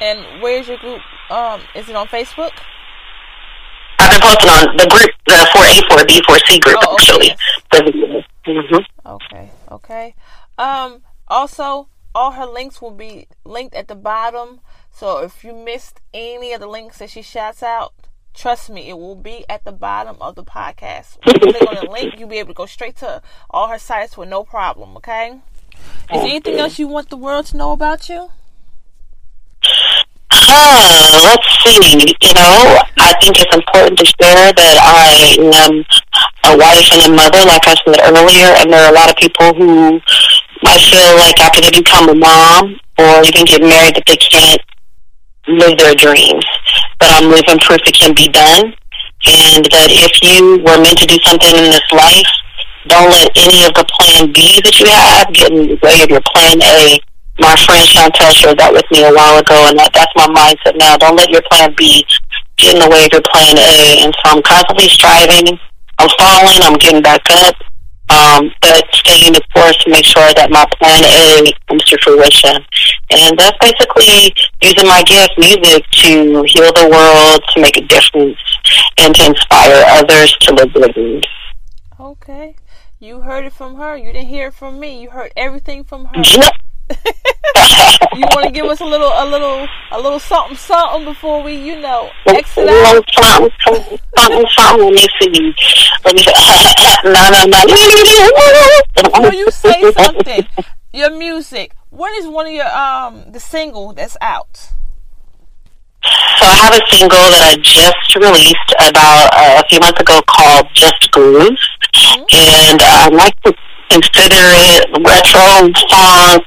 and 0.01 0.43
where's 0.43 0.69
your 0.69 0.79
group? 0.79 1.01
Um, 1.31 1.61
is 1.75 1.89
it 1.89 1.97
on 1.97 2.07
Facebook? 2.09 2.53
I've 4.01 4.11
been 4.13 4.21
posting 4.21 4.51
on 4.51 4.77
the 4.77 4.87
group, 4.87 5.11
the 5.27 5.33
4A, 5.33 5.81
4B, 5.91 6.21
4C 6.23 6.61
group, 6.61 6.77
Oh, 6.83 6.95
okay, 6.95 7.03
actually. 7.03 7.27
yes. 7.27 7.39
The 7.73 7.79
videos. 7.79 8.25
hmm 8.47 9.09
Okay, 9.09 9.51
okay. 9.73 10.15
Um, 10.59 11.03
also, 11.29 11.89
all 12.19 12.33
her 12.33 12.47
links 12.47 12.83
will 12.83 12.91
be 12.91 13.29
linked 13.45 13.77
at 13.77 13.87
the 13.87 13.95
bottom. 13.95 14.59
So 14.91 15.23
if 15.23 15.45
you 15.45 15.55
missed 15.55 16.01
any 16.13 16.53
of 16.53 16.61
the 16.61 16.67
links 16.67 16.99
that 16.99 17.11
she 17.11 17.23
shouts 17.23 17.63
out, 17.63 17.93
trust 18.35 18.69
me, 18.69 18.89
it 18.89 18.99
will 18.99 19.15
be 19.15 19.45
at 19.49 19.65
the 19.65 19.71
bottom 19.71 20.17
of 20.21 20.35
the 20.35 20.43
podcast. 20.43 21.19
You 21.25 21.35
click 21.35 21.69
on 21.69 21.77
the 21.77 21.89
link, 21.89 22.19
you'll 22.19 22.29
be 22.29 22.41
able 22.41 22.49
to 22.49 22.55
go 22.55 22.67
straight 22.67 22.97
to 22.97 23.23
all 23.51 23.69
her 23.69 23.79
sites 23.79 24.17
with 24.17 24.29
no 24.29 24.43
problem. 24.43 24.97
Okay. 24.97 25.39
Is 26.13 26.21
there 26.21 26.23
anything 26.23 26.59
else 26.59 26.77
you 26.81 26.89
want 26.89 27.09
the 27.09 27.17
world 27.17 27.47
to 27.47 27.57
know 27.57 27.71
about 27.71 28.09
you? 28.09 28.31
Ah, 30.33 31.21
let's 31.23 31.49
see. 31.63 32.17
You 32.21 32.35
know, 32.35 32.81
I 32.99 33.15
think 33.21 33.39
it's 33.39 33.55
important 33.55 33.97
to 34.01 34.05
share 34.05 34.53
that 34.53 34.77
I 34.83 35.39
am 35.39 35.85
a 36.51 36.57
wife 36.59 36.89
and 36.93 37.13
a 37.13 37.17
mother, 37.17 37.45
like 37.45 37.63
I 37.69 37.77
said 37.85 38.01
earlier, 38.11 38.51
and 38.59 38.73
there 38.73 38.83
are 38.83 38.91
a 38.91 38.95
lot 38.95 39.09
of 39.09 39.17
people 39.17 39.55
who 39.55 40.01
I 40.67 40.79
feel 40.91 41.15
like 41.17 41.39
after 41.39 41.61
they 41.61 41.71
become 41.71 42.09
a 42.09 42.15
mom 42.15 42.81
or 42.99 43.23
even 43.23 43.47
get 43.47 43.63
married 43.63 43.95
that 43.95 44.07
they 44.07 44.19
can't 44.19 44.61
live 45.47 45.79
their 45.79 45.95
dreams. 45.95 46.45
But 46.99 47.15
I'm 47.15 47.31
living 47.31 47.63
proof 47.63 47.79
it 47.87 47.95
can 47.95 48.15
be 48.15 48.27
done. 48.29 48.75
And 49.27 49.67
that 49.75 49.91
if 49.91 50.19
you 50.23 50.63
were 50.63 50.79
meant 50.79 50.99
to 50.99 51.07
do 51.07 51.19
something 51.27 51.51
in 51.51 51.71
this 51.71 51.89
life, 51.95 52.31
don't 52.87 53.11
let 53.11 53.31
any 53.39 53.67
of 53.67 53.75
the 53.75 53.87
plan 53.99 54.31
B 54.31 54.63
that 54.63 54.79
you 54.79 54.87
have 54.91 55.31
get 55.35 55.51
in 55.51 55.75
the 55.75 55.79
way 55.83 56.03
of 56.03 56.11
your 56.11 56.23
plan 56.35 56.63
A. 56.63 56.99
My 57.39 57.55
friend 57.67 57.87
Chantel 57.87 58.35
shared 58.35 58.59
that 58.59 58.75
with 58.75 58.87
me 58.91 59.07
a 59.07 59.15
while 59.15 59.39
ago, 59.39 59.55
and 59.71 59.79
that, 59.79 59.95
that's 59.95 60.11
my 60.19 60.27
mindset 60.31 60.75
now. 60.79 60.99
Don't 60.99 61.15
let 61.15 61.31
your 61.31 61.43
plan 61.51 61.75
B 61.79 62.03
get 62.59 62.75
in 62.75 62.83
the 62.83 62.91
way 62.91 63.07
of 63.07 63.15
your 63.15 63.27
plan 63.31 63.55
A. 63.59 64.03
And 64.03 64.11
so 64.11 64.35
I'm 64.35 64.43
constantly 64.43 64.91
striving. 64.91 65.59
I'm 65.99 66.11
falling. 66.19 66.63
I'm 66.63 66.79
getting 66.79 67.03
back 67.03 67.23
up 67.47 67.55
um, 68.11 68.51
but 68.61 68.85
staying 68.93 69.33
the 69.33 69.43
course 69.55 69.77
to 69.85 69.91
make 69.91 70.05
sure 70.05 70.33
that 70.35 70.51
my 70.51 70.65
plan 70.79 71.05
A 71.05 71.53
comes 71.69 71.85
to 71.85 71.99
fruition. 72.03 72.57
And 73.11 73.39
that's 73.39 73.57
basically 73.61 74.35
using 74.63 74.87
my 74.87 75.03
gift, 75.03 75.33
music, 75.39 75.85
to 76.05 76.43
heal 76.45 76.73
the 76.73 76.89
world, 76.91 77.43
to 77.55 77.61
make 77.61 77.77
a 77.77 77.85
difference, 77.87 78.39
and 78.99 79.15
to 79.15 79.27
inspire 79.27 79.85
others 79.89 80.33
to 80.41 80.55
live 80.55 80.73
their 80.75 80.89
dreams. 80.89 81.27
Okay. 81.99 82.57
You 82.99 83.23
heard 83.23 83.45
it 83.45 83.53
from 83.53 83.77
her. 83.77 83.97
You 83.97 84.13
didn't 84.13 84.29
hear 84.29 84.49
it 84.49 84.55
from 84.55 84.81
me. 84.81 85.03
You 85.03 85.11
heard 85.11 85.33
everything 85.37 85.85
from 85.85 86.07
her. 86.07 86.17
Yep. 86.17 86.55
You 88.15 88.25
want 88.35 88.47
to 88.47 88.53
give 88.53 88.67
us 88.67 88.81
a 88.81 88.85
little, 88.85 89.11
a 89.13 89.25
little, 89.25 89.67
a 89.93 90.01
little 90.01 90.19
something, 90.19 90.57
something 90.57 91.05
before 91.05 91.43
we, 91.43 91.55
you 91.55 91.81
know, 91.81 92.11
exit 92.27 92.69
out. 92.69 93.05
something, 93.15 93.51
something, 93.67 94.47
something. 94.57 94.85
Let 94.85 94.93
me 94.93 95.07
see. 95.21 95.55
Let 96.05 96.15
me 96.15 96.23
see. 96.23 96.33
no, 97.05 97.31
no, 97.31 97.45
no. 97.47 97.65
Before 99.03 99.33
you 99.33 99.51
say 99.51 99.93
something, 99.93 100.47
your 100.93 101.17
music. 101.17 101.75
When 101.91 102.15
is 102.15 102.27
one 102.27 102.47
of 102.47 102.53
your 102.53 102.69
um 102.69 103.33
the 103.33 103.41
single 103.41 103.93
that's 103.93 104.17
out? 104.21 104.71
So 106.39 106.47
I 106.47 106.55
have 106.55 106.75
a 106.75 106.87
single 106.95 107.19
that 107.19 107.43
I 107.43 107.57
just 107.61 108.15
released 108.15 108.71
about 108.79 109.29
uh, 109.35 109.63
a 109.63 109.69
few 109.69 109.81
months 109.81 110.01
ago 110.01 110.21
called 110.27 110.67
Just 110.73 111.11
Groove. 111.11 111.59
And 112.33 112.79
I 112.81 113.09
like 113.09 113.35
to 113.43 113.53
consider 113.91 114.39
it 114.39 114.87
retro 115.03 115.73
funk 115.91 116.45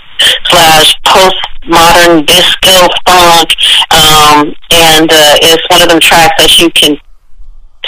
slash 0.50 0.96
postmodern 1.06 2.26
disco 2.26 2.88
funk. 3.06 3.50
Um, 3.92 4.54
and 4.72 5.10
uh, 5.12 5.36
it's 5.42 5.64
one 5.70 5.82
of 5.82 5.90
them 5.90 6.00
tracks 6.00 6.36
that 6.40 6.60
you 6.60 6.70
can 6.72 6.98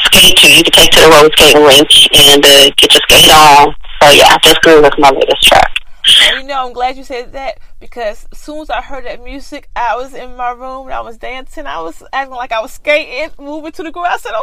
skate 0.06 0.38
to. 0.38 0.48
You 0.50 0.64
can 0.64 0.74
take 0.74 0.92
to 0.92 1.02
the 1.02 1.10
roller 1.10 1.32
skating 1.34 1.64
rink 1.64 1.90
and 2.16 2.44
uh, 2.46 2.72
get 2.78 2.94
your 2.94 3.02
skate 3.10 3.32
on. 3.32 3.76
So 4.02 4.10
yeah, 4.12 4.38
Just 4.44 4.62
Groove 4.62 4.86
is 4.86 4.92
my 4.98 5.10
latest 5.10 5.44
track. 5.48 5.83
And 6.06 6.42
you 6.42 6.48
know, 6.48 6.68
I'm 6.68 6.74
glad 6.74 6.98
you 6.98 7.04
said 7.04 7.32
that 7.34 7.60
because 7.80 8.28
as 8.32 8.38
soon 8.38 8.62
as 8.62 8.70
I 8.70 8.82
heard 8.82 9.06
that 9.06 9.24
music, 9.24 9.70
I 9.76 9.96
was 9.96 10.14
in 10.14 10.36
my 10.36 10.52
room 10.52 10.88
and 10.88 10.94
I 10.94 11.02
was 11.02 11.18
dancing. 11.18 11.66
I 11.66 11.82
was 11.82 12.04
acting 12.12 12.36
like 12.36 12.52
I 12.52 12.60
was 12.60 12.74
skating, 12.74 13.34
moving 13.38 13.72
to 13.72 13.84
the 13.84 13.92
groove. 13.92 14.08
I 14.10 14.18
said, 14.18 14.34
"Oh, 14.36 14.42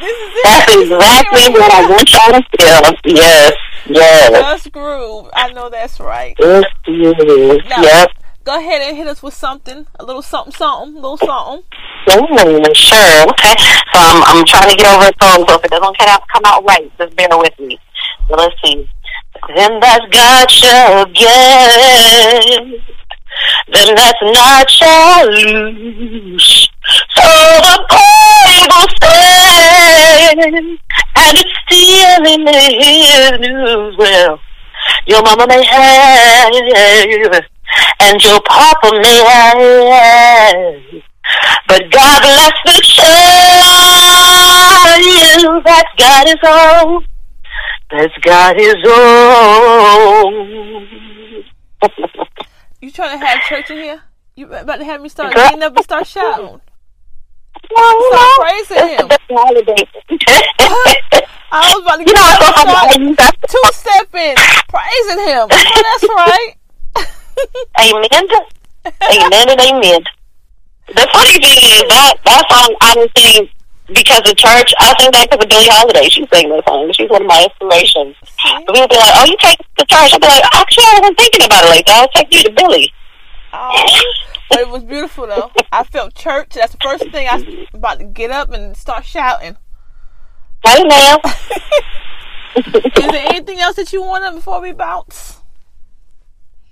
this 0.00 0.16
is 0.16 0.32
it. 0.34 0.44
That's 0.44 0.66
This 0.66 0.84
is 0.84 0.90
it 0.90 0.94
exactly 0.94 1.40
right 1.40 1.52
what 1.52 1.72
I 1.72 1.90
want 1.90 2.12
y'all 2.12 2.32
to 2.32 2.94
feel. 3.02 3.14
Yes, 3.16 3.52
yes. 3.86 4.30
Just 4.30 4.72
groove. 4.72 5.30
I 5.32 5.52
know 5.52 5.70
that's 5.70 5.98
right. 5.98 6.36
Groove. 6.36 6.64
Now, 6.86 7.82
Yep. 7.82 8.10
Go 8.42 8.58
ahead 8.58 8.80
and 8.80 8.96
hit 8.96 9.06
us 9.06 9.22
with 9.22 9.34
something, 9.34 9.86
a 9.98 10.04
little 10.04 10.22
something, 10.22 10.52
something, 10.54 10.96
a 10.96 11.00
little 11.00 11.18
something. 11.18 11.62
Mm, 12.08 12.74
sure. 12.74 13.28
Okay. 13.30 13.54
So 13.92 14.00
I'm 14.00 14.22
I'm 14.24 14.44
trying 14.46 14.70
to 14.70 14.76
get 14.76 14.86
over 14.94 15.08
a 15.08 15.12
cold, 15.20 15.48
so 15.48 15.56
if 15.56 15.64
it 15.64 15.70
doesn't 15.70 15.98
come 15.98 16.08
out 16.08 16.22
come 16.32 16.42
out 16.46 16.64
right, 16.64 16.90
just 16.98 17.14
bear 17.16 17.28
with 17.32 17.58
me. 17.60 17.78
So 18.28 18.36
let's 18.36 18.54
see. 18.64 18.88
Then 19.48 19.80
that's 19.80 20.06
gotcha 20.10 21.02
again. 21.02 22.82
Then 23.72 23.94
that's 23.94 24.22
not 24.22 24.70
shall 24.70 25.26
lose. 25.26 26.68
So 27.16 27.22
the 27.22 27.76
Bible 27.88 28.88
says, 29.02 30.34
and 31.16 31.38
it's 31.38 31.54
still 31.66 32.24
in 32.26 32.44
the 32.44 33.38
news. 33.40 33.96
Well, 33.96 34.40
your 35.06 35.22
mama 35.22 35.46
may 35.48 35.64
have, 35.64 36.52
and 38.00 38.22
your 38.22 38.40
papa 38.42 38.90
may 39.02 39.22
have. 39.24 41.02
But 41.68 41.90
God 41.90 42.22
bless 42.22 42.52
the 42.64 42.82
child 42.82 44.20
You 45.00 45.62
that's 45.64 45.94
got 45.96 46.26
his 46.26 46.42
own. 46.44 47.09
That's 47.90 48.16
got 48.22 48.56
his 48.56 48.76
own. 48.86 50.32
You 52.80 52.90
trying 52.90 53.18
to 53.18 53.26
have 53.26 53.40
church 53.42 53.70
in 53.70 53.78
here? 53.78 54.02
You 54.36 54.46
about 54.52 54.76
to 54.76 54.84
have 54.84 55.00
me 55.00 55.08
start 55.08 55.34
getting 55.34 55.62
up 55.62 55.74
and 55.76 55.84
start 55.84 56.06
shouting? 56.06 56.60
Well, 57.74 58.12
Start 58.12 58.40
praising 58.40 58.88
him. 58.88 59.10
A 59.10 59.18
holiday. 59.30 59.84
I 61.52 61.74
was 61.74 61.82
about 61.82 61.96
to 61.96 62.00
you 62.02 62.06
get 62.06 62.14
know, 62.14 62.46
up 62.46 62.56
I 62.56 62.94
and 62.94 63.16
thought 63.18 63.34
start 63.34 63.50
two 63.50 63.62
stepping, 63.72 64.36
praising 64.68 65.18
him. 65.26 65.48
Oh, 65.50 65.82
that's 65.82 66.04
right. 66.14 66.54
Amen. 67.80 68.28
amen 68.86 69.50
and 69.50 69.60
amen. 69.60 70.02
The 70.86 71.08
funny 71.12 71.38
thing 71.38 71.58
is 71.58 71.82
that 71.88 72.14
that 72.24 72.44
song 72.50 72.76
I 72.80 72.94
didn't 72.94 73.18
sing 73.18 73.48
because 73.94 74.22
the 74.22 74.34
church. 74.34 74.72
I 74.78 74.94
think 74.98 75.14
that 75.14 75.28
because 75.30 75.44
of 75.44 75.50
Billie 75.50 75.68
Holiday. 75.70 76.08
She 76.08 76.26
sang 76.32 76.48
that 76.50 76.64
song. 76.66 76.90
She's 76.92 77.10
one 77.10 77.22
of 77.22 77.28
my 77.28 77.44
inspirations. 77.44 78.16
But 78.66 78.74
people 78.74 78.88
be 78.88 78.96
like, 78.96 79.14
"Oh, 79.16 79.24
you 79.26 79.36
take 79.40 79.58
to 79.58 79.84
church?" 79.86 80.12
I'll 80.14 80.20
be 80.20 80.26
like, 80.26 80.44
"Actually, 80.54 80.84
I 80.84 80.98
wasn't 81.00 81.18
thinking 81.18 81.46
about 81.46 81.64
it 81.64 81.70
like 81.70 81.86
that. 81.86 82.00
I'll 82.00 82.14
take 82.14 82.32
you 82.34 82.42
to 82.44 82.52
Billie." 82.52 82.92
Oh, 83.52 84.02
but 84.48 84.60
it 84.60 84.68
was 84.68 84.84
beautiful 84.84 85.26
though. 85.26 85.50
I 85.72 85.84
felt 85.84 86.14
church. 86.14 86.54
That's 86.54 86.72
the 86.72 86.78
first 86.82 87.10
thing 87.10 87.26
I 87.28 87.36
was 87.36 87.44
about 87.74 87.98
to 87.98 88.04
get 88.04 88.30
up 88.30 88.50
and 88.50 88.76
start 88.76 89.04
shouting. 89.04 89.56
Hey, 90.64 90.84
ma'am. 90.84 91.18
Is 92.56 93.06
there 93.06 93.28
anything 93.28 93.60
else 93.60 93.76
that 93.76 93.92
you 93.92 94.02
wanted 94.02 94.34
before 94.34 94.60
we 94.60 94.72
bounce? 94.72 95.39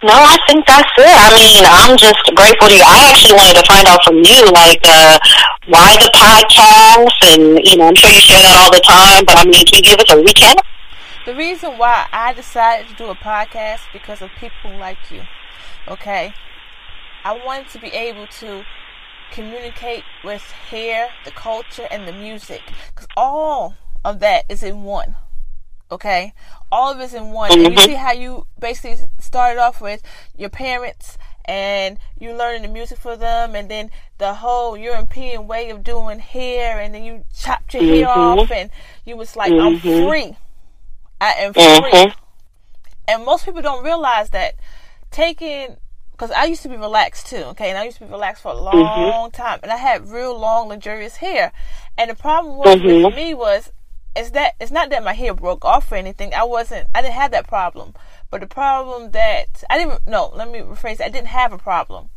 No, 0.00 0.14
I 0.14 0.36
think 0.46 0.64
that's 0.64 0.92
it. 0.96 1.10
I 1.10 1.34
mean, 1.34 1.64
I'm 1.66 1.96
just 1.98 2.22
grateful 2.36 2.68
to 2.68 2.74
you. 2.74 2.82
I 2.86 3.10
actually 3.10 3.34
wanted 3.34 3.56
to 3.58 3.66
find 3.66 3.88
out 3.88 3.98
from 4.04 4.18
you, 4.22 4.46
like, 4.54 4.78
uh, 4.86 5.18
why 5.66 5.96
the 5.98 6.08
podcast, 6.14 7.34
and 7.34 7.58
you 7.66 7.76
know, 7.76 7.88
I'm 7.88 7.96
sure 7.96 8.08
you 8.08 8.20
share 8.20 8.40
that 8.40 8.54
all 8.62 8.70
the 8.70 8.80
time. 8.86 9.24
But 9.26 9.38
I 9.38 9.44
mean, 9.44 9.66
can 9.66 9.78
you 9.78 9.82
give 9.82 9.98
us 9.98 10.10
a 10.10 10.22
recap? 10.22 10.62
The 11.26 11.34
reason 11.34 11.78
why 11.78 12.06
I 12.12 12.32
decided 12.32 12.88
to 12.88 12.94
do 12.94 13.06
a 13.06 13.16
podcast 13.16 13.80
because 13.92 14.22
of 14.22 14.30
people 14.38 14.70
like 14.78 15.10
you. 15.10 15.22
Okay, 15.88 16.32
I 17.24 17.32
wanted 17.44 17.68
to 17.70 17.80
be 17.80 17.88
able 17.88 18.28
to 18.38 18.64
communicate 19.32 20.04
with 20.22 20.42
hair, 20.42 21.10
the 21.24 21.32
culture, 21.32 21.88
and 21.90 22.06
the 22.06 22.12
music, 22.12 22.62
because 22.94 23.08
all 23.16 23.74
of 24.04 24.20
that 24.20 24.44
is 24.48 24.62
in 24.62 24.84
one. 24.84 25.16
Okay, 25.90 26.34
all 26.70 26.92
of 26.92 27.00
it's 27.00 27.14
in 27.14 27.30
one. 27.30 27.50
And 27.50 27.72
you 27.72 27.78
see 27.78 27.94
how 27.94 28.12
you 28.12 28.46
basically 28.58 28.96
started 29.18 29.58
off 29.58 29.80
with 29.80 30.02
your 30.36 30.50
parents 30.50 31.16
and 31.46 31.98
you 32.18 32.34
learning 32.34 32.60
the 32.60 32.68
music 32.68 32.98
for 32.98 33.16
them, 33.16 33.54
and 33.54 33.70
then 33.70 33.90
the 34.18 34.34
whole 34.34 34.76
European 34.76 35.46
way 35.46 35.70
of 35.70 35.82
doing 35.82 36.18
hair, 36.18 36.78
and 36.78 36.94
then 36.94 37.04
you 37.04 37.24
chopped 37.34 37.72
your 37.72 37.84
hair 37.84 38.06
Mhm. 38.06 38.42
off, 38.42 38.50
and 38.50 38.70
you 39.06 39.16
was 39.16 39.34
like, 39.34 39.50
"I'm 39.50 39.78
Mhm. 39.78 40.06
free. 40.06 40.36
I 41.22 41.32
am 41.32 41.54
free." 41.54 41.62
Mhm. 41.62 42.14
And 43.06 43.24
most 43.24 43.46
people 43.46 43.62
don't 43.62 43.82
realize 43.82 44.28
that 44.30 44.56
taking 45.10 45.78
because 46.12 46.30
I 46.32 46.44
used 46.44 46.62
to 46.62 46.68
be 46.68 46.76
relaxed 46.76 47.28
too, 47.28 47.44
okay, 47.52 47.70
and 47.70 47.78
I 47.78 47.84
used 47.84 47.98
to 47.98 48.04
be 48.04 48.10
relaxed 48.10 48.42
for 48.42 48.52
a 48.52 48.60
long 48.60 49.30
time, 49.30 49.60
and 49.62 49.72
I 49.72 49.76
had 49.76 50.10
real 50.10 50.36
long, 50.36 50.68
luxurious 50.68 51.16
hair. 51.16 51.52
And 51.96 52.10
the 52.10 52.14
problem 52.14 52.56
was 52.56 52.82
with 52.82 53.14
me 53.14 53.32
was, 53.34 53.72
is 54.18 54.32
that 54.32 54.54
it's 54.60 54.70
not 54.70 54.90
that 54.90 55.04
my 55.04 55.12
hair 55.14 55.34
broke 55.34 55.64
off 55.64 55.90
or 55.92 55.96
anything. 55.96 56.34
I 56.34 56.44
wasn't, 56.44 56.88
I 56.94 57.02
didn't 57.02 57.14
have 57.14 57.30
that 57.30 57.46
problem. 57.46 57.94
But 58.30 58.40
the 58.40 58.46
problem 58.46 59.12
that 59.12 59.64
I 59.70 59.78
didn't, 59.78 60.06
no, 60.06 60.30
let 60.34 60.50
me 60.50 60.58
rephrase. 60.60 61.00
It. 61.00 61.02
I 61.02 61.08
didn't 61.08 61.28
have 61.28 61.52
a 61.52 61.58
problem. 61.58 62.10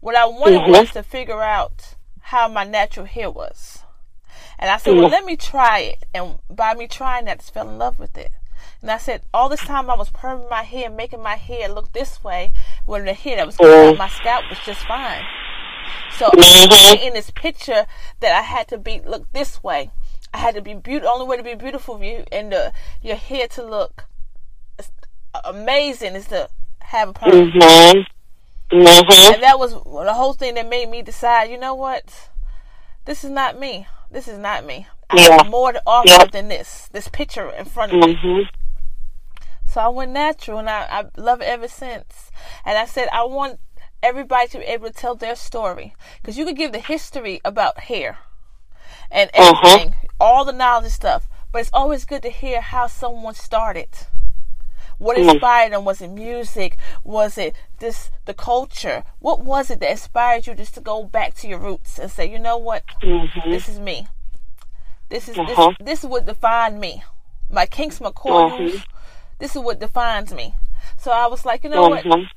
What 0.00 0.16
I 0.16 0.26
wanted 0.26 0.62
Mhm. 0.62 0.70
was 0.70 0.90
to 0.92 1.02
figure 1.02 1.42
out 1.42 1.94
how 2.20 2.48
my 2.48 2.64
natural 2.64 3.06
hair 3.06 3.30
was. 3.30 3.84
And 4.58 4.70
I 4.70 4.76
said, 4.76 4.94
well, 4.94 5.08
Mhm. 5.08 5.12
let 5.12 5.24
me 5.24 5.36
try 5.36 5.78
it. 5.80 6.04
And 6.14 6.38
by 6.50 6.74
me 6.74 6.86
trying 6.88 7.26
that, 7.26 7.32
I 7.32 7.36
just 7.36 7.54
fell 7.54 7.68
in 7.68 7.78
love 7.78 7.98
with 7.98 8.16
it. 8.16 8.32
And 8.80 8.90
I 8.90 8.98
said, 8.98 9.22
all 9.32 9.48
this 9.48 9.60
time 9.60 9.90
I 9.90 9.94
was 9.94 10.10
perming 10.10 10.50
my 10.50 10.62
hair, 10.62 10.90
making 10.90 11.22
my 11.22 11.36
hair 11.36 11.68
look 11.68 11.92
this 11.92 12.22
way, 12.24 12.52
when 12.86 13.04
the 13.04 13.12
hair 13.12 13.36
that 13.36 13.46
was 13.46 13.56
coming 13.56 13.72
out 13.72 13.94
Mhm. 13.94 13.98
my 13.98 14.08
scalp 14.08 14.48
was 14.50 14.58
just 14.60 14.80
fine. 14.86 15.24
So 16.18 16.28
Mhm. 16.30 17.00
in 17.00 17.12
this 17.14 17.30
picture 17.30 17.86
that 18.20 18.32
I 18.32 18.42
had 18.42 18.68
to 18.68 18.78
be 18.78 19.00
look 19.00 19.30
this 19.32 19.62
way. 19.62 19.90
I 20.34 20.38
had 20.38 20.54
to 20.54 20.62
be 20.62 20.74
beautiful. 20.74 21.12
Only 21.14 21.26
way 21.26 21.36
to 21.36 21.42
be 21.42 21.54
beautiful 21.54 21.98
for 21.98 22.04
you 22.04 22.24
and 22.32 22.52
the, 22.52 22.72
your 23.02 23.16
hair 23.16 23.46
to 23.48 23.62
look 23.62 24.04
amazing 25.44 26.14
is 26.14 26.26
to 26.28 26.48
have 26.80 27.10
a 27.10 27.12
perm. 27.12 27.30
Mhm. 27.30 28.06
Mhm. 28.70 29.34
And 29.34 29.42
that 29.42 29.58
was 29.58 29.72
the 29.72 30.14
whole 30.14 30.32
thing 30.34 30.54
that 30.54 30.68
made 30.68 30.88
me 30.88 31.02
decide, 31.02 31.50
you 31.50 31.58
know 31.58 31.74
what? 31.74 32.28
This 33.04 33.24
is 33.24 33.30
not 33.30 33.58
me. 33.58 33.86
This 34.10 34.28
is 34.28 34.38
not 34.38 34.64
me. 34.64 34.86
I 35.10 35.16
Yeah. 35.20 35.36
have 35.42 35.48
more 35.48 35.72
to 35.72 35.82
offer 35.86 36.08
Yeah. 36.08 36.24
than 36.24 36.48
this. 36.48 36.88
This 36.92 37.08
picture 37.08 37.50
in 37.50 37.64
front 37.66 37.92
of 37.92 37.98
me. 37.98 38.14
Mhm. 38.16 38.48
So 39.66 39.80
I 39.80 39.88
went 39.88 40.12
natural 40.12 40.58
and 40.58 40.68
I, 40.70 40.86
I 40.90 41.04
love 41.16 41.40
it 41.40 41.46
ever 41.46 41.68
since. 41.68 42.30
And 42.64 42.76
I 42.78 42.84
said, 42.86 43.08
I 43.12 43.24
want 43.24 43.60
everybody 44.02 44.48
to 44.48 44.58
be 44.58 44.64
able 44.64 44.88
to 44.88 44.94
tell 44.94 45.14
their 45.14 45.36
story. 45.36 45.94
Because 46.20 46.36
you 46.38 46.44
could 46.44 46.56
give 46.56 46.72
the 46.72 46.78
history 46.78 47.40
about 47.44 47.80
hair 47.80 48.18
and 49.12 49.30
Mhm. 49.32 49.54
everything, 49.64 49.94
all 50.18 50.44
the 50.44 50.52
knowledge 50.52 50.84
and 50.84 50.92
stuff. 50.92 51.28
But 51.52 51.60
it's 51.60 51.70
always 51.72 52.04
good 52.04 52.22
to 52.22 52.30
hear 52.30 52.60
how 52.60 52.86
someone 52.86 53.34
started. 53.34 53.88
What 54.98 55.16
Mhm. 55.16 55.32
inspired 55.32 55.72
them? 55.72 55.84
Was 55.84 56.00
it 56.00 56.08
music? 56.08 56.78
Was 57.04 57.36
it 57.36 57.54
this 57.78 58.10
the 58.24 58.34
culture? 58.34 59.04
What 59.18 59.40
was 59.40 59.70
it 59.70 59.80
that 59.80 59.90
inspired 59.90 60.46
you 60.46 60.54
just 60.54 60.74
to 60.74 60.80
go 60.80 61.04
back 61.04 61.34
to 61.34 61.48
your 61.48 61.58
roots 61.58 61.98
and 61.98 62.10
say, 62.10 62.24
you 62.26 62.38
know 62.38 62.56
what, 62.56 62.84
Mhm. 63.02 63.44
this 63.44 63.68
is 63.68 63.78
me. 63.78 64.06
This 65.08 65.28
is 65.28 65.36
Uh-huh. 65.38 65.68
this 65.68 65.76
this 65.80 66.04
is 66.04 66.06
what 66.10 66.24
defined 66.24 66.80
me. 66.80 67.02
My 67.50 67.66
kinks, 67.66 68.00
my 68.00 68.12
coils. 68.12 68.52
Mhm. 68.52 68.84
This 69.38 69.54
is 69.56 69.62
what 69.62 69.78
defines 69.80 70.32
me. 70.32 70.54
So 70.96 71.10
I 71.10 71.26
was 71.26 71.44
like, 71.44 71.64
you 71.64 71.70
know 71.70 71.88
what? 71.88 72.04
Mhm. 72.04 72.28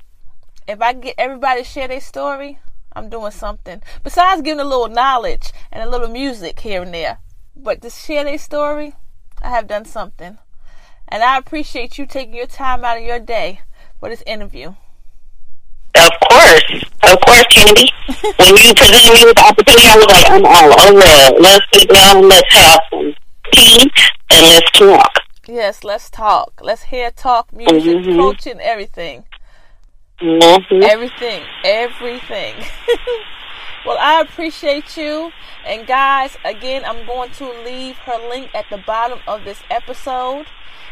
If 0.66 0.82
I 0.82 0.92
get 0.92 1.14
everybody 1.16 1.62
to 1.62 1.68
share 1.68 1.88
their 1.88 2.00
story, 2.00 2.58
I'm 2.96 3.10
doing 3.10 3.30
something. 3.30 3.82
Besides 4.02 4.40
giving 4.40 4.58
a 4.58 4.64
little 4.64 4.88
knowledge 4.88 5.52
and 5.70 5.82
a 5.82 5.90
little 5.90 6.08
music 6.08 6.60
here 6.60 6.80
and 6.80 6.94
there. 6.94 7.18
But 7.54 7.82
to 7.82 7.90
share 7.90 8.24
their 8.24 8.38
story, 8.38 8.94
I 9.42 9.50
have 9.50 9.66
done 9.66 9.84
something. 9.84 10.38
And 11.06 11.22
I 11.22 11.36
appreciate 11.36 11.98
you 11.98 12.06
taking 12.06 12.34
your 12.34 12.46
time 12.46 12.86
out 12.86 12.96
of 12.96 13.04
your 13.04 13.20
day 13.20 13.60
for 14.00 14.08
this 14.08 14.22
interview. 14.26 14.74
Of 15.94 16.10
course, 16.30 16.84
of 17.02 17.20
course, 17.20 17.44
Kennedy. 17.50 17.90
when 18.38 18.64
you 18.64 18.74
presented 18.74 19.12
me 19.12 19.24
with 19.24 19.36
the 19.36 19.44
opportunity, 19.46 19.86
I 19.86 19.96
was 19.96 20.06
like, 20.06 20.30
I'm 20.30 20.46
all 20.46 20.80
over 20.88 21.02
it. 21.04 21.40
Let's 21.40 21.66
sit 21.72 21.88
down 21.90 22.28
let's 22.28 22.52
have 22.54 22.80
some 22.90 23.14
tea 23.52 23.90
and 24.30 24.46
let's 24.46 24.70
talk. 24.72 25.12
Yes, 25.46 25.84
let's 25.84 26.08
talk. 26.10 26.60
Let's 26.62 26.84
hear 26.84 27.10
talk, 27.10 27.52
music, 27.52 27.96
Mhm. 27.98 28.16
coaching, 28.16 28.60
everything. 28.60 29.24
Mm-hmm. 30.20 30.82
Everything. 30.82 31.42
Everything. 31.64 32.54
well, 33.86 33.98
I 34.00 34.20
appreciate 34.20 34.96
you. 34.96 35.30
And 35.66 35.86
guys, 35.86 36.36
again, 36.44 36.84
I'm 36.84 37.04
going 37.06 37.30
to 37.32 37.48
leave 37.64 37.96
her 37.98 38.28
link 38.28 38.50
at 38.54 38.66
the 38.70 38.78
bottom 38.78 39.18
of 39.26 39.44
this 39.44 39.60
episode. 39.70 40.46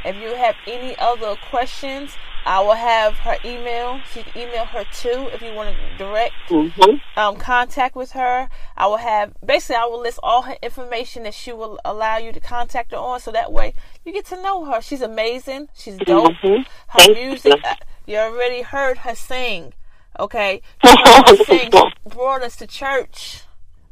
If 0.04 0.16
you 0.16 0.34
have 0.34 0.56
any 0.66 0.94
other 0.98 1.36
questions, 1.36 2.10
I 2.44 2.60
will 2.60 2.74
have 2.74 3.14
her 3.18 3.38
email. 3.42 4.00
So 4.12 4.20
you 4.20 4.24
can 4.26 4.42
email 4.42 4.66
her 4.66 4.84
too 4.92 5.30
if 5.32 5.40
you 5.40 5.54
want 5.54 5.74
to 5.74 5.96
direct 5.96 6.34
Mm-hmm. 6.50 7.18
um, 7.18 7.36
contact 7.36 7.96
with 7.96 8.12
her. 8.12 8.50
I 8.76 8.86
will 8.86 8.98
have 8.98 9.32
basically 9.44 9.76
I 9.76 9.86
will 9.86 10.00
list 10.02 10.18
all 10.22 10.42
her 10.42 10.56
information 10.62 11.22
that 11.22 11.32
she 11.32 11.52
will 11.52 11.78
allow 11.86 12.18
you 12.18 12.32
to 12.32 12.40
contact 12.40 12.90
her 12.90 12.98
on, 12.98 13.20
so 13.20 13.32
that 13.32 13.50
way 13.50 13.72
you 14.04 14.12
get 14.12 14.26
to 14.26 14.42
know 14.42 14.66
her. 14.66 14.82
She's 14.82 15.00
amazing. 15.00 15.68
She's 15.74 15.96
dope. 15.96 16.34
Mhm. 16.42 16.66
Her 16.88 16.98
Thank 16.98 17.16
music, 17.16 17.54
you. 17.64 17.70
You 18.07 18.16
already 18.16 18.62
heard 18.62 18.98
her 18.98 19.14
sing. 19.14 19.72
Okay, 20.18 20.62
you 20.84 20.90
heard 20.90 21.28
her 21.28 21.44
sing. 21.44 21.70
Brought 22.07 22.42
us 22.42 22.57
to 22.57 22.66
church. 22.66 23.42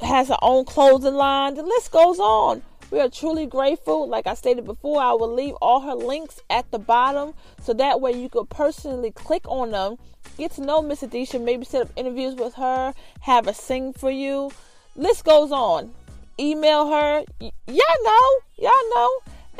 has 0.00 0.28
her 0.28 0.38
own 0.40 0.64
clothing 0.64 1.14
line. 1.14 1.54
The 1.54 1.64
list 1.64 1.90
goes 1.90 2.20
on. 2.20 2.62
We 2.92 3.00
are 3.00 3.08
truly 3.08 3.46
grateful. 3.46 4.08
Like 4.08 4.28
I 4.28 4.34
stated 4.34 4.66
before, 4.66 5.02
I 5.02 5.14
will 5.14 5.34
leave 5.34 5.54
all 5.54 5.80
her 5.80 5.96
links 5.96 6.38
at 6.48 6.70
the 6.70 6.78
bottom 6.78 7.34
so 7.60 7.72
that 7.72 8.00
way 8.00 8.12
you 8.12 8.28
could 8.28 8.50
personally 8.50 9.10
click 9.10 9.48
on 9.48 9.72
them, 9.72 9.96
get 10.36 10.52
to 10.52 10.60
know 10.60 10.80
Miss 10.80 11.02
Adesha, 11.02 11.42
maybe 11.42 11.64
set 11.64 11.82
up 11.82 11.90
interviews 11.96 12.36
with 12.36 12.54
her, 12.54 12.94
have 13.22 13.46
her 13.46 13.52
sing 13.52 13.92
for 13.92 14.12
you. 14.12 14.52
List 14.98 15.24
goes 15.24 15.52
on. 15.52 15.92
Email 16.40 16.90
her. 16.90 17.24
Y- 17.40 17.52
y'all 17.68 18.04
know. 18.04 18.28
Y'all 18.58 18.90
know. 18.96 19.10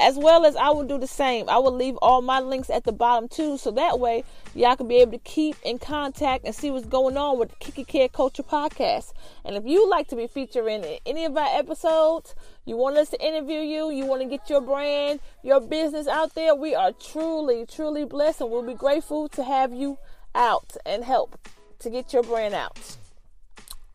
As 0.01 0.17
well 0.17 0.45
as 0.45 0.57
I 0.57 0.71
will 0.71 0.83
do 0.83 0.99
the 0.99 1.07
same. 1.07 1.49
I 1.49 1.59
will 1.59 1.75
leave 1.75 1.97
all 2.03 2.23
my 2.23 2.41
links 2.41 2.71
at 2.71 2.83
the 2.83 2.91
bottom 2.91 3.29
too, 3.29 3.57
so 3.57 3.71
that 3.71 4.01
way 4.01 4.25
y'all 4.55 4.75
can 4.75 4.89
be 4.89 4.97
able 4.97 5.13
to 5.13 5.19
keep 5.19 5.55
in 5.65 5.79
contact 5.79 6.45
and 6.45 6.53
see 6.53 6.73
what's 6.73 6.87
going 6.87 7.17
on 7.17 7.39
with 7.39 7.51
the 7.51 7.57
Kinky 7.57 7.85
Care 7.85 8.09
Culture 8.09 8.43
Podcast. 8.43 9.13
And 9.45 9.55
if 9.55 9.65
you 9.65 9.89
like 9.89 10.09
to 10.09 10.17
be 10.17 10.27
featured 10.27 10.67
in 10.67 10.99
any 11.07 11.25
of 11.25 11.37
our 11.37 11.57
episodes, 11.57 12.35
you 12.65 12.77
want 12.77 12.97
us 12.97 13.11
to 13.11 13.25
interview 13.25 13.61
you, 13.61 13.93
you 13.93 14.07
want 14.07 14.23
to 14.23 14.29
get 14.29 14.51
your 14.51 14.61
brand, 14.61 15.21
your 15.45 15.61
business 15.61 16.09
out 16.09 16.35
there, 16.35 16.53
we 16.53 16.75
are 16.75 16.91
truly, 16.93 17.65
truly 17.65 18.05
blessed 18.05 18.41
and 18.41 18.51
we'll 18.51 18.67
be 18.67 18.75
grateful 18.75 19.29
to 19.29 19.45
have 19.45 19.73
you 19.73 19.99
out 20.35 20.77
and 20.85 21.05
help 21.05 21.39
to 21.79 21.91
get 21.91 22.13
your 22.13 22.25
brand 22.25 22.55
out. 22.55 22.97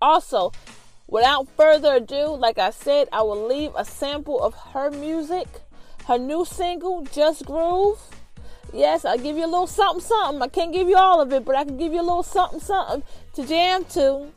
Also, 0.01 0.53
without 1.13 1.47
further 1.55 1.97
ado, 1.97 2.35
like 2.35 2.57
I 2.57 2.71
said, 2.71 3.07
I 3.13 3.21
will 3.21 3.47
leave 3.47 3.71
a 3.77 3.85
sample 3.85 4.41
of 4.41 4.55
her 4.73 4.89
music, 4.89 5.47
her 6.07 6.17
new 6.17 6.43
single, 6.43 7.03
Just 7.03 7.45
Groove. 7.45 7.99
Yes, 8.73 9.05
I'll 9.05 9.19
give 9.19 9.37
you 9.37 9.45
a 9.45 9.53
little 9.53 9.67
something, 9.67 10.01
something. 10.01 10.41
I 10.41 10.47
can't 10.47 10.73
give 10.73 10.89
you 10.89 10.97
all 10.97 11.21
of 11.21 11.31
it, 11.31 11.45
but 11.45 11.55
I 11.55 11.65
can 11.65 11.77
give 11.77 11.93
you 11.93 12.01
a 12.01 12.01
little 12.01 12.23
something, 12.23 12.59
something 12.59 13.03
to 13.35 13.45
jam 13.45 13.85
to. 13.91 14.31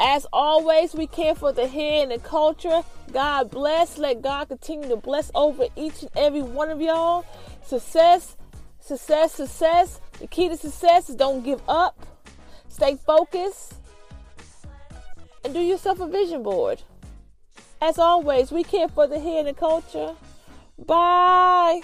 As 0.00 0.26
always, 0.32 0.94
we 0.94 1.06
care 1.06 1.34
for 1.34 1.52
the 1.52 1.68
hair 1.68 2.04
and 2.04 2.10
the 2.10 2.18
culture. 2.18 2.82
God 3.12 3.50
bless. 3.50 3.98
Let 3.98 4.22
God 4.22 4.48
continue 4.48 4.88
to 4.88 4.96
bless 4.96 5.30
over 5.34 5.66
each 5.76 6.00
and 6.00 6.10
every 6.16 6.42
one 6.42 6.70
of 6.70 6.80
y'all. 6.80 7.26
Success, 7.62 8.36
success, 8.80 9.34
success. 9.34 10.00
The 10.18 10.28
key 10.28 10.48
to 10.48 10.56
success 10.56 11.10
is 11.10 11.14
don't 11.14 11.44
give 11.44 11.60
up. 11.68 12.06
Stay 12.70 12.96
focused 13.06 13.74
and 15.46 15.54
do 15.54 15.60
yourself 15.60 16.00
a 16.00 16.08
vision 16.08 16.42
board. 16.42 16.82
As 17.80 18.00
always, 18.00 18.50
we 18.50 18.64
care 18.64 18.88
for 18.88 19.06
the 19.06 19.20
hair 19.20 19.38
and 19.38 19.46
the 19.46 19.52
culture. 19.52 20.16
Bye. 20.76 21.82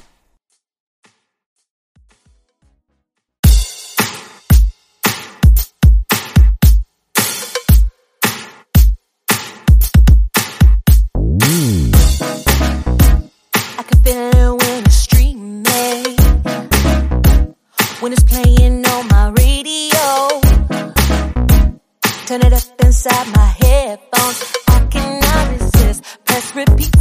I 13.79 13.83
can 13.87 14.01
feel 14.01 14.57
it 14.57 14.65
when 14.65 14.85
it's 14.85 14.97
streaming. 14.97 16.17
When 18.01 18.13
it's 18.13 18.25
playing 18.25 18.85
on 18.87 19.07
my 19.07 19.29
radio. 19.39 20.32
Turn 22.33 22.47
it 22.47 22.53
up 22.55 22.81
inside 22.83 23.27
my 23.37 23.45
headphones. 23.61 24.57
I 24.67 24.87
cannot 24.87 25.61
resist. 25.61 26.03
Press 26.25 26.57
repeat 26.57 26.97